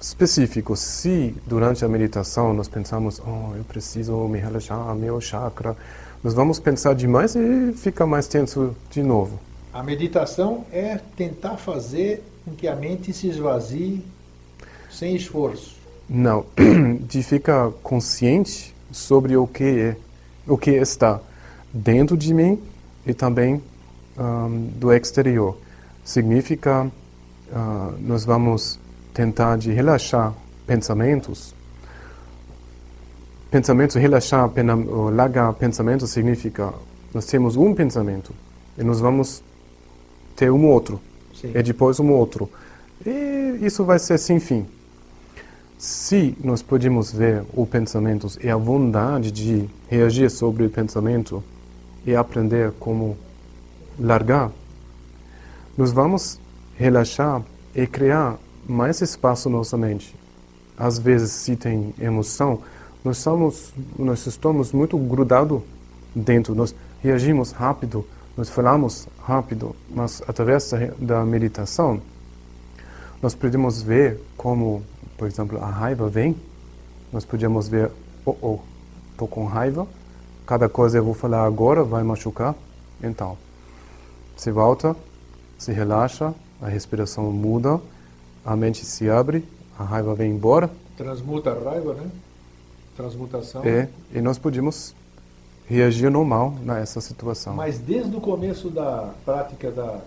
específico. 0.00 0.76
Se 0.76 1.34
durante 1.46 1.84
a 1.84 1.88
meditação 1.88 2.52
nós 2.52 2.68
pensamos, 2.68 3.20
oh, 3.26 3.56
eu 3.56 3.64
preciso 3.64 4.16
me 4.28 4.38
relaxar, 4.38 4.94
meu 4.94 5.20
chakra, 5.20 5.76
nós 6.24 6.32
vamos 6.32 6.58
pensar 6.58 6.94
demais 6.94 7.36
e 7.36 7.74
fica 7.74 8.06
mais 8.06 8.26
tenso 8.26 8.74
de 8.90 9.02
novo. 9.02 9.38
A 9.74 9.82
meditação 9.82 10.64
é 10.72 10.98
tentar 11.14 11.58
fazer 11.58 12.24
com 12.42 12.52
que 12.52 12.66
a 12.66 12.74
mente 12.74 13.12
se 13.12 13.28
esvazie 13.28 14.02
sem 14.90 15.14
esforço. 15.14 15.76
Não, 16.08 16.46
de 17.06 17.22
ficar 17.22 17.70
consciente 17.82 18.74
sobre 18.90 19.36
o 19.36 19.46
que 19.46 19.64
é, 19.64 19.96
o 20.46 20.56
que 20.56 20.70
está 20.70 21.20
dentro 21.70 22.16
de 22.16 22.32
mim 22.32 22.58
e 23.06 23.12
também 23.12 23.62
ahm, 24.16 24.68
do 24.76 24.90
exterior. 24.90 25.58
Significa 26.02 26.90
ah, 27.52 27.92
nós 28.00 28.24
vamos 28.24 28.78
tentar 29.12 29.58
de 29.58 29.72
relaxar 29.72 30.32
pensamentos. 30.66 31.54
Pensamentos, 33.54 33.94
relaxar, 33.94 34.50
largar 35.12 35.52
pensamento 35.52 36.08
significa 36.08 36.74
nós 37.14 37.24
temos 37.24 37.54
um 37.54 37.72
pensamento 37.72 38.34
e 38.76 38.82
nós 38.82 38.98
vamos 38.98 39.44
ter 40.34 40.50
um 40.50 40.66
outro 40.66 41.00
Sim. 41.32 41.52
e 41.54 41.62
depois 41.62 42.00
um 42.00 42.10
outro. 42.10 42.50
E 43.06 43.60
isso 43.62 43.84
vai 43.84 44.00
ser 44.00 44.18
sem 44.18 44.40
fim. 44.40 44.66
Se 45.78 46.36
nós 46.42 46.62
podemos 46.62 47.12
ver 47.12 47.44
os 47.54 47.68
pensamentos 47.68 48.36
e 48.42 48.50
a 48.50 48.56
vontade 48.56 49.30
de 49.30 49.70
reagir 49.88 50.32
sobre 50.32 50.66
o 50.66 50.68
pensamento 50.68 51.40
e 52.04 52.12
aprender 52.16 52.72
como 52.80 53.16
largar, 54.00 54.50
nós 55.78 55.92
vamos 55.92 56.40
relaxar 56.76 57.40
e 57.72 57.86
criar 57.86 58.36
mais 58.66 59.00
espaço 59.00 59.48
na 59.48 59.58
nossa 59.58 59.76
mente. 59.78 60.12
Às 60.76 60.98
vezes, 60.98 61.30
se 61.30 61.54
tem 61.54 61.94
emoção, 62.00 62.60
nós 63.04 63.18
somos, 63.18 63.74
nós 63.98 64.26
estamos 64.26 64.72
muito 64.72 64.96
grudados 64.96 65.60
dentro, 66.14 66.54
nós 66.54 66.74
reagimos 67.02 67.52
rápido, 67.52 68.06
nós 68.34 68.48
falamos 68.48 69.06
rápido, 69.22 69.76
mas 69.90 70.22
através 70.26 70.70
da, 70.98 71.22
meditação, 71.22 72.00
nós 73.20 73.34
podemos 73.34 73.82
ver 73.82 74.18
como, 74.38 74.82
por 75.18 75.28
exemplo, 75.28 75.62
a 75.62 75.66
raiva 75.66 76.08
vem, 76.08 76.34
nós 77.12 77.26
podemos 77.26 77.68
ver, 77.68 77.90
oh, 78.24 78.36
oh, 78.40 78.58
estou 79.12 79.28
com 79.28 79.44
raiva, 79.44 79.86
cada 80.46 80.66
coisa 80.66 80.96
eu 80.96 81.04
vou 81.04 81.14
falar 81.14 81.44
agora 81.44 81.84
vai 81.84 82.02
machucar, 82.02 82.54
então, 83.02 83.36
se 84.34 84.50
volta, 84.50 84.96
se 85.58 85.72
relaxa, 85.72 86.34
a 86.60 86.68
respiração 86.68 87.30
muda, 87.30 87.78
a 88.44 88.56
mente 88.56 88.84
se 88.86 89.10
abre, 89.10 89.46
a 89.78 89.84
raiva 89.84 90.14
vem 90.14 90.30
embora, 90.32 90.70
Transmuta 90.96 91.50
a 91.50 91.70
raiva, 91.70 91.92
né? 91.94 92.08
Transmutação. 92.96 93.62
e, 93.64 93.88
e 94.16 94.20
nós 94.20 94.38
podemos 94.38 94.94
reagir 95.66 96.10
normal 96.10 96.50
nessa 96.62 97.00
situação. 97.00 97.54
Mas 97.54 97.78
desde 97.78 98.14
o 98.16 98.20
começo 98.20 98.68
da 98.70 99.10
prática 99.24 99.70
da, 99.70 100.00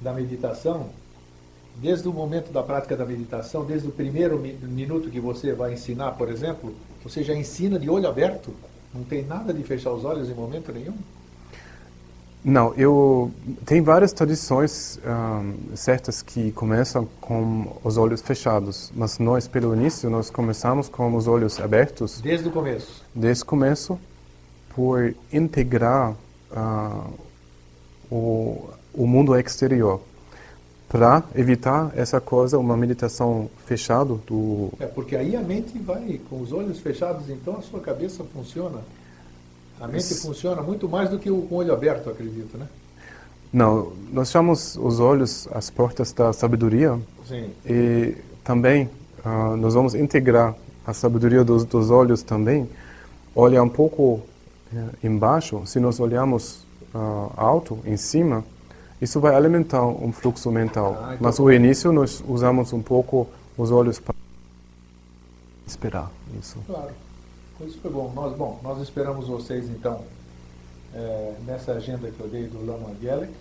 da 0.00 0.12
meditação, 0.12 0.86
desde 1.76 2.06
o 2.08 2.12
momento 2.12 2.52
da 2.52 2.62
prática 2.62 2.96
da 2.96 3.04
meditação, 3.04 3.64
desde 3.64 3.88
o 3.88 3.90
primeiro 3.92 4.38
mi- 4.38 4.52
minuto 4.62 5.10
que 5.10 5.18
você 5.18 5.52
vai 5.52 5.72
ensinar, 5.72 6.12
por 6.12 6.28
exemplo, 6.28 6.74
você 7.02 7.22
já 7.24 7.34
ensina 7.34 7.78
de 7.78 7.88
olho 7.90 8.08
aberto? 8.08 8.52
Não 8.94 9.02
tem 9.02 9.24
nada 9.24 9.52
de 9.52 9.62
fechar 9.64 9.90
os 9.92 10.04
olhos 10.04 10.28
em 10.30 10.34
momento 10.34 10.70
nenhum? 10.72 10.94
Não, 12.44 12.74
eu 12.74 13.30
tem 13.64 13.80
várias 13.80 14.12
tradições 14.12 15.00
ahm, 15.04 15.54
certas 15.74 16.20
que 16.20 16.52
começam 16.52 17.08
com 17.18 17.74
os 17.82 17.96
olhos 17.96 18.20
fechados, 18.20 18.92
mas 18.94 19.18
nós 19.18 19.48
pelo 19.48 19.74
início 19.74 20.10
nós 20.10 20.28
começamos 20.28 20.88
com 20.90 21.14
os 21.16 21.26
olhos 21.26 21.58
abertos 21.58 22.20
Desde 22.20 22.48
o 22.48 22.50
começo. 22.52 23.02
desde 23.14 23.42
o 23.42 23.46
começo 23.46 23.98
por 24.74 25.14
integrar 25.32 26.14
ah, 26.54 27.06
o, 28.10 28.68
o 28.92 29.06
mundo 29.06 29.34
exterior 29.38 30.00
para 30.86 31.24
evitar 31.34 31.92
essa 31.96 32.20
coisa 32.20 32.58
uma 32.58 32.76
meditação 32.76 33.48
fechada 33.66 34.14
do 34.26 34.70
É 34.78 34.86
porque 34.86 35.16
aí 35.16 35.34
a 35.34 35.40
mente 35.40 35.78
vai 35.78 36.20
com 36.28 36.40
os 36.40 36.52
olhos 36.52 36.78
fechados, 36.78 37.30
então 37.30 37.56
a 37.56 37.62
sua 37.62 37.80
cabeça 37.80 38.22
funciona. 38.34 38.80
A 39.80 39.86
mente 39.86 40.00
Isso. 40.00 40.26
funciona 40.26 40.62
muito 40.62 40.88
mais 40.88 41.10
do 41.10 41.18
que 41.18 41.30
o 41.30 41.42
com 41.42 41.56
o 41.56 41.58
olho 41.58 41.72
aberto, 41.72 42.08
acredito, 42.10 42.56
né? 42.56 42.66
não 43.52 43.92
nós 44.12 44.30
chamamos 44.30 44.76
os 44.76 44.98
olhos 45.00 45.48
as 45.52 45.70
portas 45.70 46.12
da 46.12 46.32
sabedoria 46.32 46.98
Sim. 47.26 47.50
E 47.64 48.16
também 48.42 48.90
ah, 49.24 49.56
nós 49.56 49.74
vamos 49.74 49.94
integrar 49.94 50.54
a 50.86 50.92
sabedoria 50.92 51.42
dos, 51.42 51.64
dos 51.64 51.90
olhos 51.90 52.22
também, 52.22 52.68
olhar 53.34 53.62
um 53.62 53.68
pouco 53.68 54.20
eh, 54.74 55.06
embaixo. 55.06 55.62
Se 55.64 55.80
nós 55.80 55.98
olharmos 55.98 56.64
ah, 56.94 57.30
alto, 57.36 57.78
em 57.86 57.96
cima, 57.96 58.44
isso 59.00 59.18
vai 59.18 59.34
alimentar 59.34 59.82
um 59.86 60.12
fluxo 60.12 60.50
mental. 60.50 60.98
Ah, 61.00 61.14
então 61.14 61.18
Mas 61.20 61.38
o 61.38 61.50
início 61.50 61.90
nós 61.90 62.22
usamos 62.28 62.72
um 62.72 62.82
pouco 62.82 63.26
os 63.56 63.70
olhos 63.70 63.98
para 63.98 64.14
esperar 65.66 66.10
isso. 66.38 66.58
Claro. 66.66 66.90
Isso 67.60 67.78
foi 67.80 67.90
bom. 67.90 68.12
Nós, 68.14 68.36
bom, 68.36 68.58
nós 68.62 68.80
esperamos 68.82 69.28
vocês, 69.28 69.68
então, 69.68 70.02
eh, 70.94 71.34
nessa 71.46 71.72
agenda 71.72 72.10
que 72.10 72.20
eu 72.20 72.28
dei 72.28 72.46
do 72.46 72.64
Lama 72.64 72.94
Gelik. 73.00 73.32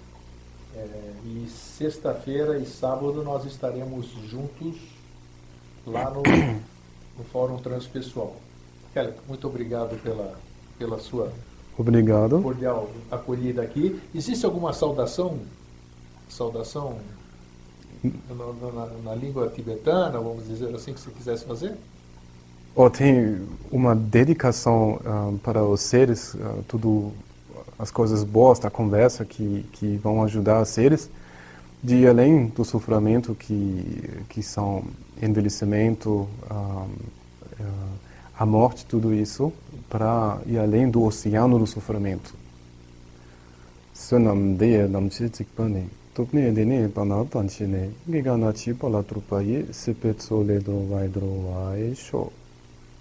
Eh, 0.75 1.11
e 1.25 1.47
sexta-feira 1.49 2.57
e 2.57 2.65
sábado 2.65 3.23
nós 3.23 3.45
estaremos 3.45 4.07
juntos 4.27 4.75
lá 5.85 6.09
no, 6.09 6.21
no 6.23 7.23
Fórum 7.31 7.57
Transpessoal. 7.57 8.35
Kelly, 8.93 9.13
muito 9.27 9.47
obrigado 9.47 9.99
pela, 10.01 10.33
pela 10.77 10.99
sua 10.99 11.31
Obrigado. 11.77 12.41
cordial 12.41 12.89
acolhida 13.11 13.61
aqui. 13.63 13.99
Existe 14.13 14.45
alguma 14.45 14.73
saudação, 14.73 15.39
saudação 16.29 16.97
na, 18.03 18.71
na- 18.71 18.93
na 19.03 19.15
língua 19.15 19.49
tibetana, 19.49 20.19
vamos 20.19 20.47
dizer 20.47 20.73
assim, 20.75 20.93
que 20.93 20.99
você 20.99 21.11
quisesse 21.11 21.45
fazer? 21.45 21.75
Ou 22.75 22.89
tem 22.89 23.39
uma 23.71 23.95
dedicação 23.95 24.99
ah, 25.05 25.31
para 25.43 25.63
os 25.63 25.81
seres, 25.81 26.35
ah, 26.41 26.55
tudo 26.67 27.11
as 27.77 27.91
coisas 27.91 28.23
boas 28.23 28.59
da 28.59 28.69
conversa 28.69 29.25
que 29.25 29.65
que 29.73 29.97
vão 29.97 30.23
ajudar 30.23 30.61
os 30.61 30.69
seres 30.69 31.09
de 31.83 32.07
além 32.07 32.47
do 32.47 32.63
sofrimento 32.63 33.35
que 33.35 34.23
que 34.29 34.41
são 34.41 34.83
envelhecimento, 35.21 36.27
ah, 36.49 36.85
a 38.37 38.45
morte, 38.45 38.85
tudo 38.85 39.13
isso, 39.13 39.53
para 39.89 40.39
ir 40.47 40.57
além 40.57 40.89
do 40.89 41.03
oceano 41.03 41.59
do 41.59 41.67
sofrimento. 41.67 42.33
Sunam. 43.93 44.57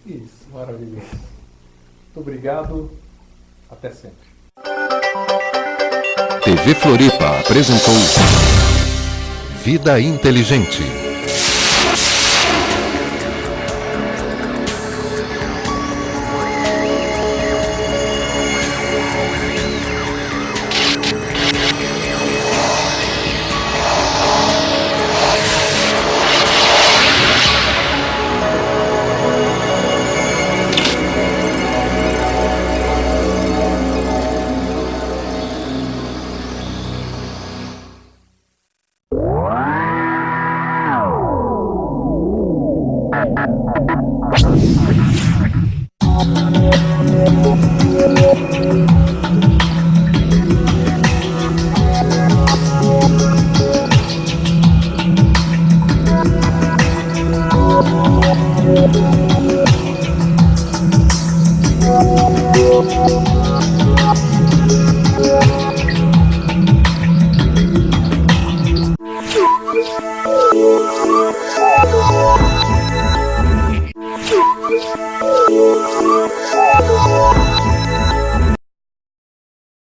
Isso, 0.06 0.46
maravilhoso. 0.52 1.06
Muito 2.14 2.20
obrigado. 2.20 2.90
Até 3.70 3.90
sempre. 3.90 4.32
TV 6.44 6.74
Floripa 6.74 7.40
apresentou 7.40 7.94
Vida 9.64 10.00
Inteligente. 10.00 11.11